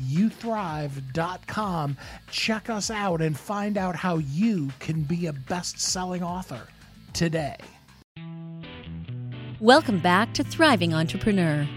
youthrive.com. 0.00 1.96
Check 2.30 2.70
us 2.70 2.90
out 2.90 3.20
and 3.20 3.38
find 3.38 3.76
out 3.76 3.96
how 3.96 4.18
you 4.18 4.70
can 4.78 5.02
be 5.02 5.26
a 5.26 5.32
best 5.32 5.78
selling 5.78 6.22
author 6.22 6.68
today. 7.12 7.56
Welcome 9.60 9.98
back 9.98 10.32
to 10.34 10.44
Thriving 10.44 10.94
Entrepreneur. 10.94 11.68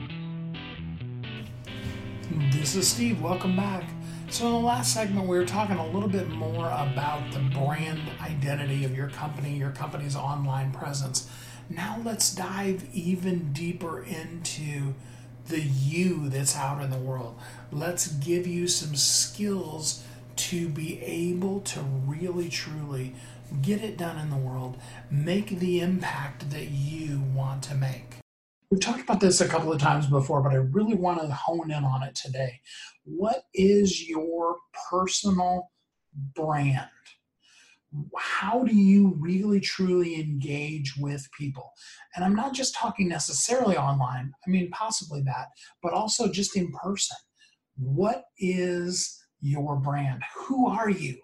This 2.52 2.76
is 2.76 2.88
Steve. 2.88 3.22
Welcome 3.22 3.58
back. 3.58 3.84
So, 4.30 4.48
in 4.48 4.54
the 4.54 4.60
last 4.60 4.94
segment, 4.94 5.28
we 5.28 5.38
were 5.38 5.46
talking 5.46 5.76
a 5.76 5.86
little 5.88 6.10
bit 6.10 6.30
more 6.30 6.66
about 6.66 7.32
the 7.32 7.40
brand 7.40 8.02
identity 8.22 8.86
of 8.86 8.96
your 8.96 9.10
company, 9.10 9.58
your 9.58 9.72
company's 9.72 10.16
online 10.16 10.72
presence. 10.72 11.30
Now, 11.70 12.02
let's 12.04 12.34
dive 12.34 12.84
even 12.94 13.54
deeper 13.54 14.04
into 14.04 14.96
the 15.48 15.62
you 15.62 16.30
that's 16.30 16.56
out 16.56 16.82
in 16.82 16.90
the 16.90 16.98
world. 16.98 17.38
Let's 17.72 18.08
give 18.08 18.48
you 18.48 18.68
some 18.68 18.96
skills 18.96 20.04
to 20.36 20.70
be 20.70 21.02
able 21.02 21.62
to 21.62 21.82
really, 21.82 22.50
truly 22.50 23.14
get 23.62 23.84
it 23.84 23.98
done 23.98 24.18
in 24.18 24.30
the 24.30 24.38
world, 24.38 24.78
make 25.12 25.60
the 25.60 25.80
impact 25.80 26.50
that 26.50 26.70
you 26.70 27.22
want 27.36 27.64
to 27.64 27.76
make. 27.76 28.16
We've 28.72 28.82
talked 28.82 29.02
about 29.02 29.20
this 29.20 29.42
a 29.42 29.48
couple 29.48 29.72
of 29.72 29.80
times 29.80 30.08
before, 30.08 30.42
but 30.42 30.54
I 30.54 30.56
really 30.56 30.96
want 30.96 31.22
to 31.22 31.28
hone 31.28 31.70
in 31.70 31.84
on 31.84 32.02
it 32.02 32.16
today. 32.16 32.62
What 33.04 33.44
is 33.54 34.08
your 34.10 34.58
personal 34.90 35.70
brand? 36.36 36.90
How 38.18 38.64
do 38.64 38.76
you 38.76 39.16
really 39.20 39.60
truly 39.60 40.20
engage 40.20 40.96
with 40.98 41.30
people? 41.38 41.74
And 42.16 42.24
I'm 42.24 42.36
not 42.36 42.54
just 42.54 42.76
talking 42.76 43.08
necessarily 43.08 43.78
online, 43.78 44.34
I 44.46 44.50
mean, 44.50 44.70
possibly 44.72 45.22
that, 45.24 45.48
but 45.82 45.94
also 45.94 46.32
just 46.32 46.56
in 46.56 46.72
person. 46.72 47.18
What 47.76 48.26
is 48.38 49.20
your 49.42 49.78
brand? 49.78 50.22
Who 50.36 50.68
are 50.68 50.90
you? 50.90 51.18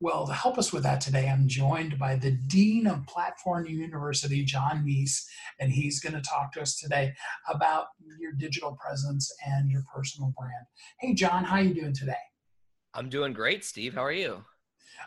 Well, 0.00 0.26
to 0.26 0.32
help 0.32 0.58
us 0.58 0.72
with 0.72 0.82
that 0.82 1.00
today, 1.00 1.28
I'm 1.28 1.46
joined 1.46 1.96
by 1.96 2.16
the 2.16 2.32
Dean 2.32 2.88
of 2.88 3.06
Platform 3.06 3.66
University, 3.66 4.44
John 4.44 4.84
Meese, 4.84 5.22
and 5.60 5.70
he's 5.70 6.00
going 6.00 6.14
to 6.14 6.20
talk 6.20 6.50
to 6.54 6.60
us 6.60 6.76
today 6.76 7.12
about 7.48 7.86
your 8.18 8.32
digital 8.32 8.76
presence 8.84 9.32
and 9.46 9.70
your 9.70 9.84
personal 9.94 10.34
brand. 10.36 10.66
Hey, 10.98 11.14
John, 11.14 11.44
how 11.44 11.58
are 11.58 11.62
you 11.62 11.72
doing 11.72 11.94
today? 11.94 12.14
I'm 12.94 13.08
doing 13.10 13.32
great, 13.32 13.64
Steve. 13.64 13.94
How 13.94 14.04
are 14.04 14.10
you? 14.10 14.42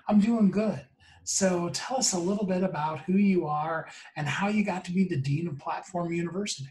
I'm 0.07 0.21
doing 0.21 0.49
good. 0.49 0.85
So 1.25 1.69
tell 1.73 1.97
us 1.97 2.13
a 2.13 2.19
little 2.19 2.45
bit 2.45 2.63
about 2.63 2.99
who 3.01 3.13
you 3.13 3.47
are 3.47 3.87
and 4.15 4.27
how 4.27 4.47
you 4.47 4.63
got 4.63 4.85
to 4.85 4.91
be 4.91 5.05
the 5.05 5.17
Dean 5.17 5.47
of 5.47 5.57
Platform 5.57 6.13
University. 6.13 6.69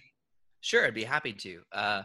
Sure, 0.61 0.87
I'd 0.87 0.95
be 0.95 1.05
happy 1.05 1.33
to. 1.33 1.61
Uh, 1.73 2.03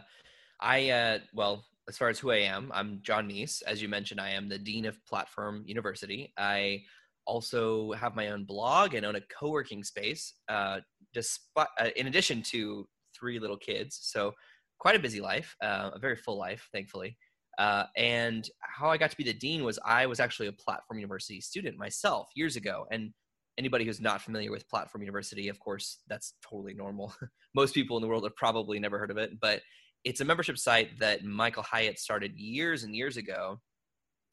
I, 0.60 0.90
uh, 0.90 1.18
well, 1.32 1.64
as 1.88 1.96
far 1.96 2.08
as 2.08 2.18
who 2.18 2.32
I 2.32 2.38
am, 2.38 2.70
I'm 2.74 3.00
John 3.02 3.28
Meese. 3.28 3.62
As 3.66 3.80
you 3.80 3.88
mentioned, 3.88 4.20
I 4.20 4.30
am 4.30 4.48
the 4.48 4.58
Dean 4.58 4.84
of 4.84 4.98
Platform 5.06 5.62
University. 5.64 6.32
I 6.36 6.82
also 7.24 7.92
have 7.92 8.16
my 8.16 8.30
own 8.30 8.44
blog 8.44 8.94
and 8.94 9.06
own 9.06 9.14
a 9.14 9.20
co-working 9.20 9.84
space, 9.84 10.34
uh, 10.48 10.80
despite, 11.14 11.68
uh, 11.80 11.90
in 11.94 12.08
addition 12.08 12.42
to 12.42 12.88
three 13.18 13.38
little 13.38 13.56
kids. 13.56 13.98
So 14.02 14.34
quite 14.78 14.96
a 14.96 15.00
busy 15.00 15.20
life, 15.20 15.54
uh, 15.62 15.90
a 15.94 15.98
very 16.00 16.16
full 16.16 16.36
life, 16.36 16.68
thankfully. 16.72 17.16
Uh, 17.60 17.84
and 17.94 18.48
how 18.60 18.88
I 18.88 18.96
got 18.96 19.10
to 19.10 19.16
be 19.18 19.22
the 19.22 19.34
dean 19.34 19.64
was 19.64 19.78
I 19.84 20.06
was 20.06 20.18
actually 20.18 20.46
a 20.46 20.52
Platform 20.52 20.98
University 20.98 21.42
student 21.42 21.76
myself 21.76 22.30
years 22.34 22.56
ago. 22.56 22.86
And 22.90 23.12
anybody 23.58 23.84
who's 23.84 24.00
not 24.00 24.22
familiar 24.22 24.50
with 24.50 24.66
Platform 24.66 25.02
University, 25.02 25.48
of 25.48 25.60
course, 25.60 25.98
that's 26.08 26.32
totally 26.42 26.72
normal. 26.72 27.12
Most 27.54 27.74
people 27.74 27.98
in 27.98 28.00
the 28.00 28.08
world 28.08 28.24
have 28.24 28.34
probably 28.34 28.78
never 28.78 28.98
heard 28.98 29.10
of 29.10 29.18
it, 29.18 29.38
but 29.42 29.60
it's 30.04 30.22
a 30.22 30.24
membership 30.24 30.56
site 30.56 30.98
that 31.00 31.22
Michael 31.22 31.62
Hyatt 31.62 31.98
started 31.98 32.34
years 32.34 32.84
and 32.84 32.96
years 32.96 33.18
ago 33.18 33.60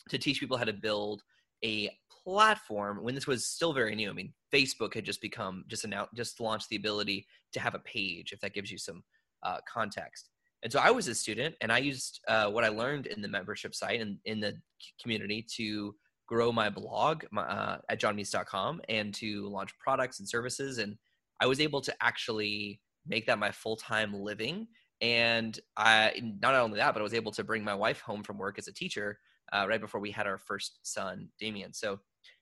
to 0.07 0.17
teach 0.17 0.39
people 0.39 0.55
how 0.55 0.63
to 0.63 0.71
build 0.71 1.21
a 1.65 1.89
platform 2.23 3.03
when 3.03 3.13
this 3.13 3.27
was 3.27 3.45
still 3.45 3.73
very 3.73 3.93
new. 3.93 4.09
I 4.09 4.13
mean, 4.13 4.31
Facebook 4.53 4.93
had 4.93 5.03
just 5.03 5.21
become 5.21 5.65
just 5.67 5.83
announced, 5.83 6.13
just 6.15 6.39
launched 6.39 6.69
the 6.69 6.77
ability 6.77 7.27
to 7.51 7.59
have 7.59 7.75
a 7.75 7.79
page, 7.79 8.31
if 8.31 8.39
that 8.39 8.53
gives 8.53 8.71
you 8.71 8.77
some 8.77 9.03
uh, 9.43 9.57
context. 9.67 10.29
And 10.67 10.71
so 10.73 10.81
I 10.81 10.91
was 10.91 11.07
a 11.07 11.15
student, 11.15 11.55
and 11.61 11.71
I 11.71 11.77
used 11.77 12.19
uh, 12.27 12.49
what 12.49 12.65
I 12.65 12.67
learned 12.67 13.05
in 13.05 13.21
the 13.21 13.29
membership 13.29 13.73
site 13.73 14.01
and 14.01 14.17
in 14.25 14.41
the 14.41 14.59
community 15.01 15.47
to 15.55 15.95
grow 16.27 16.51
my 16.51 16.69
blog 16.69 17.23
uh, 17.37 17.77
at 17.87 18.01
johnmeese.com 18.01 18.81
and 18.89 19.13
to 19.13 19.47
launch 19.47 19.71
products 19.79 20.19
and 20.19 20.27
services. 20.27 20.79
And 20.79 20.97
I 21.39 21.45
was 21.45 21.61
able 21.61 21.79
to 21.79 21.95
actually 22.01 22.81
make 23.07 23.27
that 23.27 23.39
my 23.39 23.49
full 23.49 23.77
time 23.77 24.13
living 24.13 24.67
and 24.99 25.57
I 25.77 26.11
not 26.41 26.53
only 26.53 26.79
that, 26.79 26.93
but 26.93 26.99
I 26.99 27.03
was 27.03 27.13
able 27.13 27.31
to 27.31 27.45
bring 27.45 27.63
my 27.63 27.73
wife 27.73 28.01
home 28.01 28.21
from 28.21 28.37
work 28.37 28.59
as 28.59 28.67
a 28.67 28.73
teacher 28.73 29.19
uh, 29.53 29.67
right 29.69 29.79
before 29.79 30.01
we 30.01 30.11
had 30.11 30.27
our 30.27 30.37
first 30.37 30.79
son, 30.83 31.29
Damien. 31.39 31.73
So 31.73 31.99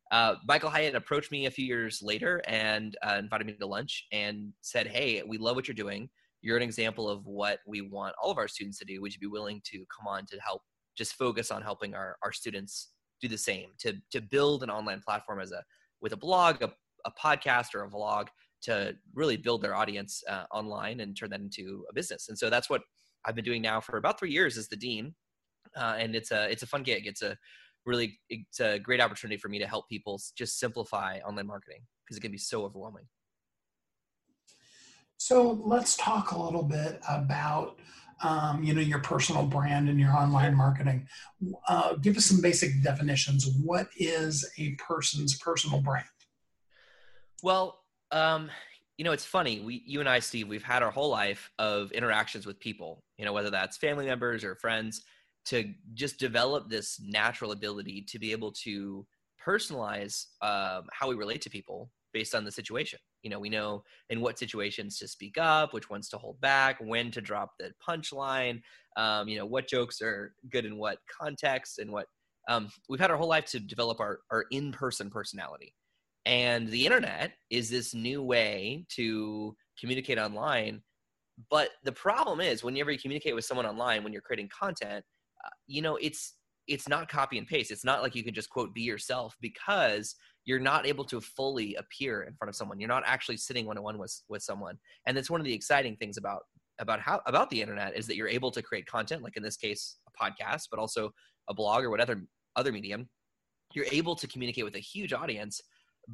uh, 0.10 0.38
Michael 0.48 0.72
Hyatt 0.72 0.96
approached 0.96 1.32
me 1.32 1.46
a 1.46 1.52
few 1.52 1.68
years 1.68 2.02
later 2.02 2.42
and 2.48 2.98
uh, 3.08 3.18
invited 3.20 3.46
me 3.46 3.54
to 3.54 3.68
lunch 3.68 4.08
and 4.12 4.52
said, 4.62 4.88
"Hey, 4.88 5.22
we 5.22 5.38
love 5.38 5.56
what 5.56 5.68
you're 5.68 5.76
doing. 5.76 6.10
You're 6.46 6.58
an 6.58 6.64
example 6.64 7.10
of 7.10 7.26
what 7.26 7.60
we 7.66 7.82
want 7.82 8.14
all 8.22 8.30
of 8.30 8.38
our 8.38 8.48
students 8.48 8.78
to 8.80 8.86
do. 8.86 9.02
Would 9.02 9.14
you 9.14 9.20
be 9.20 9.26
willing 9.28 9.62
to 9.66 9.80
come 9.96 10.08
on 10.08 10.28
to 10.28 10.38
help? 10.40 10.62
Just 10.96 11.16
focus 11.16 11.50
on 11.50 11.62
helping 11.62 11.96
our 11.96 12.18
our 12.24 12.32
students 12.32 12.92
do 13.20 13.28
the 13.28 13.38
same 13.38 13.70
to 13.80 13.94
to 14.12 14.22
build 14.22 14.62
an 14.62 14.70
online 14.70 15.02
platform 15.06 15.40
as 15.42 15.52
a 15.52 15.64
with 16.02 16.14
a 16.14 16.18
blog, 16.18 16.62
a, 16.62 16.72
a 17.06 17.12
podcast, 17.12 17.74
or 17.74 17.84
a 17.84 17.90
vlog." 17.90 18.28
to 18.66 18.96
really 19.14 19.38
build 19.38 19.62
their 19.62 19.76
audience 19.76 20.24
uh, 20.28 20.46
online 20.52 21.00
and 21.02 21.16
turn 21.16 21.30
that 21.30 21.40
into 21.40 21.86
a 21.90 21.94
business. 21.94 22.30
And 22.30 22.38
so 22.38 22.50
that's 22.50 22.68
what 22.68 22.82
I've 23.24 23.36
been 23.36 23.46
doing 23.46 23.62
now 23.62 23.80
for 23.80 23.98
about 23.98 24.18
three 24.18 24.32
years 24.32 24.58
as 24.58 24.68
the 24.68 24.76
dean. 24.76 25.14
Uh, 25.76 25.96
and 26.00 26.16
it's 26.16 26.32
a 26.32 26.50
it's 26.50 26.64
a 26.64 26.68
fun 26.68 26.82
gig. 26.82 27.06
It's 27.06 27.22
a 27.22 27.38
really 27.86 28.18
it's 28.30 28.60
a 28.60 28.80
great 28.80 29.02
opportunity 29.02 29.38
for 29.38 29.50
me 29.50 29.60
to 29.60 29.68
help 29.68 29.88
people 29.88 30.20
just 30.36 30.58
simplify 30.60 31.20
online 31.20 31.48
marketing 31.48 31.82
because 32.04 32.18
it 32.18 32.22
can 32.22 32.32
be 32.32 32.38
so 32.38 32.66
overwhelming. 32.66 33.06
So 35.18 35.62
let's 35.64 35.96
talk 35.98 36.32
a 36.32 36.42
little 36.42 36.64
bit 36.64 37.00
about 37.10 37.80
um, 38.24 38.64
you 38.64 38.74
know 38.74 38.82
your 38.82 39.00
personal 39.00 39.46
brand 39.46 39.90
and 39.90 40.00
your 40.00 40.12
online 40.12 40.56
marketing. 40.56 41.08
Uh, 41.68 41.96
give 41.96 42.18
us 42.18 42.26
some 42.26 42.42
basic 42.42 42.82
definitions. 42.82 43.48
What 43.64 43.88
is 43.98 44.50
a 44.58 44.72
person's 44.76 45.38
personal 45.38 45.82
brand? 45.82 46.06
Well, 47.44 47.80
um, 48.12 48.50
you 48.98 49.04
know, 49.04 49.12
it's 49.12 49.26
funny. 49.26 49.60
We, 49.60 49.84
you 49.86 50.00
and 50.00 50.08
I, 50.08 50.20
Steve, 50.20 50.48
we've 50.48 50.64
had 50.64 50.82
our 50.82 50.92
whole 50.92 51.10
life 51.10 51.52
of 51.60 51.92
interactions 51.92 52.46
with 52.46 52.60
people. 52.60 53.04
You 53.18 53.26
know, 53.26 53.34
whether 53.34 53.50
that's 53.50 53.78
family 53.78 54.06
members 54.06 54.44
or 54.44 54.56
friends, 54.56 55.04
to 55.46 55.74
just 55.94 56.18
develop 56.18 56.70
this 56.70 57.00
natural 57.04 57.52
ability 57.52 58.02
to 58.10 58.20
be 58.20 58.32
able 58.32 58.52
to 58.52 59.06
personalize 59.46 60.26
um, 60.42 60.86
how 60.92 61.08
we 61.08 61.16
relate 61.16 61.42
to 61.42 61.50
people 61.50 61.92
based 62.14 62.34
on 62.34 62.46
the 62.46 62.52
situation. 62.52 63.00
You 63.26 63.32
know, 63.32 63.40
we 63.40 63.50
know 63.50 63.84
in 64.12 64.22
what 64.22 64.38
situations 64.38 65.00
to 65.00 65.08
speak 65.08 65.40
up, 65.40 65.74
which 65.74 65.90
ones 65.90 66.10
to 66.10 66.18
hold 66.20 66.40
back, 66.42 66.78
when 66.80 67.10
to 67.10 67.22
drop 67.22 67.54
the 67.58 67.72
punchline. 67.86 68.62
Um, 68.98 69.28
you 69.28 69.36
know, 69.36 69.48
what 69.48 69.68
jokes 69.68 70.00
are 70.00 70.36
good 70.52 70.64
in 70.64 70.78
what 70.78 71.00
context, 71.20 71.80
and 71.80 71.92
what 71.92 72.06
um, 72.48 72.70
we've 72.88 73.00
had 73.00 73.10
our 73.10 73.18
whole 73.18 73.28
life 73.28 73.46
to 73.46 73.60
develop 73.60 74.00
our 74.00 74.20
our 74.32 74.46
in 74.52 74.72
person 74.72 75.10
personality. 75.10 75.74
And 76.28 76.70
the 76.70 76.86
internet 76.86 77.34
is 77.50 77.68
this 77.68 77.96
new 77.96 78.22
way 78.22 78.86
to 78.90 79.56
communicate 79.80 80.20
online. 80.20 80.84
But 81.50 81.70
the 81.84 81.92
problem 81.92 82.42
is, 82.42 82.64
whenever 82.64 82.92
you 82.92 83.00
communicate 83.00 83.34
with 83.34 83.46
someone 83.46 83.66
online, 83.66 84.04
when 84.04 84.14
you're 84.14 84.22
creating 84.22 84.50
content, 84.58 85.04
uh, 85.44 85.50
you 85.66 85.82
know, 85.82 85.96
it's 85.96 86.36
it's 86.68 86.88
not 86.88 87.10
copy 87.10 87.38
and 87.38 87.48
paste. 87.48 87.72
It's 87.72 87.86
not 87.86 88.02
like 88.02 88.16
you 88.16 88.24
can 88.24 88.34
just 88.34 88.50
quote 88.50 88.74
be 88.74 88.82
yourself 88.82 89.36
because 89.42 90.16
you're 90.46 90.60
not 90.60 90.86
able 90.86 91.04
to 91.06 91.22
fully 91.22 91.76
appear 91.76 92.24
in 92.24 92.36
front 92.36 92.50
of 92.50 92.56
someone. 92.56 92.80
You're 92.80 92.90
not 92.90 93.04
actually 93.06 93.38
sitting 93.38 93.66
one 93.66 93.78
on 93.78 93.84
one 93.84 93.98
with 93.98 94.22
with 94.30 94.42
someone. 94.42 94.78
And 95.06 95.16
that's 95.16 95.30
one 95.30 95.42
of 95.42 95.46
the 95.46 95.54
exciting 95.54 95.96
things 95.98 96.18
about 96.18 96.44
about 96.80 97.00
how 97.00 97.22
about 97.26 97.50
the 97.50 97.62
internet 97.62 97.96
is 97.96 98.08
that 98.08 98.16
you're 98.16 98.28
able 98.28 98.52
to 98.52 98.62
create 98.62 98.86
content, 98.86 99.24
like 99.24 99.38
in 99.38 99.44
this 99.44 99.58
case, 99.58 99.98
a 100.08 100.24
podcast, 100.24 100.68
but 100.70 100.80
also 100.80 101.12
a 101.50 101.54
blog 101.54 101.84
or 101.84 101.90
whatever 101.90 102.22
other 102.56 102.72
medium. 102.72 103.10
You're 103.74 103.86
able 103.92 104.16
to 104.16 104.28
communicate 104.28 104.64
with 104.64 104.76
a 104.76 104.80
huge 104.80 105.14
audience 105.14 105.62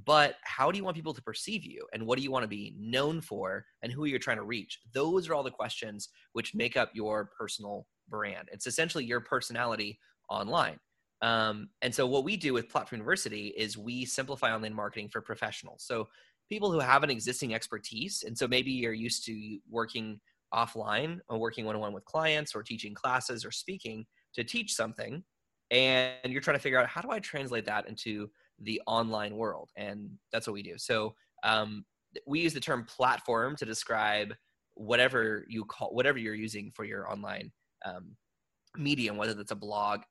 but 0.06 0.36
how 0.43 0.72
do 0.72 0.78
you 0.78 0.84
want 0.84 0.95
people 0.95 1.14
to 1.14 1.22
perceive 1.22 1.64
you 1.64 1.86
and 1.93 2.06
what 2.06 2.18
do 2.18 2.24
you 2.24 2.32
want 2.32 2.43
to 2.43 2.47
be 2.47 2.74
known 2.80 3.20
for 3.20 3.66
and 3.84 3.91
who 3.91 4.06
you're 4.06 4.20
trying 4.20 4.38
to 4.38 4.43
reach 4.43 4.80
those 4.93 5.28
are 5.28 5.34
all 5.34 5.43
the 5.43 5.52
questions 5.52 6.10
which 6.34 6.56
make 6.56 6.78
up 6.78 6.89
your 6.93 7.30
personal 7.38 7.86
brand 8.10 8.47
it's 8.52 8.68
essentially 8.68 9.04
your 9.04 9.20
personality 9.20 9.99
online. 10.32 10.78
Um, 11.22 11.70
and 11.82 11.94
so 11.94 12.08
what 12.08 12.24
we 12.24 12.36
do 12.36 12.54
with 12.54 12.70
platform 12.70 13.00
university 13.00 13.48
is 13.56 13.78
we 13.78 14.06
simplify 14.06 14.54
online 14.54 14.74
marketing 14.74 15.10
for 15.10 15.22
professionals. 15.22 15.84
So 15.86 16.08
people 16.50 16.72
who 16.72 16.80
have 16.80 17.04
an 17.04 17.12
existing 17.12 17.54
expertise 17.54 18.24
and 18.26 18.38
so 18.38 18.48
maybe 18.48 18.72
you're 18.72 18.94
used 18.94 19.26
to 19.26 19.60
working 19.70 20.20
offline 20.54 21.20
or 21.30 21.38
working 21.38 21.66
one-on-one 21.66 21.94
with 21.94 22.04
clients 22.06 22.56
or 22.56 22.64
teaching 22.64 22.94
classes 22.94 23.46
or 23.46 23.52
speaking 23.52 24.06
to 24.34 24.44
teach 24.44 24.74
something 24.74 25.24
and 25.70 26.34
you're 26.34 26.42
trying 26.42 26.58
to 26.58 26.62
figure 26.62 26.78
out 26.78 26.88
how 26.88 27.00
do 27.00 27.10
i 27.10 27.20
translate 27.20 27.64
that 27.66 27.88
into 27.88 28.30
the 28.64 28.82
online 28.88 29.36
world? 29.36 29.72
And 29.76 30.10
that's 30.32 30.48
what 30.48 30.54
we 30.54 30.64
do. 30.64 30.78
So 30.78 31.16
um, 31.44 31.86
we 32.26 32.40
use 32.42 32.54
the 32.54 32.60
term 32.60 32.86
platform 32.86 33.56
to 33.58 33.66
describe 33.66 34.34
whatever 34.76 35.46
you 35.48 35.66
call 35.66 35.94
whatever 35.94 36.18
you're 36.18 36.36
using 36.36 36.72
for 36.74 36.86
your 36.86 37.12
online 37.12 37.52
um, 37.86 38.16
medium, 38.78 39.18
whether 39.18 39.34
that's 39.34 39.52
a 39.52 39.56
blog, 39.56 40.02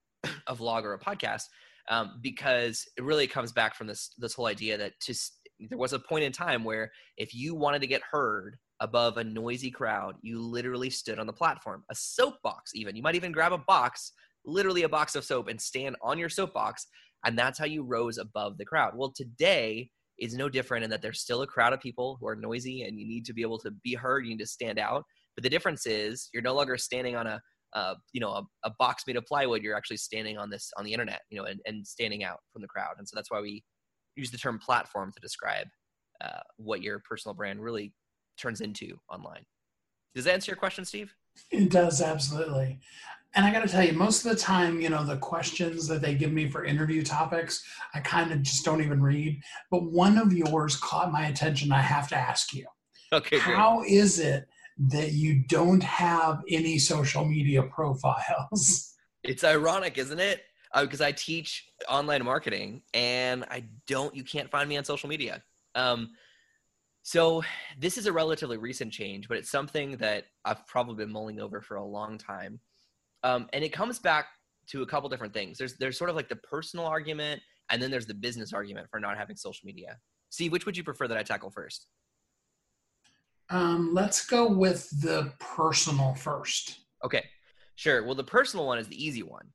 a 0.51 0.55
vlog, 0.55 0.83
or 0.83 0.93
a 0.93 0.99
podcast, 0.99 1.45
um, 1.89 2.19
because 2.23 2.87
it 2.99 3.05
really 3.05 3.27
comes 3.27 3.53
back 3.53 3.75
from 3.75 3.87
this 3.87 4.11
this 4.19 4.35
whole 4.35 4.47
idea 4.47 4.77
that 4.77 4.93
just 5.01 5.39
there 5.69 5.79
was 5.79 5.93
a 5.93 5.99
point 5.99 6.25
in 6.25 6.33
time 6.33 6.65
where 6.65 6.91
if 7.17 7.35
you 7.35 7.55
wanted 7.55 7.81
to 7.81 7.87
get 7.87 8.03
heard 8.11 8.57
above 8.81 9.19
a 9.19 9.25
noisy 9.25 9.71
crowd, 9.71 10.17
you 10.23 10.41
literally 10.41 10.91
stood 10.91 11.19
on 11.19 11.27
the 11.27 11.33
platform, 11.33 11.85
a 11.91 11.95
soapbox, 11.95 12.73
even. 12.75 12.97
You 12.97 13.03
might 13.03 13.15
even 13.15 13.33
grab 13.33 13.53
a 13.53 13.59
box, 13.59 14.13
literally 14.45 14.83
a 14.85 14.89
box 14.89 15.15
of 15.15 15.25
soap, 15.25 15.49
and 15.49 15.61
stand 15.61 15.97
on 16.03 16.19
your 16.19 16.31
soapbox. 16.31 16.87
And 17.25 17.39
that's 17.39 17.59
how 17.59 17.67
you 17.67 17.83
rose 17.83 18.17
above 18.17 18.57
the 18.57 18.65
crowd. 18.65 18.95
Well, 18.97 19.13
today 19.15 19.91
is 20.19 20.35
no 20.35 20.49
different 20.49 20.85
in 20.85 20.91
that 20.91 21.03
there's 21.03 21.21
still 21.21 21.43
a 21.43 21.47
crowd 21.47 21.75
of 21.75 21.81
people 21.81 22.17
who 22.19 22.27
are 22.27 22.37
noisy 22.37 22.83
and 22.83 22.99
you 22.99 23.07
need 23.07 23.27
to 23.27 23.35
be 23.35 23.43
able 23.43 23.59
to 23.59 23.71
be 23.85 23.95
heard. 23.95 24.25
You 24.25 24.31
need 24.31 24.39
to 24.39 24.47
stand 24.47 24.79
out. 24.79 25.05
But 25.37 25.43
the 25.43 25.51
difference 25.51 25.87
is 25.87 26.29
you're 26.33 26.43
no 26.43 26.55
longer 26.55 26.77
standing 26.77 27.17
on 27.17 27.27
a, 27.27 27.41
uh, 27.73 27.95
you 28.13 28.21
know, 28.21 28.31
a, 28.31 28.45
a, 28.65 28.71
box 28.79 29.05
made 29.07 29.17
of 29.17 29.25
plywood. 29.27 29.63
You're 29.63 29.77
actually 29.77 29.99
standing 29.99 30.39
on 30.39 30.51
this 30.51 30.73
on 30.77 30.85
the 30.85 30.93
internet, 30.93 31.23
you 31.31 31.39
know, 31.39 31.47
and, 31.47 31.61
and 31.67 31.87
standing 31.87 32.25
out 32.25 32.39
from 32.53 32.63
the 32.63 32.69
crowd. 32.69 32.95
And 32.99 33.09
so 33.09 33.15
that's 33.15 33.31
why 33.31 33.41
we 33.41 33.63
use 34.17 34.31
the 34.31 34.39
term 34.39 34.59
platform 34.59 35.13
to 35.15 35.21
describe 35.21 35.69
uh, 36.23 36.41
what 36.57 36.83
your 36.83 37.01
personal 37.09 37.35
brand 37.35 37.61
really 37.61 37.93
turns 38.39 38.61
into 38.61 38.99
online. 39.09 39.45
Does 40.15 40.25
that 40.25 40.35
answer 40.35 40.51
your 40.51 40.57
question, 40.57 40.85
Steve? 40.85 41.15
It 41.51 41.71
does, 41.71 42.03
absolutely. 42.03 42.81
And 43.35 43.47
I 43.47 43.53
got 43.53 43.63
to 43.63 43.69
tell 43.69 43.85
you, 43.85 43.93
most 43.93 44.25
of 44.27 44.33
the 44.33 44.37
time, 44.37 44.81
you 44.81 44.89
know, 44.89 45.05
the 45.05 45.17
questions 45.17 45.87
that 45.87 46.03
they 46.03 46.15
give 46.15 46.33
me 46.33 46.49
for 46.49 46.65
interview 46.65 47.05
topics, 47.05 47.63
I 47.95 48.01
kind 48.01 48.33
of 48.33 48.43
just 48.43 48.65
don't 48.65 48.83
even 48.83 49.01
read. 49.01 49.41
But 49.71 49.85
one 49.85 50.19
of 50.19 50.33
yours 50.33 50.77
caught 50.77 51.13
my 51.13 51.27
attention. 51.27 51.71
I 51.71 51.81
have 51.81 52.09
to 52.09 52.17
ask 52.17 52.53
you. 52.53 52.67
Okay. 53.13 53.39
Great. 53.39 53.57
How 53.57 53.85
is 53.87 54.19
it 54.19 54.49
that 54.89 55.13
you 55.13 55.43
don't 55.47 55.83
have 55.83 56.43
any 56.49 56.79
social 56.79 57.25
media 57.25 57.63
profiles? 57.63 58.87
It's 59.23 59.45
ironic, 59.45 59.99
isn't 59.99 60.19
it? 60.19 60.45
Because 60.75 61.03
uh, 61.03 61.09
I 61.09 61.13
teach 61.13 61.69
online 61.91 62.25
marketing, 62.25 62.81
and 62.95 63.45
I 63.51 63.65
don't. 63.87 64.17
You 64.17 64.25
can't 64.25 64.51
find 64.51 64.67
me 64.67 64.79
on 64.79 64.85
social 64.85 65.11
media. 65.11 65.43
Um, 65.75 66.13
so 67.03 67.43
this 67.79 67.99
is 67.99 68.07
a 68.07 68.13
relatively 68.15 68.57
recent 68.57 68.95
change, 68.95 69.29
but 69.29 69.37
it's 69.37 69.51
something 69.51 69.99
that 69.99 70.25
I've 70.47 70.67
probably 70.67 71.05
been 71.05 71.13
mulling 71.13 71.39
over 71.39 71.61
for 71.61 71.77
a 71.77 71.85
long 71.85 72.17
time. 72.17 72.61
Um, 73.23 73.47
and 73.53 73.63
it 73.63 73.75
comes 73.75 73.99
back 73.99 74.29
to 74.69 74.81
a 74.81 74.87
couple 74.87 75.11
different 75.11 75.35
things. 75.35 75.59
There's 75.59 75.77
there's 75.77 75.99
sort 75.99 76.09
of 76.09 76.17
like 76.17 76.31
the 76.31 76.37
personal 76.37 76.87
argument, 76.87 77.43
and 77.71 77.83
then 77.83 77.91
there's 77.91 78.07
the 78.07 78.15
business 78.15 78.55
argument 78.55 78.89
for 78.91 79.01
not 79.01 79.19
having 79.19 79.37
social 79.37 79.67
media. 79.67 79.99
See, 80.31 80.49
which 80.49 80.65
would 80.65 80.77
you 80.77 80.85
prefer 80.85 81.09
that 81.09 81.19
I 81.19 81.23
tackle 81.25 81.51
first? 81.51 81.89
Um, 83.51 83.91
let's 83.93 84.27
go 84.27 84.49
with 84.49 84.89
the 85.03 85.33
personal 85.41 86.15
first. 86.15 86.81
Okay, 87.05 87.25
sure. 87.75 88.05
Well, 88.05 88.15
the 88.15 88.25
personal 88.25 88.67
one 88.67 88.79
is 88.79 88.87
the 88.87 89.05
easy 89.05 89.25
one 89.25 89.49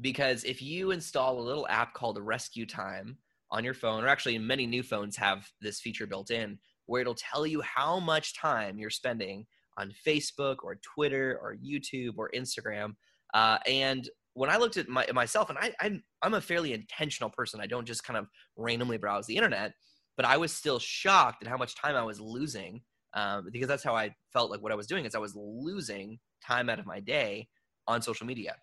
because 0.00 0.44
if 0.44 0.62
you 0.62 0.92
install 0.92 1.38
a 1.38 1.42
little 1.42 1.66
app 1.68 1.92
called 1.92 2.18
Rescue 2.20 2.64
Time 2.64 3.18
on 3.50 3.64
your 3.64 3.74
phone, 3.74 4.04
or 4.04 4.08
actually 4.08 4.38
many 4.38 4.66
new 4.66 4.82
phones 4.82 5.16
have 5.16 5.48
this 5.60 5.80
feature 5.80 6.06
built 6.06 6.30
in, 6.30 6.58
where 6.86 7.00
it'll 7.00 7.14
tell 7.14 7.46
you 7.46 7.60
how 7.62 7.98
much 7.98 8.38
time 8.38 8.78
you're 8.78 8.90
spending 8.90 9.46
on 9.76 9.92
Facebook 10.06 10.58
or 10.62 10.76
Twitter 10.76 11.38
or 11.42 11.56
YouTube 11.56 12.14
or 12.16 12.30
Instagram. 12.34 12.94
Uh, 13.34 13.58
and 13.66 14.08
when 14.34 14.50
I 14.50 14.58
looked 14.58 14.76
at 14.76 14.88
my, 14.88 15.06
myself, 15.12 15.50
and 15.50 15.58
I, 15.58 15.72
I'm, 15.80 16.02
I'm 16.22 16.34
a 16.34 16.40
fairly 16.40 16.72
intentional 16.72 17.30
person, 17.30 17.60
I 17.60 17.66
don't 17.66 17.86
just 17.86 18.04
kind 18.04 18.16
of 18.16 18.28
randomly 18.56 18.96
browse 18.96 19.26
the 19.26 19.36
internet, 19.36 19.72
but 20.16 20.24
I 20.24 20.36
was 20.36 20.52
still 20.52 20.78
shocked 20.78 21.42
at 21.42 21.48
how 21.48 21.56
much 21.56 21.74
time 21.74 21.96
I 21.96 22.04
was 22.04 22.20
losing 22.20 22.82
um, 23.14 23.48
because 23.52 23.68
that's 23.68 23.84
how 23.84 23.94
I 23.94 24.14
felt 24.32 24.50
like 24.50 24.62
what 24.62 24.72
I 24.72 24.76
was 24.76 24.86
doing 24.86 25.04
is 25.04 25.14
I 25.14 25.18
was 25.18 25.34
losing 25.36 26.18
time 26.44 26.68
out 26.68 26.78
of 26.78 26.86
my 26.86 27.00
day 27.00 27.48
on 27.86 28.02
social 28.02 28.26
media. 28.26 28.56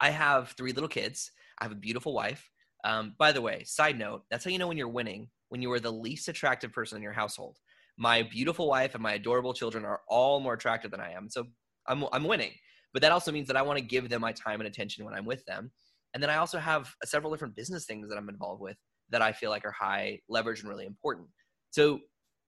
I 0.00 0.10
have 0.10 0.50
three 0.56 0.72
little 0.72 0.88
kids. 0.88 1.30
I 1.58 1.64
have 1.64 1.72
a 1.72 1.76
beautiful 1.76 2.12
wife. 2.12 2.50
Um, 2.84 3.14
by 3.18 3.32
the 3.32 3.40
way, 3.40 3.62
side 3.64 3.98
note, 3.98 4.24
that's 4.30 4.44
how 4.44 4.50
you 4.50 4.58
know 4.58 4.68
when 4.68 4.76
you're 4.76 4.88
winning 4.88 5.28
when 5.52 5.60
you 5.60 5.70
are 5.70 5.80
the 5.80 5.92
least 5.92 6.28
attractive 6.28 6.72
person 6.72 6.96
in 6.96 7.02
your 7.02 7.12
household. 7.12 7.58
My 7.98 8.22
beautiful 8.22 8.68
wife 8.68 8.94
and 8.94 9.02
my 9.02 9.12
adorable 9.12 9.52
children 9.52 9.84
are 9.84 10.00
all 10.08 10.40
more 10.40 10.54
attractive 10.54 10.90
than 10.90 11.00
I 11.00 11.12
am. 11.12 11.28
So 11.28 11.44
I'm, 11.86 12.06
I'm 12.10 12.24
winning. 12.24 12.52
But 12.94 13.02
that 13.02 13.12
also 13.12 13.30
means 13.30 13.48
that 13.48 13.56
I 13.58 13.60
want 13.60 13.78
to 13.78 13.84
give 13.84 14.08
them 14.08 14.22
my 14.22 14.32
time 14.32 14.62
and 14.62 14.66
attention 14.66 15.04
when 15.04 15.12
I'm 15.12 15.26
with 15.26 15.44
them. 15.44 15.70
And 16.14 16.22
then 16.22 16.30
I 16.30 16.36
also 16.36 16.58
have 16.58 16.94
several 17.04 17.30
different 17.30 17.54
business 17.54 17.84
things 17.84 18.08
that 18.08 18.16
I'm 18.16 18.30
involved 18.30 18.62
with 18.62 18.78
that 19.10 19.20
I 19.20 19.32
feel 19.32 19.50
like 19.50 19.66
are 19.66 19.72
high 19.72 20.20
leverage 20.26 20.60
and 20.60 20.70
really 20.70 20.86
important. 20.86 21.28
So 21.70 22.00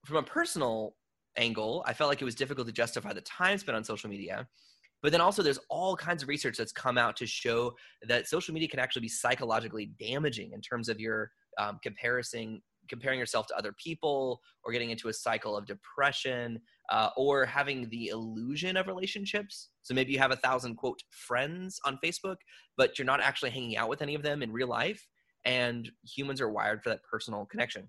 from 0.07 0.17
a 0.17 0.23
personal 0.23 0.97
angle, 1.37 1.85
I 1.87 1.93
felt 1.93 2.09
like 2.09 2.23
it 2.23 2.25
was 2.25 2.35
difficult 2.35 2.67
to 2.67 2.73
justify 2.73 3.13
the 3.13 3.21
time 3.23 3.59
spent 3.59 3.77
on 3.77 3.85
social 3.85 4.11
media. 4.11 4.47
But 5.03 5.13
then 5.13 5.21
also, 5.21 5.43
there's 5.43 5.59
all 5.69 5.97
kinds 5.97 6.23
of 6.23 6.29
research 6.29 6.57
that's 6.57 6.73
come 6.73 6.97
out 6.97 7.17
to 7.17 7.27
show 7.27 7.75
that 8.09 8.27
social 8.27 8.55
media 8.55 8.69
can 8.69 8.79
actually 8.79 9.03
be 9.03 9.09
psychologically 9.09 9.93
damaging 10.01 10.53
in 10.53 10.61
terms 10.61 10.89
of 10.89 10.99
your 10.99 11.31
um, 11.59 11.79
comparison 11.83 12.63
comparing 12.89 13.19
yourself 13.19 13.47
to 13.47 13.57
other 13.57 13.75
people 13.83 14.41
or 14.65 14.73
getting 14.73 14.91
into 14.91 15.09
a 15.09 15.13
cycle 15.13 15.57
of 15.57 15.67
depression 15.67 16.61
uh, 16.91 17.11
or 17.17 17.47
having 17.47 17.89
the 17.91 18.09
illusion 18.09 18.77
of 18.77 18.87
relationships. 18.87 19.71
So 19.83 19.95
maybe 19.95 20.13
you 20.13 20.19
have 20.19 20.33
a 20.33 20.37
thousand 20.37 20.77
quote 20.77 21.03
friends 21.11 21.81
on 21.85 21.99
facebook 22.05 22.37
but 22.77 22.99
you're 22.99 23.07
not 23.07 23.21
actually 23.21 23.51
hanging 23.51 23.77
out 23.77 23.89
with 23.89 24.03
any 24.03 24.15
of 24.15 24.23
them 24.23 24.43
in 24.43 24.53
real 24.53 24.69
life 24.69 25.07
and 25.45 25.91
humans 26.03 26.41
are 26.41 26.51
wired 26.51 26.83
for 26.83 26.89
that 26.91 27.03
personal 27.11 27.47
connection. 27.47 27.89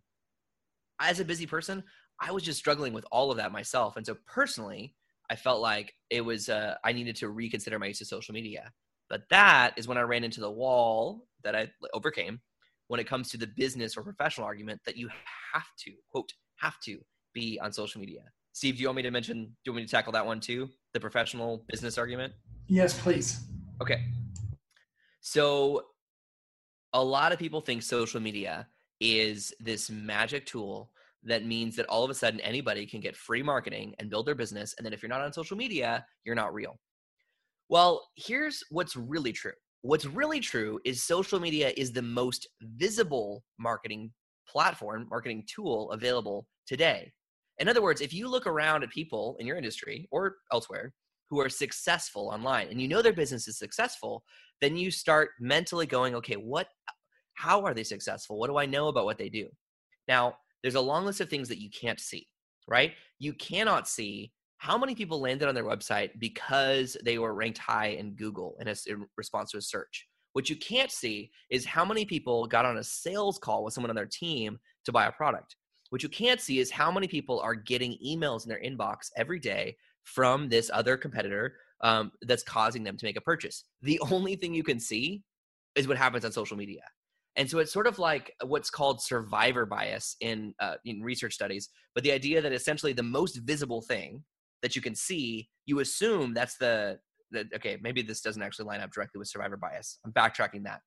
As 1.00 1.20
a 1.20 1.26
busy 1.26 1.46
person 1.46 1.84
i 2.20 2.32
was 2.32 2.44
just 2.44 2.60
struggling 2.60 2.94
with 2.94 3.06
all 3.12 3.32
of 3.32 3.38
that 3.38 3.52
myself 3.52 3.98
and 3.98 4.06
so 4.06 4.16
personally 4.26 4.96
i 5.30 5.36
felt 5.36 5.62
like 5.62 5.94
it 6.10 6.22
was 6.22 6.50
uh, 6.50 6.76
i 6.84 6.92
needed 6.92 7.16
to 7.16 7.30
reconsider 7.30 7.80
my 7.80 7.88
use 7.88 8.02
of 8.02 8.08
social 8.08 8.34
media. 8.34 8.72
But 9.08 9.22
that 9.30 9.74
is 9.78 9.88
when 9.88 9.98
i 9.98 10.02
ran 10.02 10.24
into 10.24 10.42
the 10.42 10.52
wall 10.52 11.28
that 11.44 11.56
i 11.56 11.70
overcame 11.94 12.40
when 12.88 13.00
it 13.00 13.08
comes 13.08 13.30
to 13.30 13.38
the 13.38 13.48
business 13.48 13.98
or 13.98 14.04
professional 14.04 14.46
argument 14.46 14.82
that 14.86 14.98
you 14.98 15.10
have 15.54 15.68
to 15.80 15.92
quote 16.10 16.32
have 16.58 16.80
to 16.82 17.00
be 17.34 17.60
on 17.62 17.72
social 17.72 18.00
media. 18.00 18.22
Steve 18.54 18.76
do 18.76 18.82
you 18.82 18.88
want 18.88 18.98
me 18.98 19.04
to 19.04 19.12
mention 19.12 19.44
do 19.44 19.52
you 19.66 19.72
want 19.74 19.84
me 19.84 19.86
to 19.86 19.92
tackle 19.92 20.14
that 20.14 20.26
one 20.26 20.40
too? 20.40 20.70
The 20.94 21.00
professional 21.00 21.66
business 21.68 21.98
argument? 21.98 22.34
Yes 22.68 23.00
please. 23.00 23.42
Okay. 23.82 24.04
So 25.22 25.86
a 26.94 27.04
lot 27.04 27.32
of 27.34 27.40
people 27.40 27.62
think 27.62 27.84
social 27.84 28.22
media 28.22 28.68
is 29.02 29.54
this 29.60 29.90
magic 29.90 30.46
tool 30.46 30.92
that 31.26 31.46
means 31.46 31.76
that 31.76 31.88
all 31.88 32.04
of 32.04 32.10
a 32.10 32.14
sudden 32.14 32.40
anybody 32.42 32.86
can 32.86 33.02
get 33.02 33.16
free 33.16 33.44
marketing 33.44 33.94
and 34.00 34.10
build 34.10 34.26
their 34.26 34.36
business 34.36 34.74
and 34.78 34.86
then 34.86 34.94
if 34.94 35.02
you're 35.02 35.10
not 35.10 35.22
on 35.22 35.34
social 35.34 35.58
media 35.58 36.06
you're 36.24 36.36
not 36.36 36.54
real 36.54 36.80
well 37.70 38.08
here's 38.16 38.64
what's 38.70 38.96
really 38.96 39.34
true 39.34 39.54
What's 39.86 40.06
really 40.08 40.40
true 40.40 40.80
is 40.84 41.04
social 41.04 41.40
media 41.40 41.72
is 41.78 41.92
the 41.92 42.02
most 42.02 42.48
visible 42.60 43.44
marketing 43.60 44.12
platform, 44.48 45.06
marketing 45.12 45.44
tool 45.46 45.92
available 45.92 46.48
today. 46.66 47.14
In 47.60 47.70
other 47.70 47.84
words, 47.84 48.02
if 48.02 48.12
you 48.12 48.28
look 48.28 48.48
around 48.48 48.82
at 48.82 48.90
people 48.90 49.36
in 49.38 49.46
your 49.46 49.58
industry 49.58 50.08
or 50.10 50.38
elsewhere 50.52 50.92
who 51.30 51.40
are 51.40 51.50
successful 51.50 52.32
online 52.34 52.70
and 52.72 52.82
you 52.82 52.88
know 52.88 53.04
their 53.04 53.14
business 53.14 53.48
is 53.48 53.60
successful, 53.60 54.24
then 54.60 54.76
you 54.76 54.90
start 54.90 55.30
mentally 55.40 55.86
going, 55.86 56.16
okay, 56.16 56.34
what 56.34 56.68
how 57.36 57.64
are 57.64 57.76
they 57.76 57.84
successful? 57.84 58.40
What 58.40 58.50
do 58.50 58.58
I 58.58 58.66
know 58.66 58.88
about 58.88 59.06
what 59.06 59.20
they 59.20 59.30
do? 59.30 59.50
Now, 60.08 60.34
there's 60.62 60.76
a 60.76 60.82
long 60.82 61.06
list 61.06 61.22
of 61.22 61.30
things 61.30 61.48
that 61.50 61.62
you 61.62 61.70
can't 61.70 62.00
see, 62.00 62.28
right? 62.68 62.94
You 63.20 63.34
cannot 63.34 63.88
see 63.88 64.32
how 64.58 64.78
many 64.78 64.96
people 64.96 65.20
landed 65.20 65.48
on 65.48 65.56
their 65.56 65.66
website 65.66 66.12
because 66.18 66.98
they 67.04 67.18
were 67.20 67.34
ranked 67.34 67.60
high 67.60 67.88
in 67.88 68.16
Google 68.16 68.56
in, 68.60 68.68
a, 68.68 68.76
in 68.88 69.06
response 69.18 69.52
to 69.52 69.58
a 69.58 69.62
search? 69.62 70.08
What 70.34 70.50
you 70.50 70.56
can't 70.56 70.92
see 70.92 71.32
is 71.50 71.66
how 71.66 71.86
many 71.86 72.04
people 72.04 72.46
got 72.48 72.66
on 72.66 72.78
a 72.78 72.84
sales 72.84 73.38
call 73.38 73.64
with 73.64 73.74
someone 73.74 73.90
on 73.90 73.96
their 73.96 74.06
team 74.06 74.60
to 74.86 74.92
buy 74.92 75.06
a 75.06 75.12
product. 75.12 75.56
What 75.92 76.04
you 76.04 76.10
can't 76.10 76.42
see 76.42 76.60
is 76.60 76.72
how 76.72 76.92
many 76.92 77.08
people 77.08 77.40
are 77.40 77.56
getting 77.56 77.98
emails 78.06 78.44
in 78.44 78.50
their 78.50 78.62
inbox 78.62 79.12
every 79.16 79.40
day 79.40 79.78
from 80.04 80.50
this 80.50 80.70
other 80.74 80.98
competitor 80.98 81.56
um, 81.82 82.12
that's 82.24 82.44
causing 82.44 82.84
them 82.84 82.98
to 82.98 83.06
make 83.06 83.18
a 83.18 83.22
purchase. 83.22 83.66
The 83.82 84.00
only 84.12 84.36
thing 84.36 84.54
you 84.54 84.64
can 84.64 84.80
see 84.80 85.24
is 85.76 85.88
what 85.88 85.98
happens 85.98 86.26
on 86.26 86.32
social 86.32 86.58
media. 86.58 86.82
And 87.38 87.50
so 87.50 87.60
it's 87.60 87.74
sort 87.74 87.88
of 87.88 88.00
like 88.00 88.34
what's 88.44 88.70
called 88.70 89.02
survivor 89.02 89.66
bias 89.66 90.16
in 90.22 90.54
uh, 90.60 90.76
in 90.86 91.02
research 91.02 91.34
studies, 91.34 91.70
but 91.94 92.04
the 92.04 92.12
idea 92.12 92.42
that 92.42 92.54
essentially 92.54 92.94
the 92.94 93.04
most 93.04 93.38
visible 93.44 93.82
thing 93.82 94.24
that 94.62 94.76
you 94.76 94.82
can 94.82 94.96
see, 94.96 95.50
you 95.66 95.80
assume 95.80 96.34
that's 96.34 96.58
the, 96.58 96.98
the 97.32 97.48
okay, 97.56 97.78
maybe 97.82 98.02
this 98.02 98.22
doesn't 98.22 98.42
actually 98.42 98.66
line 98.66 98.82
up 98.82 98.92
directly 98.92 99.20
with 99.20 99.28
survivor 99.28 99.58
bias. 99.58 100.00
I'm 100.06 100.14
backtracking 100.14 100.64
that. 100.64 100.82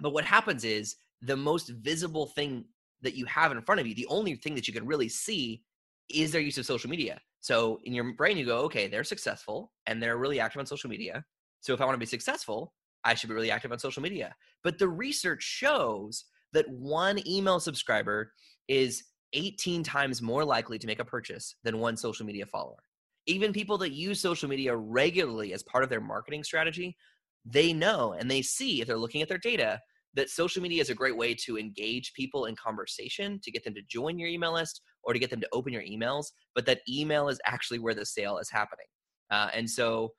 But 0.00 0.12
what 0.12 0.24
happens 0.24 0.64
is 0.64 0.96
the 1.22 1.36
most 1.36 1.68
visible 1.68 2.26
thing 2.26 2.64
that 3.02 3.14
you 3.14 3.24
have 3.26 3.52
in 3.52 3.62
front 3.62 3.80
of 3.80 3.86
you, 3.86 3.94
the 3.94 4.06
only 4.08 4.34
thing 4.34 4.54
that 4.54 4.66
you 4.66 4.74
can 4.74 4.86
really 4.86 5.08
see 5.08 5.62
is 6.08 6.32
their 6.32 6.40
use 6.40 6.58
of 6.58 6.66
social 6.66 6.90
media. 6.90 7.18
So 7.40 7.80
in 7.84 7.92
your 7.92 8.12
brain, 8.14 8.36
you 8.36 8.44
go, 8.44 8.58
okay, 8.60 8.88
they're 8.88 9.04
successful 9.04 9.72
and 9.86 10.02
they're 10.02 10.16
really 10.16 10.40
active 10.40 10.60
on 10.60 10.66
social 10.66 10.90
media. 10.90 11.24
So 11.60 11.72
if 11.72 11.80
I 11.80 11.84
want 11.84 11.94
to 11.94 12.00
be 12.00 12.06
successful, 12.06 12.72
I 13.06 13.14
should 13.14 13.28
be 13.28 13.34
really 13.34 13.50
active 13.50 13.72
on 13.72 13.78
social 13.78 14.02
media. 14.02 14.34
But 14.64 14.78
the 14.78 14.88
research 14.88 15.42
shows 15.42 16.24
that 16.52 16.68
one 16.68 17.26
email 17.26 17.60
subscriber 17.60 18.32
is 18.68 19.04
18 19.32 19.82
times 19.82 20.20
more 20.20 20.44
likely 20.44 20.78
to 20.78 20.86
make 20.86 20.98
a 20.98 21.04
purchase 21.04 21.54
than 21.62 21.78
one 21.78 21.96
social 21.96 22.26
media 22.26 22.46
follower. 22.46 22.82
even 23.28 23.52
people 23.52 23.76
that 23.78 23.92
use 23.92 24.20
social 24.20 24.48
media 24.48 24.76
regularly 24.76 25.52
as 25.52 25.62
part 25.64 25.82
of 25.82 25.90
their 25.90 26.00
marketing 26.00 26.44
strategy, 26.44 26.96
they 27.44 27.72
know 27.72 28.14
and 28.18 28.30
they 28.30 28.42
see 28.42 28.80
if 28.80 28.86
they're 28.86 28.98
looking 28.98 29.22
at 29.22 29.28
their 29.28 29.38
data 29.38 29.80
that 30.14 30.30
social 30.30 30.62
media 30.62 30.80
is 30.80 30.90
a 30.90 30.94
great 30.94 31.16
way 31.16 31.34
to 31.34 31.58
engage 31.58 32.14
people 32.14 32.46
in 32.46 32.56
conversation, 32.56 33.38
to 33.42 33.50
get 33.50 33.64
them 33.64 33.74
to 33.74 33.82
join 33.88 34.18
your 34.18 34.28
email 34.28 34.54
list 34.54 34.80
or 35.02 35.12
to 35.12 35.18
get 35.18 35.30
them 35.30 35.40
to 35.40 35.48
open 35.52 35.72
your 35.72 35.82
emails, 35.82 36.26
but 36.54 36.66
that 36.66 36.80
email 36.88 37.28
is 37.28 37.38
actually 37.44 37.78
where 37.78 37.94
the 37.94 38.06
sale 38.06 38.38
is 38.38 38.50
happening. 38.50 38.86
Uh, 39.30 39.48
and 39.52 39.68
so, 39.68 40.12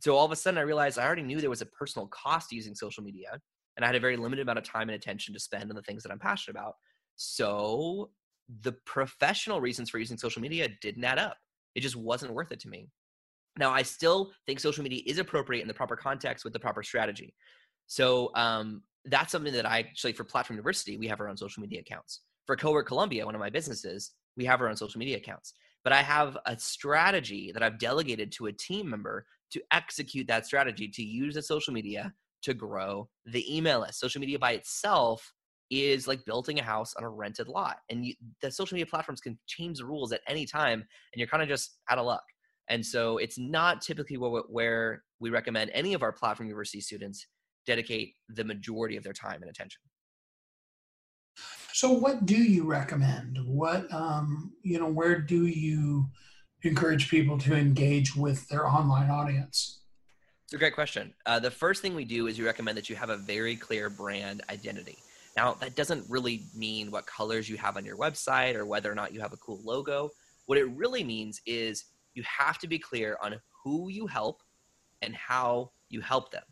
so 0.00 0.16
all 0.16 0.24
of 0.24 0.32
a 0.32 0.36
sudden 0.36 0.58
I 0.58 0.62
realized 0.62 0.98
I 0.98 1.06
already 1.06 1.22
knew 1.22 1.40
there 1.40 1.50
was 1.50 1.62
a 1.62 1.66
personal 1.66 2.06
cost 2.08 2.52
using 2.52 2.74
social 2.74 3.02
media 3.02 3.38
and 3.76 3.84
I 3.84 3.86
had 3.86 3.94
a 3.94 4.00
very 4.00 4.16
limited 4.16 4.42
amount 4.42 4.58
of 4.58 4.64
time 4.64 4.88
and 4.88 4.96
attention 4.96 5.32
to 5.34 5.40
spend 5.40 5.70
on 5.70 5.76
the 5.76 5.82
things 5.82 6.02
that 6.02 6.10
I'm 6.12 6.18
passionate 6.18 6.58
about. 6.58 6.74
So 7.16 8.10
the 8.62 8.72
professional 8.86 9.60
reasons 9.60 9.90
for 9.90 9.98
using 9.98 10.18
social 10.18 10.42
media 10.42 10.68
didn't 10.80 11.04
add 11.04 11.18
up. 11.18 11.36
It 11.74 11.80
just 11.80 11.96
wasn't 11.96 12.32
worth 12.32 12.50
it 12.50 12.60
to 12.60 12.68
me. 12.68 12.88
Now, 13.58 13.70
I 13.70 13.82
still 13.82 14.32
think 14.46 14.60
social 14.60 14.82
media 14.82 15.02
is 15.06 15.18
appropriate 15.18 15.62
in 15.62 15.68
the 15.68 15.74
proper 15.74 15.96
context 15.96 16.44
with 16.44 16.52
the 16.52 16.60
proper 16.60 16.82
strategy. 16.82 17.34
So 17.86 18.30
um, 18.34 18.82
that's 19.04 19.32
something 19.32 19.52
that 19.52 19.66
I 19.66 19.80
actually, 19.80 20.12
for 20.12 20.24
Platform 20.24 20.56
University, 20.56 20.96
we 20.96 21.08
have 21.08 21.20
our 21.20 21.28
own 21.28 21.36
social 21.36 21.60
media 21.60 21.80
accounts. 21.80 22.20
For 22.46 22.56
Cowork 22.56 22.86
Columbia, 22.86 23.26
one 23.26 23.34
of 23.34 23.40
my 23.40 23.50
businesses, 23.50 24.12
we 24.36 24.44
have 24.44 24.60
our 24.60 24.68
own 24.68 24.76
social 24.76 24.98
media 24.98 25.16
accounts. 25.16 25.54
But 25.84 25.92
I 25.92 26.02
have 26.02 26.38
a 26.46 26.58
strategy 26.58 27.52
that 27.52 27.62
I've 27.62 27.78
delegated 27.78 28.32
to 28.32 28.46
a 28.46 28.52
team 28.52 28.88
member 28.88 29.26
to 29.50 29.60
execute 29.72 30.26
that 30.28 30.46
strategy 30.46 30.88
to 30.88 31.02
use 31.02 31.34
the 31.34 31.42
social 31.42 31.72
media 31.72 32.12
to 32.42 32.54
grow 32.54 33.08
the 33.26 33.56
email 33.56 33.80
list. 33.80 34.00
Social 34.00 34.20
media 34.20 34.38
by 34.38 34.52
itself 34.52 35.32
is 35.70 36.08
like 36.08 36.24
building 36.24 36.58
a 36.58 36.62
house 36.62 36.94
on 36.96 37.04
a 37.04 37.08
rented 37.08 37.48
lot. 37.48 37.78
And 37.90 38.04
you, 38.04 38.14
the 38.40 38.50
social 38.50 38.74
media 38.74 38.86
platforms 38.86 39.20
can 39.20 39.38
change 39.46 39.78
the 39.78 39.84
rules 39.84 40.12
at 40.12 40.20
any 40.26 40.46
time, 40.46 40.80
and 40.80 41.18
you're 41.18 41.28
kind 41.28 41.42
of 41.42 41.48
just 41.48 41.78
out 41.90 41.98
of 41.98 42.06
luck. 42.06 42.22
And 42.68 42.84
so 42.84 43.18
it's 43.18 43.38
not 43.38 43.80
typically 43.80 44.16
where, 44.16 44.42
where 44.48 45.02
we 45.20 45.30
recommend 45.30 45.70
any 45.72 45.94
of 45.94 46.02
our 46.02 46.12
platform 46.12 46.48
university 46.48 46.80
students 46.80 47.26
dedicate 47.66 48.14
the 48.28 48.44
majority 48.44 48.96
of 48.96 49.04
their 49.04 49.12
time 49.12 49.42
and 49.42 49.50
attention. 49.50 49.80
So, 51.72 51.92
what 51.92 52.26
do 52.26 52.36
you 52.36 52.64
recommend? 52.64 53.38
What, 53.46 53.92
um, 53.92 54.52
you 54.62 54.80
know, 54.80 54.88
where 54.88 55.20
do 55.20 55.46
you 55.46 56.06
encourage 56.62 57.08
people 57.08 57.38
to 57.38 57.54
engage 57.54 58.16
with 58.16 58.48
their 58.48 58.66
online 58.66 59.10
audience? 59.10 59.80
It's 60.44 60.54
a 60.54 60.58
great 60.58 60.74
question. 60.74 61.14
Uh, 61.26 61.38
the 61.38 61.50
first 61.50 61.82
thing 61.82 61.94
we 61.94 62.04
do 62.04 62.26
is 62.26 62.38
we 62.38 62.44
recommend 62.44 62.78
that 62.78 62.88
you 62.88 62.96
have 62.96 63.10
a 63.10 63.16
very 63.16 63.54
clear 63.54 63.90
brand 63.90 64.42
identity. 64.50 64.96
Now, 65.36 65.54
that 65.60 65.76
doesn't 65.76 66.04
really 66.08 66.44
mean 66.56 66.90
what 66.90 67.06
colors 67.06 67.48
you 67.48 67.56
have 67.58 67.76
on 67.76 67.84
your 67.84 67.96
website 67.96 68.54
or 68.54 68.66
whether 68.66 68.90
or 68.90 68.94
not 68.94 69.12
you 69.12 69.20
have 69.20 69.32
a 69.32 69.36
cool 69.36 69.60
logo. 69.62 70.10
What 70.46 70.58
it 70.58 70.64
really 70.70 71.04
means 71.04 71.40
is 71.46 71.84
you 72.14 72.22
have 72.24 72.58
to 72.58 72.66
be 72.66 72.78
clear 72.78 73.18
on 73.22 73.36
who 73.62 73.88
you 73.90 74.06
help 74.06 74.42
and 75.02 75.14
how 75.14 75.70
you 75.90 76.00
help 76.00 76.32
them 76.32 76.42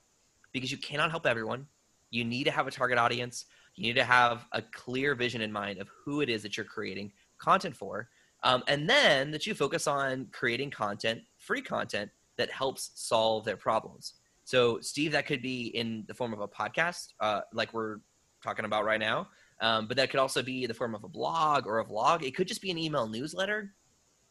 because 0.52 0.70
you 0.70 0.78
cannot 0.78 1.10
help 1.10 1.26
everyone. 1.26 1.66
You 2.10 2.24
need 2.24 2.44
to 2.44 2.50
have 2.50 2.66
a 2.66 2.70
target 2.70 2.98
audience. 2.98 3.46
You 3.74 3.82
need 3.82 3.96
to 3.96 4.04
have 4.04 4.44
a 4.52 4.62
clear 4.62 5.14
vision 5.14 5.40
in 5.40 5.50
mind 5.50 5.80
of 5.80 5.88
who 6.04 6.20
it 6.20 6.28
is 6.28 6.42
that 6.42 6.56
you're 6.56 6.64
creating 6.64 7.12
content 7.38 7.76
for. 7.76 8.08
Um, 8.46 8.62
and 8.68 8.88
then 8.88 9.32
that 9.32 9.44
you 9.44 9.54
focus 9.54 9.88
on 9.88 10.28
creating 10.30 10.70
content, 10.70 11.20
free 11.36 11.60
content 11.60 12.08
that 12.38 12.48
helps 12.48 12.92
solve 12.94 13.44
their 13.44 13.56
problems. 13.56 14.14
So, 14.44 14.78
Steve, 14.80 15.10
that 15.12 15.26
could 15.26 15.42
be 15.42 15.66
in 15.74 16.04
the 16.06 16.14
form 16.14 16.32
of 16.32 16.38
a 16.38 16.46
podcast, 16.46 17.08
uh, 17.18 17.40
like 17.52 17.74
we're 17.74 17.96
talking 18.44 18.64
about 18.64 18.84
right 18.84 19.00
now. 19.00 19.26
Um, 19.60 19.88
but 19.88 19.96
that 19.96 20.10
could 20.10 20.20
also 20.20 20.44
be 20.44 20.64
the 20.64 20.74
form 20.74 20.94
of 20.94 21.02
a 21.02 21.08
blog 21.08 21.66
or 21.66 21.80
a 21.80 21.84
vlog. 21.84 22.22
It 22.22 22.36
could 22.36 22.46
just 22.46 22.62
be 22.62 22.70
an 22.70 22.78
email 22.78 23.08
newsletter. 23.08 23.74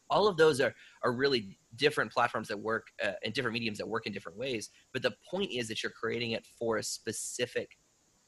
All 0.08 0.26
of 0.26 0.38
those 0.38 0.62
are, 0.62 0.74
are 1.02 1.12
really 1.12 1.58
different 1.74 2.10
platforms 2.10 2.48
that 2.48 2.58
work 2.58 2.86
uh, 3.04 3.12
in 3.22 3.32
different 3.32 3.52
mediums 3.52 3.76
that 3.76 3.86
work 3.86 4.06
in 4.06 4.14
different 4.14 4.38
ways. 4.38 4.70
But 4.94 5.02
the 5.02 5.12
point 5.30 5.52
is 5.52 5.68
that 5.68 5.82
you're 5.82 5.92
creating 5.92 6.30
it 6.30 6.46
for 6.58 6.78
a 6.78 6.82
specific 6.82 7.68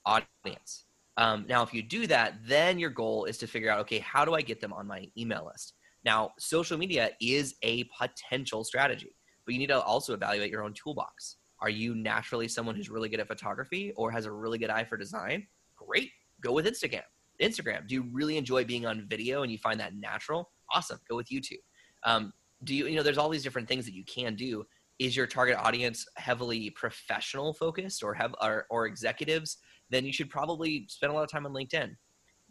audience. 0.05 0.85
Um, 1.17 1.47
now, 1.49 1.63
if 1.63 1.73
you 1.73 1.83
do 1.83 2.07
that, 2.09 2.35
then 2.45 2.79
your 2.79 2.91
goal 2.91 3.25
is 3.25 3.39
to 3.39 3.47
figure 3.47 3.71
out 3.71 3.81
okay, 3.81 4.01
how 4.01 4.27
do 4.27 4.35
I 4.35 4.43
get 4.43 4.61
them 4.61 4.75
on 4.75 4.87
my 4.87 5.07
email 5.17 5.47
list? 5.47 5.73
Now, 6.05 6.31
social 6.39 6.79
media 6.79 7.11
is 7.21 7.57
a 7.63 7.85
potential 7.99 8.65
strategy, 8.65 9.15
but 9.45 9.55
you 9.55 9.59
need 9.59 9.69
to 9.69 9.81
also 9.81 10.15
evaluate 10.15 10.51
your 10.51 10.63
own 10.63 10.75
toolbox. 10.75 11.37
Are 11.61 11.71
you 11.71 11.95
naturally 11.95 12.47
someone 12.47 12.77
who's 12.77 12.89
really 12.89 13.09
good 13.09 13.21
at 13.21 13.27
photography 13.27 13.93
or 13.97 14.11
has 14.11 14.27
a 14.27 14.33
really 14.33 14.59
good 14.59 14.71
eye 14.71 14.85
for 14.85 14.97
design? 14.97 15.47
Great. 15.77 16.11
Go 16.41 16.53
with 16.53 16.67
Instagram. 16.67 17.03
Instagram. 17.43 17.87
Do 17.87 17.95
you 17.95 18.05
really 18.13 18.37
enjoy 18.37 18.65
being 18.65 18.87
on 18.87 19.07
video 19.09 19.43
and 19.43 19.51
you 19.51 19.59
find 19.59 19.79
that 19.81 19.95
natural? 19.95 20.51
Awesome. 20.73 20.99
Go 21.09 21.17
with 21.17 21.29
YouTube. 21.29 21.63
Um, 22.05 22.33
do 22.65 22.75
you, 22.75 22.87
you 22.87 22.97
know, 22.97 23.03
there's 23.03 23.19
all 23.19 23.29
these 23.29 23.43
different 23.43 23.69
things 23.69 23.85
that 23.87 23.95
you 23.95 24.05
can 24.05 24.35
do. 24.35 24.65
Is 24.99 25.17
your 25.17 25.27
target 25.27 25.57
audience 25.57 26.05
heavily 26.17 26.71
professional 26.71 27.53
focused 27.55 28.03
or 28.03 28.15
have 28.15 28.35
or, 28.43 28.67
or 28.71 28.87
executives? 28.87 29.59
Then 29.91 30.05
you 30.05 30.13
should 30.13 30.29
probably 30.29 30.87
spend 30.89 31.13
a 31.13 31.15
lot 31.15 31.23
of 31.23 31.31
time 31.31 31.47
on 31.47 31.53
LinkedIn. 31.53 31.95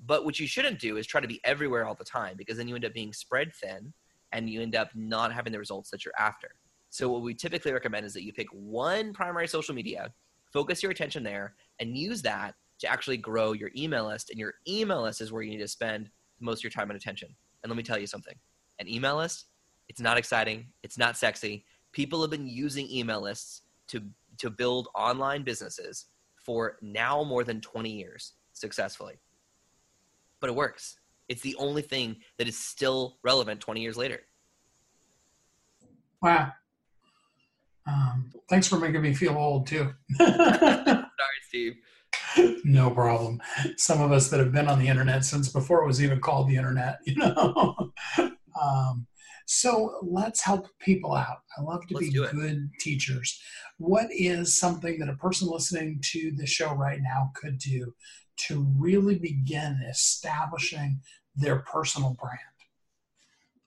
But 0.05 0.25
what 0.25 0.39
you 0.39 0.47
shouldn't 0.47 0.79
do 0.79 0.97
is 0.97 1.07
try 1.07 1.21
to 1.21 1.27
be 1.27 1.41
everywhere 1.43 1.85
all 1.85 1.95
the 1.95 2.03
time 2.03 2.35
because 2.37 2.57
then 2.57 2.67
you 2.67 2.75
end 2.75 2.85
up 2.85 2.93
being 2.93 3.13
spread 3.13 3.53
thin 3.53 3.93
and 4.31 4.49
you 4.49 4.61
end 4.61 4.75
up 4.75 4.89
not 4.93 5.33
having 5.33 5.51
the 5.51 5.59
results 5.59 5.89
that 5.89 6.05
you're 6.05 6.13
after. 6.19 6.49
So 6.89 7.09
what 7.09 7.21
we 7.21 7.33
typically 7.33 7.73
recommend 7.73 8.05
is 8.05 8.13
that 8.13 8.23
you 8.23 8.33
pick 8.33 8.47
one 8.51 9.13
primary 9.13 9.47
social 9.47 9.75
media, 9.75 10.13
focus 10.51 10.81
your 10.81 10.91
attention 10.91 11.23
there, 11.23 11.55
and 11.79 11.97
use 11.97 12.21
that 12.23 12.55
to 12.79 12.87
actually 12.87 13.17
grow 13.17 13.53
your 13.53 13.71
email 13.75 14.07
list. 14.07 14.29
And 14.29 14.39
your 14.39 14.55
email 14.67 15.01
list 15.01 15.21
is 15.21 15.31
where 15.31 15.41
you 15.41 15.51
need 15.51 15.57
to 15.57 15.67
spend 15.67 16.09
most 16.39 16.59
of 16.59 16.63
your 16.63 16.71
time 16.71 16.89
and 16.89 16.99
attention. 16.99 17.35
And 17.63 17.69
let 17.69 17.77
me 17.77 17.83
tell 17.83 17.99
you 17.99 18.07
something 18.07 18.35
an 18.79 18.87
email 18.87 19.17
list, 19.17 19.45
it's 19.89 20.01
not 20.01 20.17
exciting, 20.17 20.67
it's 20.83 20.97
not 20.97 21.17
sexy. 21.17 21.65
People 21.91 22.21
have 22.21 22.29
been 22.29 22.47
using 22.47 22.89
email 22.91 23.21
lists 23.21 23.63
to, 23.87 24.03
to 24.37 24.49
build 24.51 24.89
online 24.93 25.43
businesses 25.43 26.05
for 26.35 26.77
now 26.81 27.23
more 27.23 27.43
than 27.43 27.59
20 27.59 27.89
years 27.89 28.33
successfully. 28.53 29.15
But 30.39 30.49
it 30.49 30.55
works. 30.55 30.97
It's 31.29 31.41
the 31.41 31.55
only 31.57 31.81
thing 31.81 32.17
that 32.38 32.47
is 32.47 32.57
still 32.57 33.17
relevant 33.23 33.59
20 33.59 33.81
years 33.81 33.97
later. 33.97 34.21
Wow. 36.21 36.51
Um, 37.88 38.31
thanks 38.49 38.67
for 38.67 38.77
making 38.77 39.01
me 39.01 39.13
feel 39.13 39.38
old 39.38 39.67
too. 39.67 39.93
Sorry, 40.17 41.05
Steve. 41.47 41.75
no 42.63 42.89
problem. 42.91 43.41
Some 43.77 44.01
of 44.01 44.11
us 44.11 44.29
that 44.29 44.39
have 44.39 44.51
been 44.51 44.67
on 44.67 44.79
the 44.79 44.88
internet 44.88 45.23
since 45.23 45.49
before 45.49 45.83
it 45.83 45.88
was 45.88 46.03
even 46.03 46.19
called 46.19 46.49
the 46.49 46.55
internet, 46.55 46.99
you 47.05 47.15
know. 47.15 47.91
um, 48.61 49.07
so 49.45 49.99
let's 50.03 50.43
help 50.43 50.67
people 50.79 51.15
out. 51.15 51.38
I 51.57 51.61
love 51.61 51.88
to 51.88 51.93
let's 51.93 52.09
be 52.09 52.13
good 52.13 52.69
teachers. 52.79 53.41
What 53.77 54.07
is 54.11 54.59
something 54.59 54.99
that 54.99 55.07
a 55.09 55.15
person 55.15 55.47
listening 55.47 56.01
to 56.11 56.33
the 56.35 56.45
show 56.45 56.73
right 56.73 56.99
now 57.01 57.31
could 57.35 57.57
do 57.57 57.93
to 58.38 58.65
really 58.77 59.17
begin 59.17 59.79
establishing 59.89 61.01
their 61.35 61.57
personal 61.57 62.15
brand? 62.19 62.39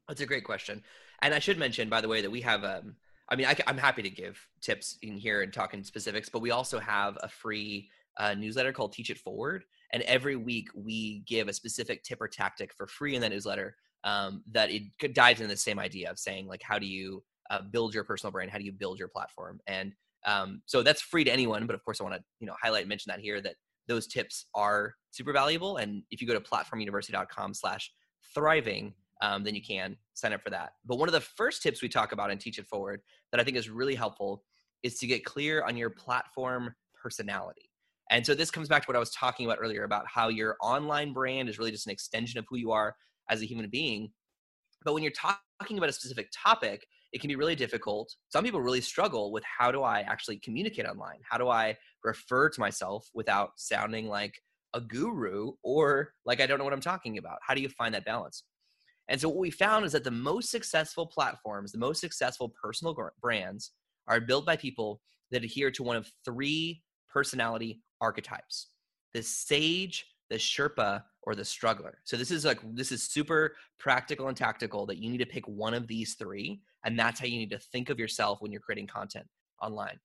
That's 0.09 0.21
a 0.21 0.27
great 0.27 0.45
question. 0.45 0.83
And 1.23 1.35
I 1.35 1.39
should 1.39 1.59
mention, 1.59 1.89
by 1.89 2.01
the 2.01 2.09
way, 2.09 2.23
that 2.23 2.31
we 2.31 2.41
have 2.41 2.65
um, 2.65 2.97
I 3.31 3.37
mean, 3.37 3.47
I, 3.47 3.57
am 3.69 3.79
happy 3.79 4.03
to 4.03 4.11
give 4.11 4.45
tips 4.61 4.99
in 5.03 5.17
here 5.17 5.43
and 5.43 5.53
talk 5.53 5.73
in 5.73 5.85
specifics, 5.85 6.29
but 6.29 6.43
we 6.43 6.51
also 6.51 6.81
have 6.81 7.17
a 7.23 7.29
free 7.29 7.89
uh, 8.17 8.35
newsletter 8.35 8.73
called 8.73 8.93
Teach 8.93 9.11
It 9.11 9.19
Forward. 9.19 9.65
And 9.93 10.03
every 10.03 10.37
week 10.37 10.69
we 10.75 11.23
give 11.27 11.49
a 11.49 11.53
specific 11.53 12.03
tip 12.03 12.21
or 12.21 12.29
tactic 12.29 12.75
for 12.75 12.87
free 12.89 13.15
in 13.15 13.21
that 13.23 13.31
newsletter 13.31 13.77
um, 14.03 14.43
that 14.51 14.71
it 14.71 15.15
dives 15.15 15.41
into 15.41 15.53
the 15.53 15.57
same 15.57 15.79
idea 15.79 16.11
of 16.11 16.19
saying, 16.19 16.47
like, 16.47 16.63
how 16.63 16.79
do 16.79 16.87
you 16.87 17.23
uh, 17.51 17.63
build 17.71 17.95
your 17.95 18.05
personal 18.05 18.33
brand? 18.33 18.51
How 18.51 18.59
do 18.59 18.65
you 18.65 18.73
build 18.73 18.99
your 18.99 19.09
platform? 19.09 19.61
And 19.67 19.93
um, 20.27 20.63
so 20.67 20.83
that's 20.83 21.01
free 21.01 21.25
to 21.25 21.33
anyone. 21.33 21.67
But 21.67 21.75
of 21.75 21.85
course, 21.85 22.01
I 22.01 22.05
want 22.05 22.17
to, 22.17 22.23
you 22.41 22.47
know, 22.47 22.55
highlight 22.61 22.83
and 22.83 22.89
mention 22.89 23.11
that 23.11 23.21
here 23.21 23.41
that 23.41 23.55
those 23.91 24.07
tips 24.07 24.47
are 24.55 24.95
super 25.11 25.33
valuable. 25.33 25.79
And 25.79 26.03
if 26.11 26.21
you 26.23 26.29
go 26.29 26.35
to 26.35 26.41
platformuniversity.com 26.41 27.55
slash 27.55 27.93
thriving, 28.35 28.95
um, 29.21 29.43
then 29.43 29.55
you 29.55 29.63
can 29.63 29.97
sign 30.15 30.33
up 30.33 30.43
for 30.43 30.51
that. 30.51 30.75
But 30.87 30.99
one 30.99 31.09
of 31.09 31.13
the 31.13 31.21
first 31.21 31.63
tips 31.63 31.83
we 31.83 31.89
talk 31.89 32.13
about 32.13 32.31
and 32.31 32.41
Teach 32.41 32.59
It 32.59 32.69
Forward 32.69 33.01
that 33.33 33.41
I 33.41 33.45
think 33.45 33.57
is 33.57 33.69
really 33.69 33.97
helpful 33.97 34.45
is 34.83 34.99
to 35.01 35.07
get 35.07 35.25
clear 35.25 35.63
on 35.65 35.77
your 35.77 35.91
platform 35.91 36.75
personality. 37.03 37.69
And 38.11 38.25
so 38.25 38.35
this 38.35 38.51
comes 38.51 38.69
back 38.69 38.83
to 38.83 38.87
what 38.87 38.97
I 38.97 39.01
was 39.01 39.11
talking 39.11 39.47
about 39.47 39.59
earlier 39.61 39.85
about 39.85 40.07
how 40.07 40.29
your 40.29 40.57
online 40.63 41.13
brand 41.13 41.49
is 41.49 41.59
really 41.59 41.71
just 41.71 41.87
an 41.87 41.93
extension 41.93 42.39
of 42.39 42.47
who 42.49 42.57
you 42.57 42.71
are 42.71 42.95
as 43.29 43.43
a 43.43 43.47
human 43.47 43.69
being. 43.69 44.11
But 44.85 44.95
when 44.95 45.03
you're 45.03 45.13
talking 45.13 45.79
about 45.79 45.91
a 45.91 45.93
specific 45.93 46.29
topic, 46.33 46.87
it 47.13 47.21
can 47.21 47.29
be 47.29 47.37
really 47.37 47.57
difficult. 47.57 48.15
Some 48.29 48.45
people 48.45 48.61
really 48.61 48.81
struggle 48.81 49.33
with 49.33 49.45
how 49.45 49.73
do 49.73 49.83
I 49.83 50.01
actually 50.01 50.39
communicate 50.39 50.87
online? 50.87 51.19
How 51.29 51.39
do 51.39 51.49
I 51.49 51.77
refer 52.05 52.49
to 52.49 52.61
myself 52.61 53.09
without 53.15 53.51
sounding 53.57 54.07
like 54.07 54.41
a 54.75 54.81
guru 54.81 55.53
or 55.63 56.13
like 56.25 56.41
I 56.41 56.47
don't 56.47 56.59
know 56.59 56.65
what 56.65 56.73
I'm 56.73 56.81
talking 56.81 57.19
about? 57.19 57.39
How 57.47 57.55
do 57.55 57.63
you 57.63 57.69
find 57.69 57.95
that 57.95 58.05
balance? 58.05 58.45
And 59.09 59.21
so 59.21 59.29
what 59.29 59.39
we 59.39 59.51
found 59.51 59.85
is 59.85 59.93
that 59.93 60.05
the 60.05 60.11
most 60.11 60.51
successful 60.51 61.05
platforms, 61.05 61.73
the 61.73 61.79
most 61.79 62.01
successful 62.01 62.53
personal 62.63 62.97
brands 63.21 63.73
are 64.07 64.21
built 64.21 64.47
by 64.47 64.57
people 64.57 65.01
that 65.33 65.43
adhere 65.43 65.71
to 65.73 65.83
one 65.83 65.97
of 65.97 66.11
three 66.25 66.83
personality 67.13 67.83
archetypes 68.01 68.69
the 69.13 69.23
sage, 69.23 70.07
the 70.31 70.37
Sherpa, 70.37 71.03
or 71.23 71.35
the 71.35 71.45
struggler. 71.45 71.99
So 72.05 72.17
this 72.17 72.31
is 72.31 72.45
like 72.45 72.61
this 72.75 72.93
is 72.93 73.03
super 73.03 73.57
practical 73.79 74.29
and 74.29 74.37
tactical 74.37 74.87
that 74.87 74.99
you 74.99 75.11
need 75.11 75.19
to 75.19 75.27
pick 75.27 75.47
one 75.47 75.75
of 75.75 75.87
these 75.87 76.15
three 76.15 76.61
and 76.85 76.99
that's 76.99 77.21
how 77.21 77.27
you 77.27 77.39
need 77.39 77.51
to 77.51 77.59
think 77.59 77.91
of 77.91 77.99
yourself 77.99 78.41
when 78.41 78.53
you're 78.53 78.61
creating 78.61 78.87
content 78.87 79.27
online. 79.61 79.99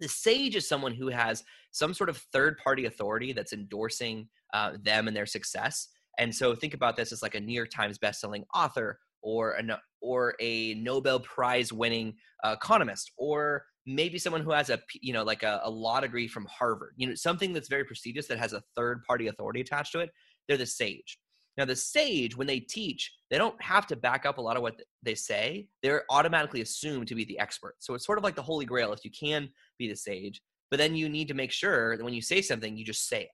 The 0.00 0.08
sage 0.08 0.56
is 0.56 0.68
someone 0.68 0.94
who 0.94 1.08
has 1.08 1.44
some 1.70 1.94
sort 1.94 2.08
of 2.08 2.16
third 2.32 2.58
party 2.58 2.86
authority 2.86 3.32
that's 3.32 3.52
endorsing 3.52 4.28
uh, 4.54 4.72
them 4.82 5.08
and 5.08 5.16
their 5.16 5.26
success. 5.26 5.88
And 6.18 6.34
so 6.34 6.54
think 6.54 6.74
about 6.74 6.96
this 6.96 7.12
as 7.12 7.22
like 7.22 7.34
a 7.34 7.40
New 7.40 7.52
York 7.52 7.70
Times 7.70 7.98
bestselling 7.98 8.44
author 8.54 8.98
or 9.22 9.52
a, 9.52 9.78
or 10.00 10.34
a 10.40 10.74
Nobel 10.74 11.20
Prize 11.20 11.72
winning 11.72 12.14
uh, 12.42 12.56
economist 12.58 13.12
or 13.16 13.64
maybe 13.86 14.18
someone 14.18 14.42
who 14.42 14.50
has 14.50 14.70
a 14.70 14.78
you 15.00 15.12
know 15.12 15.22
like 15.22 15.42
a, 15.42 15.60
a 15.64 15.70
law 15.70 16.00
degree 16.00 16.28
from 16.28 16.46
Harvard, 16.46 16.94
you 16.96 17.08
know 17.08 17.14
something 17.14 17.52
that's 17.52 17.68
very 17.68 17.84
prestigious 17.84 18.26
that 18.26 18.38
has 18.38 18.52
a 18.52 18.62
third 18.76 19.02
party 19.04 19.28
authority 19.28 19.60
attached 19.60 19.92
to 19.92 20.00
it. 20.00 20.10
They're 20.50 20.58
the 20.58 20.66
sage. 20.66 21.16
Now, 21.56 21.64
the 21.64 21.76
sage, 21.76 22.36
when 22.36 22.48
they 22.48 22.58
teach, 22.58 23.14
they 23.30 23.38
don't 23.38 23.60
have 23.62 23.86
to 23.86 23.94
back 23.94 24.26
up 24.26 24.38
a 24.38 24.40
lot 24.40 24.56
of 24.56 24.62
what 24.62 24.82
they 25.04 25.14
say. 25.14 25.68
They're 25.80 26.02
automatically 26.10 26.60
assumed 26.60 27.06
to 27.06 27.14
be 27.14 27.24
the 27.24 27.38
expert. 27.38 27.76
So 27.78 27.94
it's 27.94 28.04
sort 28.04 28.18
of 28.18 28.24
like 28.24 28.34
the 28.34 28.42
holy 28.42 28.64
grail 28.64 28.92
if 28.92 29.04
you 29.04 29.12
can 29.12 29.48
be 29.78 29.88
the 29.88 29.94
sage. 29.94 30.42
But 30.72 30.78
then 30.78 30.96
you 30.96 31.08
need 31.08 31.28
to 31.28 31.34
make 31.34 31.52
sure 31.52 31.96
that 31.96 32.02
when 32.02 32.14
you 32.14 32.20
say 32.20 32.42
something, 32.42 32.76
you 32.76 32.84
just 32.84 33.06
say 33.06 33.22
it. 33.22 33.30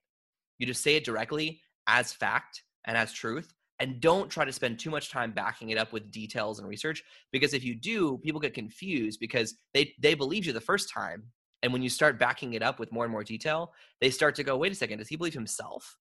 You 0.59 0.67
just 0.67 0.83
say 0.83 0.95
it 0.95 1.05
directly 1.05 1.59
as 1.87 2.13
fact 2.13 2.61
and 2.85 2.95
as 2.95 3.11
truth. 3.11 3.51
And 3.79 3.99
don't 3.99 4.29
try 4.29 4.45
to 4.45 4.53
spend 4.53 4.77
too 4.77 4.91
much 4.91 5.09
time 5.09 5.31
backing 5.31 5.71
it 5.71 5.79
up 5.79 5.91
with 5.91 6.11
details 6.11 6.59
and 6.59 6.67
research. 6.67 7.03
Because 7.31 7.55
if 7.55 7.63
you 7.63 7.73
do, 7.73 8.19
people 8.19 8.39
get 8.39 8.53
confused 8.53 9.19
because 9.19 9.55
they, 9.73 9.95
they 9.99 10.13
believed 10.13 10.45
you 10.45 10.53
the 10.53 10.61
first 10.61 10.91
time. 10.93 11.23
And 11.63 11.73
when 11.73 11.81
you 11.81 11.89
start 11.89 12.19
backing 12.19 12.53
it 12.53 12.61
up 12.61 12.77
with 12.77 12.91
more 12.91 13.05
and 13.05 13.11
more 13.11 13.23
detail, 13.23 13.73
they 14.01 14.11
start 14.11 14.35
to 14.35 14.43
go, 14.43 14.55
wait 14.55 14.71
a 14.71 14.75
second, 14.75 14.99
does 14.99 15.07
he 15.07 15.15
believe 15.15 15.33
himself? 15.33 15.97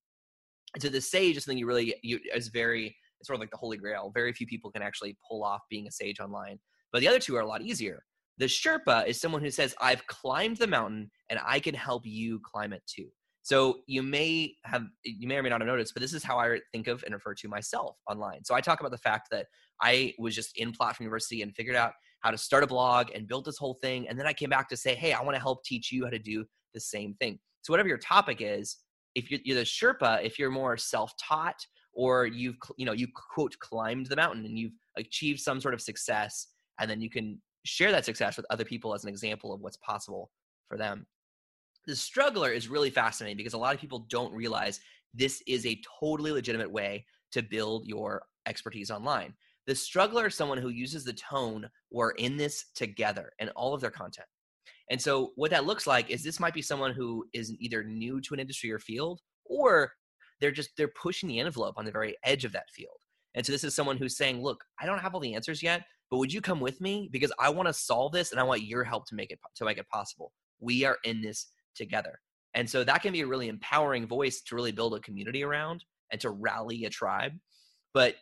And 0.76 0.82
so 0.82 0.90
the 0.90 1.00
sage 1.00 1.38
is 1.38 1.44
something 1.44 1.56
you 1.56 1.66
really 1.66 1.94
you 2.02 2.20
is 2.34 2.48
very 2.48 2.94
it's 3.18 3.28
sort 3.28 3.36
of 3.36 3.40
like 3.40 3.50
the 3.50 3.56
holy 3.56 3.78
grail. 3.78 4.12
Very 4.14 4.30
few 4.34 4.46
people 4.46 4.70
can 4.70 4.82
actually 4.82 5.16
pull 5.26 5.42
off 5.42 5.62
being 5.70 5.88
a 5.88 5.90
sage 5.90 6.20
online. 6.20 6.58
But 6.92 7.00
the 7.00 7.08
other 7.08 7.18
two 7.18 7.34
are 7.36 7.40
a 7.40 7.46
lot 7.46 7.62
easier. 7.62 8.02
The 8.36 8.44
Sherpa 8.44 9.06
is 9.06 9.18
someone 9.18 9.40
who 9.40 9.50
says, 9.50 9.74
I've 9.80 10.06
climbed 10.06 10.58
the 10.58 10.66
mountain 10.66 11.10
and 11.30 11.40
I 11.42 11.60
can 11.60 11.74
help 11.74 12.02
you 12.04 12.40
climb 12.44 12.74
it 12.74 12.82
too. 12.86 13.08
So 13.40 13.78
you 13.86 14.02
may 14.02 14.54
have 14.64 14.84
you 15.02 15.26
may 15.26 15.38
or 15.38 15.42
may 15.42 15.48
not 15.48 15.62
have 15.62 15.66
noticed, 15.66 15.94
but 15.94 16.02
this 16.02 16.12
is 16.12 16.22
how 16.22 16.38
I 16.38 16.60
think 16.72 16.88
of 16.88 17.02
and 17.04 17.14
refer 17.14 17.32
to 17.36 17.48
myself 17.48 17.96
online. 18.06 18.44
So 18.44 18.54
I 18.54 18.60
talk 18.60 18.80
about 18.80 18.92
the 18.92 18.98
fact 18.98 19.28
that 19.30 19.46
I 19.80 20.12
was 20.18 20.34
just 20.34 20.58
in 20.58 20.72
Platform 20.72 21.06
University 21.06 21.40
and 21.40 21.54
figured 21.54 21.76
out 21.76 21.92
how 22.20 22.30
to 22.30 22.36
start 22.36 22.64
a 22.64 22.66
blog 22.66 23.08
and 23.14 23.26
built 23.26 23.46
this 23.46 23.56
whole 23.56 23.78
thing. 23.80 24.08
And 24.10 24.18
then 24.18 24.26
I 24.26 24.34
came 24.34 24.50
back 24.50 24.68
to 24.68 24.76
say, 24.76 24.94
hey, 24.94 25.14
I 25.14 25.22
want 25.22 25.36
to 25.36 25.40
help 25.40 25.64
teach 25.64 25.90
you 25.90 26.04
how 26.04 26.10
to 26.10 26.18
do 26.18 26.44
the 26.74 26.80
same 26.80 27.14
thing. 27.14 27.38
So 27.62 27.72
whatever 27.72 27.88
your 27.88 27.98
topic 27.98 28.38
is, 28.40 28.76
if 29.16 29.30
you're, 29.30 29.40
you're 29.44 29.56
the 29.56 29.62
Sherpa, 29.62 30.22
if 30.22 30.38
you're 30.38 30.50
more 30.50 30.76
self-taught 30.76 31.66
or 31.94 32.26
you've 32.26 32.56
you 32.76 32.86
know 32.86 32.92
you 32.92 33.08
quote 33.34 33.58
climbed 33.58 34.06
the 34.06 34.16
mountain 34.16 34.44
and 34.44 34.58
you've 34.58 34.74
achieved 34.96 35.40
some 35.40 35.60
sort 35.60 35.74
of 35.74 35.80
success, 35.80 36.48
and 36.78 36.88
then 36.88 37.00
you 37.00 37.10
can 37.10 37.40
share 37.64 37.90
that 37.90 38.04
success 38.04 38.36
with 38.36 38.46
other 38.50 38.64
people 38.64 38.94
as 38.94 39.02
an 39.02 39.08
example 39.08 39.52
of 39.52 39.60
what's 39.60 39.78
possible 39.78 40.30
for 40.68 40.76
them. 40.76 41.06
The 41.86 41.96
struggler 41.96 42.50
is 42.50 42.68
really 42.68 42.90
fascinating 42.90 43.36
because 43.36 43.54
a 43.54 43.58
lot 43.58 43.74
of 43.74 43.80
people 43.80 44.06
don't 44.10 44.32
realize 44.32 44.80
this 45.14 45.42
is 45.46 45.64
a 45.66 45.80
totally 46.00 46.30
legitimate 46.30 46.70
way 46.70 47.06
to 47.32 47.42
build 47.42 47.86
your 47.86 48.22
expertise 48.46 48.90
online. 48.90 49.34
The 49.66 49.74
struggler 49.74 50.26
is 50.26 50.34
someone 50.34 50.58
who 50.58 50.68
uses 50.68 51.04
the 51.04 51.12
tone, 51.12 51.68
we're 51.90 52.12
in 52.12 52.36
this 52.36 52.66
together 52.74 53.32
in 53.38 53.48
all 53.50 53.74
of 53.74 53.80
their 53.80 53.90
content. 53.90 54.28
And 54.90 55.00
so 55.00 55.32
what 55.36 55.50
that 55.50 55.66
looks 55.66 55.86
like 55.86 56.10
is 56.10 56.22
this 56.22 56.40
might 56.40 56.54
be 56.54 56.62
someone 56.62 56.92
who 56.92 57.26
is 57.32 57.52
either 57.58 57.82
new 57.82 58.20
to 58.20 58.34
an 58.34 58.40
industry 58.40 58.70
or 58.70 58.78
field 58.78 59.20
or 59.44 59.92
they're 60.40 60.52
just 60.52 60.70
they're 60.76 60.88
pushing 60.88 61.28
the 61.28 61.40
envelope 61.40 61.74
on 61.76 61.84
the 61.84 61.92
very 61.92 62.16
edge 62.24 62.44
of 62.44 62.52
that 62.52 62.70
field. 62.70 62.98
And 63.34 63.44
so 63.44 63.52
this 63.52 63.64
is 63.64 63.74
someone 63.74 63.96
who's 63.96 64.16
saying, 64.16 64.42
"Look, 64.42 64.62
I 64.80 64.86
don't 64.86 64.98
have 64.98 65.14
all 65.14 65.20
the 65.20 65.34
answers 65.34 65.62
yet, 65.62 65.82
but 66.10 66.18
would 66.18 66.32
you 66.32 66.40
come 66.40 66.60
with 66.60 66.80
me 66.80 67.08
because 67.10 67.32
I 67.38 67.50
want 67.50 67.68
to 67.68 67.72
solve 67.72 68.12
this 68.12 68.30
and 68.30 68.40
I 68.40 68.44
want 68.44 68.62
your 68.62 68.84
help 68.84 69.06
to 69.08 69.14
make 69.14 69.30
it 69.30 69.40
to 69.56 69.64
make 69.64 69.78
it 69.78 69.88
possible. 69.88 70.32
We 70.60 70.84
are 70.84 70.98
in 71.04 71.20
this 71.20 71.48
together." 71.74 72.20
And 72.54 72.68
so 72.68 72.84
that 72.84 73.02
can 73.02 73.12
be 73.12 73.20
a 73.20 73.26
really 73.26 73.48
empowering 73.48 74.06
voice 74.06 74.40
to 74.42 74.54
really 74.54 74.72
build 74.72 74.94
a 74.94 75.00
community 75.00 75.42
around 75.42 75.84
and 76.10 76.20
to 76.20 76.30
rally 76.30 76.84
a 76.84 76.90
tribe. 76.90 77.32
But 77.92 78.16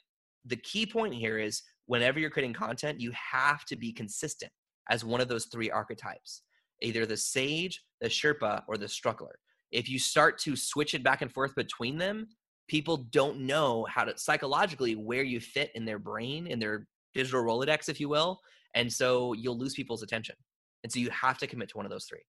the 0.44 0.56
key 0.56 0.86
point 0.86 1.14
here 1.14 1.38
is 1.38 1.62
whenever 1.86 2.18
you're 2.18 2.30
creating 2.30 2.54
content, 2.54 3.00
you 3.00 3.12
have 3.12 3.64
to 3.66 3.76
be 3.76 3.92
consistent 3.92 4.52
as 4.90 5.04
one 5.04 5.20
of 5.20 5.28
those 5.28 5.46
three 5.46 5.70
archetypes 5.70 6.42
either 6.82 7.06
the 7.06 7.16
sage, 7.16 7.82
the 8.00 8.08
Sherpa, 8.08 8.62
or 8.68 8.76
the 8.76 8.88
struggler. 8.88 9.38
If 9.72 9.88
you 9.88 9.98
start 9.98 10.38
to 10.40 10.56
switch 10.56 10.94
it 10.94 11.02
back 11.02 11.22
and 11.22 11.32
forth 11.32 11.54
between 11.54 11.98
them, 11.98 12.28
people 12.68 12.96
don't 13.10 13.40
know 13.40 13.86
how 13.88 14.04
to 14.04 14.16
psychologically 14.16 14.94
where 14.94 15.22
you 15.22 15.40
fit 15.40 15.70
in 15.74 15.84
their 15.84 15.98
brain, 15.98 16.46
in 16.46 16.58
their 16.58 16.86
digital 17.14 17.42
Rolodex, 17.42 17.88
if 17.88 18.00
you 18.00 18.08
will. 18.08 18.40
And 18.74 18.92
so 18.92 19.32
you'll 19.32 19.58
lose 19.58 19.74
people's 19.74 20.02
attention. 20.02 20.36
And 20.82 20.92
so 20.92 20.98
you 20.98 21.10
have 21.10 21.38
to 21.38 21.46
commit 21.46 21.70
to 21.70 21.76
one 21.76 21.86
of 21.86 21.90
those 21.90 22.04
three. 22.04 22.22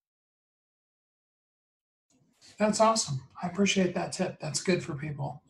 That's 2.59 2.79
awesome. 2.79 3.21
I 3.41 3.47
appreciate 3.47 3.95
that 3.95 4.11
tip. 4.11 4.39
That's 4.39 4.61
good 4.61 4.83
for 4.83 4.93
people. 4.93 5.41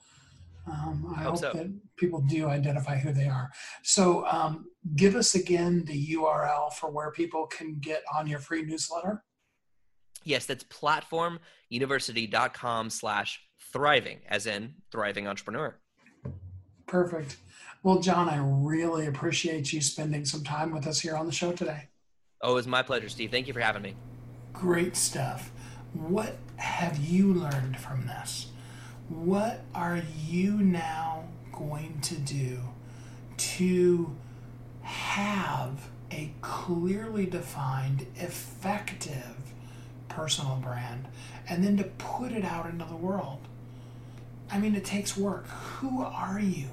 Um, 0.68 1.14
I 1.16 1.24
hope, 1.24 1.32
hope 1.32 1.38
so. 1.38 1.52
that 1.54 1.72
people 1.98 2.22
do 2.22 2.48
identify 2.48 2.98
who 2.98 3.14
they 3.14 3.28
are. 3.28 3.52
So, 3.84 4.26
um, 4.26 4.66
give 4.96 5.16
us 5.16 5.36
again 5.36 5.86
the 5.86 6.16
URL 6.16 6.74
for 6.74 6.90
where 6.90 7.12
people 7.12 7.46
can 7.46 7.78
get 7.80 8.02
on 8.14 8.28
your 8.28 8.40
free 8.40 8.64
newsletter. 8.64 9.24
Yes, 10.24 10.48
that's 10.48 10.64
platformuniversity.com 10.64 12.90
slash 12.90 13.40
thriving, 13.72 14.22
as 14.28 14.48
in 14.48 14.74
thriving 14.92 15.28
entrepreneur. 15.28 15.78
Perfect. 16.88 17.38
Well, 17.84 18.00
John, 18.00 18.28
I 18.30 18.38
really 18.44 19.06
appreciate 19.06 19.72
you 19.72 19.82
spending 19.82 20.26
some 20.26 20.44
time 20.44 20.72
with 20.72 20.88
us 20.88 21.00
here 21.00 21.16
on 21.16 21.28
the 21.28 21.32
show 21.32 21.52
today. 21.52 21.90
Oh, 22.42 22.54
it 22.54 22.56
was 22.56 22.68
my 22.68 22.82
pleasure, 22.82 23.10
Steve. 23.10 23.30
Thank 23.30 23.46
you 23.48 23.54
for 23.54 23.60
having 23.60 23.84
me. 23.84 23.94
Great 24.54 24.96
stuff. 24.96 25.52
What 25.94 26.38
have 26.58 26.98
you 26.98 27.34
learned 27.34 27.78
from 27.78 28.08
this? 28.08 28.48
What 29.10 29.62
are 29.74 30.02
you 30.26 30.54
now 30.54 31.26
going 31.52 32.00
to 32.02 32.16
do 32.16 32.60
to 33.38 34.16
have 34.82 35.90
a 36.12 36.32
clearly 36.42 37.26
defined, 37.26 38.06
effective 38.16 39.36
personal 40.10 40.56
brand 40.58 41.08
and 41.48 41.64
then 41.64 41.78
to 41.78 41.84
put 41.84 42.32
it 42.32 42.44
out 42.46 42.66
into 42.66 42.86
the 42.86 42.96
world? 42.96 43.40
I 44.52 44.60
mean, 44.60 44.76
it 44.76 44.86
takes 44.86 45.18
work. 45.18 45.48
Who 45.48 46.02
are 46.02 46.40
you? 46.40 46.68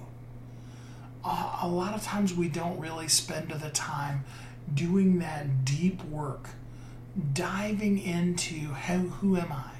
A 1.24 1.68
lot 1.68 1.94
of 1.94 2.02
times 2.02 2.34
we 2.34 2.48
don't 2.48 2.78
really 2.80 3.08
spend 3.08 3.50
the 3.50 3.70
time 3.70 4.24
doing 4.74 5.18
that 5.20 5.64
deep 5.64 6.02
work, 6.04 6.48
diving 7.32 7.98
into 7.98 8.54
who, 8.54 9.08
who 9.08 9.36
am 9.36 9.52
I? 9.52 9.71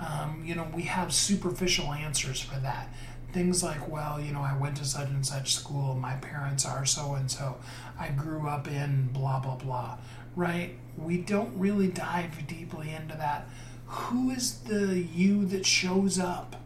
Um, 0.00 0.42
you 0.44 0.54
know, 0.54 0.66
we 0.74 0.82
have 0.82 1.12
superficial 1.12 1.92
answers 1.92 2.40
for 2.40 2.58
that. 2.60 2.92
Things 3.32 3.62
like, 3.62 3.88
well, 3.88 4.20
you 4.20 4.32
know, 4.32 4.40
I 4.40 4.56
went 4.56 4.76
to 4.78 4.84
such 4.84 5.08
and 5.08 5.24
such 5.24 5.54
school, 5.54 5.94
my 5.94 6.14
parents 6.14 6.64
are 6.66 6.84
so 6.84 7.14
and 7.14 7.30
so, 7.30 7.58
I 7.98 8.08
grew 8.08 8.48
up 8.48 8.66
in 8.66 9.10
blah, 9.12 9.38
blah, 9.40 9.56
blah, 9.56 9.98
right? 10.34 10.74
We 10.96 11.18
don't 11.18 11.56
really 11.56 11.88
dive 11.88 12.46
deeply 12.48 12.90
into 12.90 13.16
that. 13.16 13.48
Who 13.86 14.30
is 14.30 14.60
the 14.60 14.98
you 14.98 15.44
that 15.46 15.66
shows 15.66 16.18
up 16.18 16.56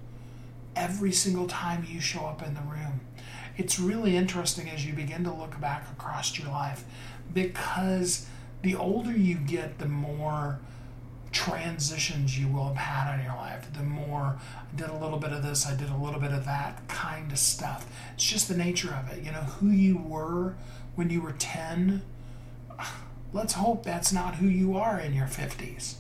every 0.77 1.13
single 1.13 1.47
time 1.47 1.87
you 1.89 2.01
show 2.01 2.21
up 2.21 2.43
in 2.43 2.55
the 2.55 2.61
room? 2.63 3.01
It's 3.57 3.79
really 3.79 4.17
interesting 4.17 4.69
as 4.71 4.87
you 4.87 4.95
begin 4.95 5.25
to 5.25 5.33
look 5.33 5.61
back 5.61 5.91
across 5.93 6.39
your 6.39 6.49
life 6.49 6.85
because 7.33 8.27
the 8.63 8.75
older 8.75 9.13
you 9.13 9.37
get, 9.37 9.79
the 9.79 9.87
more 9.87 10.59
transitions 11.35 12.39
you 12.39 12.49
will 12.49 12.69
have 12.69 12.77
had 12.77 13.19
in 13.19 13.25
your 13.25 13.35
life. 13.35 13.67
The 13.75 13.83
more 13.83 14.39
I 14.39 14.77
did 14.77 14.89
a 14.89 14.97
little 14.97 15.19
bit 15.19 15.33
of 15.33 15.43
this, 15.43 15.67
I 15.67 15.75
did 15.75 15.91
a 15.91 15.97
little 15.97 16.21
bit 16.21 16.31
of 16.31 16.45
that 16.47 16.87
kind 16.89 17.31
of 17.31 17.39
stuff. 17.39 17.87
It's 18.15 18.25
just 18.25 18.49
the 18.49 18.57
nature 18.57 18.95
of 18.95 19.13
it. 19.13 19.23
You 19.23 19.33
know, 19.33 19.41
who 19.41 19.69
you 19.69 19.99
were 19.99 20.55
when 20.95 21.11
you 21.11 21.21
were 21.21 21.33
10, 21.33 22.03
let's 23.33 23.55
hope 23.55 23.83
that's 23.83 24.13
not 24.13 24.37
who 24.37 24.47
you 24.47 24.77
are 24.77 24.99
in 24.99 25.13
your 25.13 25.27
50s 25.27 25.97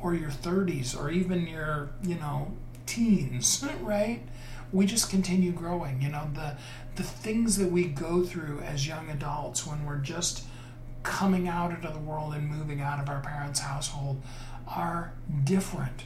or 0.00 0.14
your 0.14 0.30
30s 0.30 0.98
or 0.98 1.10
even 1.10 1.46
your, 1.46 1.90
you 2.02 2.14
know, 2.14 2.52
teens, 2.86 3.64
right? 3.82 4.22
We 4.72 4.86
just 4.86 5.10
continue 5.10 5.52
growing. 5.52 6.00
You 6.00 6.08
know, 6.08 6.30
the 6.32 6.56
the 6.94 7.02
things 7.02 7.56
that 7.56 7.70
we 7.70 7.84
go 7.84 8.22
through 8.22 8.60
as 8.60 8.86
young 8.86 9.10
adults 9.10 9.66
when 9.66 9.84
we're 9.86 9.98
just 9.98 10.44
coming 11.02 11.48
out 11.48 11.70
into 11.70 11.88
the 11.88 11.98
world 11.98 12.34
and 12.34 12.48
moving 12.48 12.80
out 12.80 13.00
of 13.00 13.08
our 13.08 13.20
parents' 13.20 13.60
household 13.60 14.20
are 14.68 15.12
different 15.44 16.04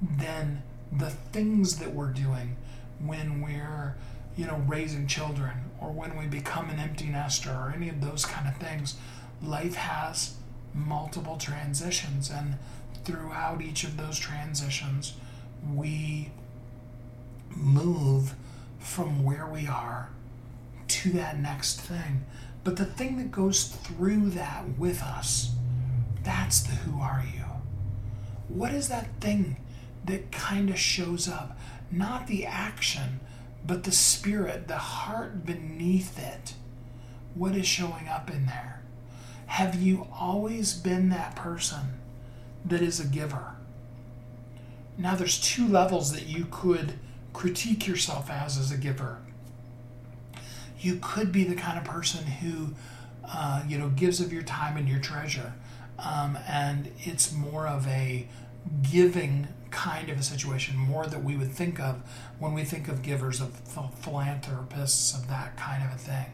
than 0.00 0.62
the 0.92 1.10
things 1.10 1.78
that 1.78 1.94
we're 1.94 2.10
doing 2.10 2.56
when 3.00 3.40
we're 3.40 3.96
you 4.36 4.46
know 4.46 4.62
raising 4.66 5.06
children 5.06 5.70
or 5.80 5.90
when 5.90 6.16
we 6.16 6.26
become 6.26 6.68
an 6.70 6.78
empty 6.78 7.06
nester 7.06 7.50
or 7.50 7.72
any 7.74 7.88
of 7.88 8.00
those 8.00 8.24
kind 8.24 8.48
of 8.48 8.56
things 8.56 8.96
life 9.42 9.74
has 9.74 10.34
multiple 10.74 11.36
transitions 11.36 12.30
and 12.30 12.56
throughout 13.04 13.62
each 13.62 13.84
of 13.84 13.96
those 13.96 14.18
transitions 14.18 15.14
we 15.72 16.30
move 17.56 18.34
from 18.78 19.24
where 19.24 19.46
we 19.46 19.66
are 19.66 20.10
to 20.88 21.10
that 21.12 21.38
next 21.38 21.80
thing. 21.80 22.24
But 22.64 22.76
the 22.76 22.86
thing 22.86 23.18
that 23.18 23.30
goes 23.30 23.64
through 23.64 24.30
that 24.30 24.78
with 24.78 25.02
us, 25.02 25.54
that's 26.22 26.62
the 26.62 26.72
who 26.72 27.00
are 27.00 27.22
you. 27.34 27.44
What 28.48 28.72
is 28.72 28.88
that 28.88 29.20
thing 29.20 29.58
that 30.06 30.32
kind 30.32 30.70
of 30.70 30.78
shows 30.78 31.28
up? 31.28 31.58
Not 31.90 32.26
the 32.26 32.46
action, 32.46 33.20
but 33.66 33.84
the 33.84 33.92
spirit, 33.92 34.66
the 34.66 34.78
heart 34.78 35.44
beneath 35.44 36.18
it. 36.18 36.54
What 37.34 37.54
is 37.54 37.66
showing 37.66 38.08
up 38.08 38.30
in 38.30 38.46
there? 38.46 38.82
Have 39.46 39.74
you 39.74 40.06
always 40.12 40.72
been 40.72 41.10
that 41.10 41.36
person 41.36 42.00
that 42.64 42.80
is 42.80 42.98
a 42.98 43.06
giver? 43.06 43.56
Now, 44.96 45.14
there's 45.16 45.40
two 45.40 45.66
levels 45.68 46.12
that 46.12 46.26
you 46.26 46.46
could 46.50 46.94
critique 47.32 47.86
yourself 47.86 48.30
as 48.30 48.56
as 48.56 48.70
a 48.70 48.76
giver. 48.78 49.18
You 50.84 50.98
could 51.00 51.32
be 51.32 51.44
the 51.44 51.54
kind 51.54 51.78
of 51.78 51.84
person 51.84 52.26
who, 52.26 52.74
uh, 53.26 53.62
you 53.66 53.78
know, 53.78 53.88
gives 53.88 54.20
of 54.20 54.32
your 54.32 54.42
time 54.42 54.76
and 54.76 54.86
your 54.86 55.00
treasure, 55.00 55.54
um, 55.98 56.36
and 56.46 56.90
it's 56.98 57.32
more 57.32 57.66
of 57.66 57.86
a 57.88 58.28
giving 58.92 59.48
kind 59.70 60.10
of 60.10 60.18
a 60.18 60.22
situation, 60.22 60.76
more 60.76 61.06
that 61.06 61.24
we 61.24 61.36
would 61.36 61.50
think 61.50 61.80
of 61.80 62.02
when 62.38 62.52
we 62.52 62.64
think 62.64 62.88
of 62.88 63.02
givers, 63.02 63.40
of 63.40 63.54
philanthropists, 63.98 65.14
of 65.14 65.28
that 65.28 65.56
kind 65.56 65.82
of 65.82 65.90
a 65.94 65.98
thing. 65.98 66.26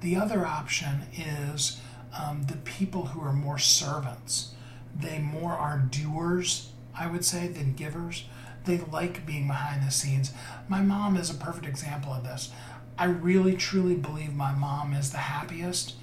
The 0.00 0.16
other 0.16 0.46
option 0.46 1.02
is 1.14 1.80
um, 2.18 2.44
the 2.44 2.56
people 2.56 3.06
who 3.06 3.20
are 3.20 3.32
more 3.32 3.58
servants. 3.58 4.54
They 4.98 5.18
more 5.18 5.52
are 5.52 5.78
doers, 5.78 6.72
I 6.98 7.06
would 7.06 7.24
say, 7.24 7.48
than 7.48 7.74
givers. 7.74 8.24
They 8.64 8.78
like 8.78 9.24
being 9.26 9.46
behind 9.46 9.86
the 9.86 9.90
scenes. 9.90 10.32
My 10.68 10.80
mom 10.80 11.16
is 11.16 11.30
a 11.30 11.34
perfect 11.34 11.66
example 11.66 12.12
of 12.12 12.24
this. 12.24 12.50
I 12.98 13.04
really 13.04 13.56
truly 13.56 13.94
believe 13.94 14.34
my 14.34 14.52
mom 14.52 14.92
is 14.92 15.10
the 15.10 15.18
happiest 15.18 15.94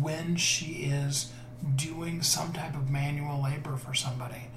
when 0.00 0.36
she 0.36 0.84
is 0.84 1.32
doing 1.76 2.22
some 2.22 2.52
type 2.52 2.74
of 2.74 2.90
manual 2.90 3.42
labor 3.42 3.76
for 3.76 3.94
somebody. 3.94 4.48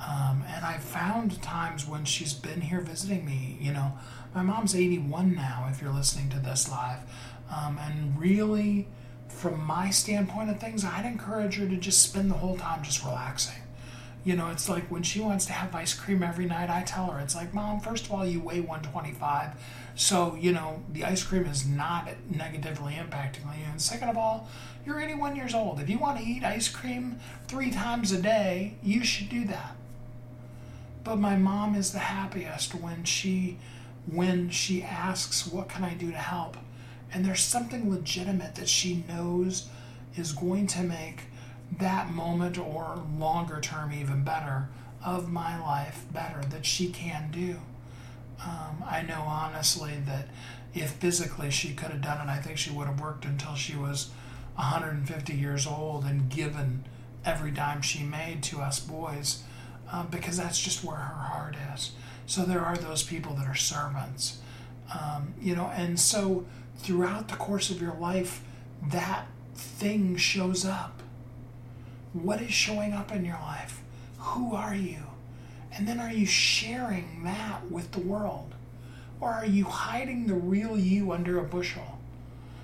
Um, 0.00 0.44
and 0.48 0.64
I've 0.64 0.82
found 0.82 1.40
times 1.42 1.86
when 1.86 2.04
she's 2.04 2.34
been 2.34 2.60
here 2.60 2.80
visiting 2.80 3.24
me, 3.24 3.58
you 3.60 3.72
know, 3.72 3.92
my 4.34 4.42
mom's 4.42 4.74
81 4.74 5.34
now, 5.34 5.68
if 5.70 5.80
you're 5.80 5.92
listening 5.92 6.28
to 6.30 6.38
this 6.38 6.68
live. 6.70 6.98
Um, 7.54 7.78
and 7.80 8.18
really, 8.18 8.88
from 9.28 9.64
my 9.64 9.90
standpoint 9.90 10.50
of 10.50 10.60
things, 10.60 10.84
I'd 10.84 11.06
encourage 11.06 11.56
her 11.56 11.68
to 11.68 11.76
just 11.76 12.02
spend 12.02 12.30
the 12.30 12.34
whole 12.34 12.56
time 12.56 12.82
just 12.82 13.04
relaxing. 13.04 13.62
You 14.24 14.36
know, 14.36 14.48
it's 14.48 14.68
like 14.70 14.90
when 14.90 15.02
she 15.02 15.20
wants 15.20 15.44
to 15.46 15.52
have 15.52 15.74
ice 15.74 15.92
cream 15.92 16.22
every 16.22 16.46
night, 16.46 16.70
I 16.70 16.82
tell 16.82 17.10
her, 17.10 17.20
it's 17.20 17.34
like, 17.34 17.52
Mom, 17.52 17.80
first 17.80 18.06
of 18.06 18.12
all, 18.12 18.24
you 18.24 18.40
weigh 18.40 18.60
125. 18.60 19.50
So, 19.96 20.34
you 20.40 20.50
know, 20.52 20.82
the 20.92 21.04
ice 21.04 21.22
cream 21.22 21.44
is 21.44 21.66
not 21.66 22.08
negatively 22.30 22.94
impacting 22.94 23.44
you. 23.58 23.64
And 23.70 23.80
second 23.80 24.08
of 24.08 24.16
all, 24.16 24.48
you're 24.86 25.00
81 25.00 25.36
years 25.36 25.54
old. 25.54 25.78
If 25.78 25.90
you 25.90 25.98
want 25.98 26.18
to 26.18 26.24
eat 26.24 26.42
ice 26.42 26.68
cream 26.68 27.20
three 27.46 27.70
times 27.70 28.12
a 28.12 28.20
day, 28.20 28.74
you 28.82 29.04
should 29.04 29.28
do 29.28 29.44
that. 29.44 29.76
But 31.04 31.16
my 31.16 31.36
mom 31.36 31.74
is 31.74 31.92
the 31.92 31.98
happiest 31.98 32.74
when 32.74 33.04
she 33.04 33.58
when 34.10 34.50
she 34.50 34.82
asks, 34.82 35.46
"What 35.46 35.68
can 35.68 35.84
I 35.84 35.94
do 35.94 36.10
to 36.10 36.18
help?" 36.18 36.56
And 37.12 37.24
there's 37.24 37.42
something 37.42 37.90
legitimate 37.90 38.54
that 38.56 38.68
she 38.68 39.04
knows 39.08 39.68
is 40.16 40.32
going 40.32 40.66
to 40.68 40.82
make 40.82 41.24
that 41.78 42.12
moment 42.12 42.58
or 42.58 43.02
longer 43.18 43.60
term 43.60 43.92
even 43.92 44.24
better 44.24 44.68
of 45.04 45.30
my 45.30 45.60
life 45.60 46.04
better 46.12 46.40
that 46.48 46.64
she 46.64 46.88
can 46.88 47.30
do. 47.30 47.56
Um, 48.44 48.84
I 48.86 49.02
know 49.02 49.22
honestly 49.26 49.94
that 50.06 50.28
if 50.74 50.90
physically 50.92 51.50
she 51.50 51.74
could 51.74 51.90
have 51.90 52.02
done 52.02 52.26
it, 52.26 52.30
I 52.30 52.38
think 52.38 52.58
she 52.58 52.70
would 52.70 52.86
have 52.86 53.00
worked 53.00 53.24
until 53.24 53.54
she 53.54 53.76
was 53.76 54.10
150 54.56 55.34
years 55.34 55.66
old 55.66 56.04
and 56.04 56.28
given 56.28 56.84
every 57.24 57.50
dime 57.50 57.82
she 57.82 58.02
made 58.02 58.42
to 58.44 58.60
us 58.60 58.80
boys 58.80 59.42
um, 59.92 60.08
because 60.10 60.36
that's 60.36 60.60
just 60.60 60.84
where 60.84 60.96
her 60.96 61.22
heart 61.22 61.56
is. 61.74 61.92
So 62.26 62.44
there 62.44 62.60
are 62.60 62.76
those 62.76 63.02
people 63.02 63.34
that 63.34 63.46
are 63.46 63.54
servants, 63.54 64.40
um, 64.98 65.34
you 65.40 65.54
know, 65.54 65.70
and 65.74 65.98
so 65.98 66.46
throughout 66.78 67.28
the 67.28 67.36
course 67.36 67.70
of 67.70 67.80
your 67.80 67.94
life, 67.94 68.42
that 68.90 69.26
thing 69.54 70.16
shows 70.16 70.64
up. 70.64 71.02
What 72.14 72.40
is 72.40 72.52
showing 72.52 72.92
up 72.92 73.10
in 73.10 73.24
your 73.24 73.40
life? 73.42 73.82
Who 74.18 74.54
are 74.54 74.74
you? 74.74 75.02
And 75.72 75.88
then 75.88 75.98
are 75.98 76.12
you 76.12 76.26
sharing 76.26 77.24
that 77.24 77.70
with 77.70 77.90
the 77.90 78.00
world? 78.00 78.54
Or 79.20 79.30
are 79.30 79.46
you 79.46 79.64
hiding 79.64 80.26
the 80.26 80.34
real 80.34 80.78
you 80.78 81.10
under 81.10 81.38
a 81.38 81.42
bushel 81.42 81.98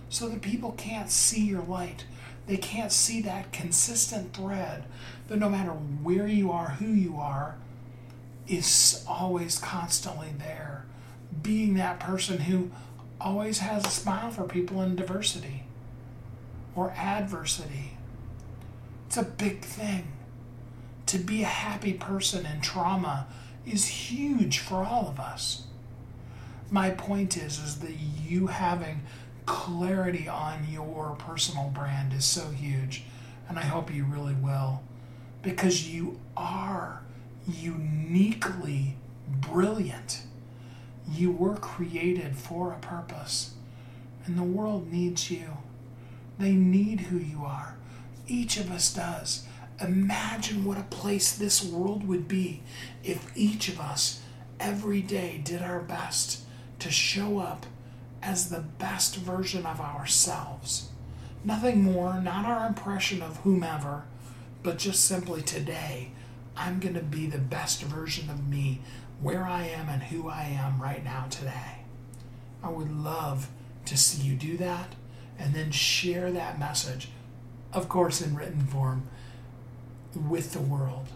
so 0.09 0.29
that 0.29 0.41
people 0.41 0.73
can't 0.73 1.11
see 1.11 1.45
your 1.45 1.63
light? 1.63 2.05
They 2.47 2.57
can't 2.57 2.93
see 2.93 3.21
that 3.23 3.53
consistent 3.53 4.35
thread 4.35 4.85
that 5.27 5.39
no 5.39 5.49
matter 5.49 5.71
where 5.73 6.29
you 6.29 6.53
are, 6.53 6.71
who 6.71 6.87
you 6.93 7.17
are, 7.17 7.57
is 8.47 9.05
always 9.09 9.59
constantly 9.59 10.33
there. 10.39 10.85
Being 11.43 11.75
that 11.75 11.99
person 11.99 12.39
who 12.39 12.71
always 13.21 13.59
has 13.59 13.85
a 13.85 13.91
smile 13.91 14.31
for 14.31 14.45
people 14.45 14.81
in 14.83 14.95
diversity 14.95 15.65
or 16.77 16.93
adversity. 16.93 17.97
It's 19.11 19.17
a 19.17 19.25
big 19.25 19.63
thing. 19.63 20.07
To 21.07 21.19
be 21.19 21.43
a 21.43 21.47
happy 21.47 21.95
person 21.95 22.47
in 22.47 22.61
trauma 22.61 23.27
is 23.67 23.89
huge 23.89 24.61
for 24.61 24.85
all 24.85 25.09
of 25.09 25.19
us. 25.19 25.65
My 26.71 26.91
point 26.91 27.37
is 27.37 27.59
is 27.59 27.81
that 27.81 27.97
you 27.99 28.47
having 28.47 29.03
clarity 29.47 30.29
on 30.29 30.65
your 30.71 31.17
personal 31.19 31.71
brand 31.71 32.13
is 32.13 32.25
so 32.25 32.51
huge 32.51 33.03
and 33.49 33.59
I 33.59 33.63
hope 33.63 33.93
you 33.93 34.05
really 34.05 34.35
will 34.35 34.81
because 35.43 35.89
you 35.93 36.21
are 36.37 37.03
uniquely 37.49 38.95
brilliant. 39.27 40.23
You 41.11 41.33
were 41.33 41.57
created 41.57 42.37
for 42.37 42.71
a 42.71 42.79
purpose, 42.79 43.55
and 44.25 44.39
the 44.39 44.45
world 44.45 44.93
needs 44.93 45.33
you. 45.33 45.57
They 46.39 46.53
need 46.53 47.01
who 47.01 47.19
you 47.19 47.43
are. 47.45 47.75
Each 48.31 48.59
of 48.59 48.71
us 48.71 48.95
does. 48.95 49.45
Imagine 49.81 50.65
what 50.65 50.79
a 50.79 50.85
place 50.85 51.33
this 51.33 51.65
world 51.65 52.07
would 52.07 52.29
be 52.29 52.63
if 53.03 53.37
each 53.37 53.69
of 53.69 53.81
us 53.81 54.21
every 54.61 55.03
day 55.03 55.41
did 55.43 55.63
our 55.63 55.81
best 55.81 56.43
to 56.79 56.93
show 56.93 57.39
up 57.39 57.67
as 58.23 58.49
the 58.49 58.61
best 58.61 59.17
version 59.17 59.67
of 59.67 59.81
ourselves. 59.81 60.91
Nothing 61.43 61.83
more, 61.83 62.21
not 62.21 62.45
our 62.45 62.69
impression 62.69 63.21
of 63.21 63.39
whomever, 63.39 64.05
but 64.63 64.79
just 64.79 65.05
simply 65.05 65.43
today, 65.43 66.13
I'm 66.57 66.79
going 66.79 66.95
to 66.95 67.01
be 67.01 67.27
the 67.27 67.39
best 67.39 67.83
version 67.83 68.31
of 68.31 68.47
me 68.47 68.81
where 69.21 69.45
I 69.45 69.65
am 69.65 69.89
and 69.89 70.05
who 70.05 70.29
I 70.29 70.45
am 70.45 70.81
right 70.81 71.03
now 71.03 71.27
today. 71.31 71.83
I 72.63 72.69
would 72.69 72.93
love 72.93 73.49
to 73.87 73.97
see 73.97 74.23
you 74.23 74.37
do 74.37 74.57
that 74.59 74.95
and 75.37 75.53
then 75.53 75.73
share 75.73 76.31
that 76.31 76.61
message, 76.61 77.09
of 77.73 77.89
course, 77.89 78.21
in 78.21 78.35
written 78.35 78.67
form, 78.67 79.09
with 80.15 80.53
the 80.53 80.61
world. 80.61 81.09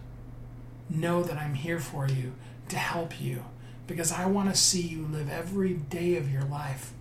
Know 0.88 1.22
that 1.22 1.36
I'm 1.36 1.54
here 1.54 1.80
for 1.80 2.08
you 2.08 2.34
to 2.68 2.76
help 2.76 3.20
you 3.20 3.44
because 3.86 4.12
I 4.12 4.26
want 4.26 4.50
to 4.50 4.56
see 4.60 4.82
you 4.82 5.06
live 5.06 5.30
every 5.30 5.74
day 5.74 6.16
of 6.16 6.30
your 6.30 6.44
life 6.44 6.92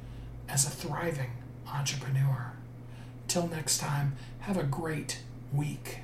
as 0.49 0.65
a 0.65 0.69
thriving 0.69 1.31
entrepreneur. 1.67 2.53
Till 3.27 3.47
next 3.47 3.77
time, 3.77 4.15
have 4.41 4.57
a 4.57 4.63
great 4.63 5.21
week. 5.53 5.99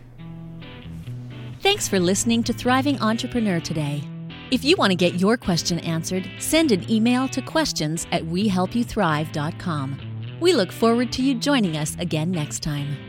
Thanks 1.61 1.87
for 1.87 1.99
listening 1.99 2.43
to 2.43 2.53
Thriving 2.53 3.01
Entrepreneur 3.01 3.59
today. 3.59 4.03
If 4.51 4.63
you 4.63 4.75
want 4.77 4.91
to 4.91 4.95
get 4.95 5.19
your 5.19 5.37
question 5.37 5.79
answered, 5.79 6.27
send 6.39 6.71
an 6.71 6.89
email 6.89 7.27
to 7.29 7.41
questions 7.41 8.07
at 8.11 8.23
wehelpyouthrive.com. 8.23 9.99
We 10.39 10.53
look 10.53 10.71
forward 10.71 11.11
to 11.11 11.21
you 11.21 11.35
joining 11.35 11.75
us 11.75 11.97
again 11.99 12.31
next 12.31 12.63
time. 12.63 13.08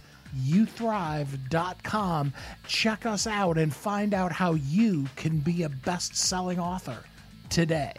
WeHelpYouThrive.com, 0.37 2.33
check 2.67 3.05
us 3.05 3.27
out, 3.27 3.57
and 3.57 3.73
find 3.73 4.13
out 4.13 4.31
how 4.31 4.53
you 4.53 5.07
can 5.15 5.39
be 5.39 5.63
a 5.63 5.69
best 5.69 6.15
selling 6.15 6.59
author 6.59 7.03
today. 7.49 7.93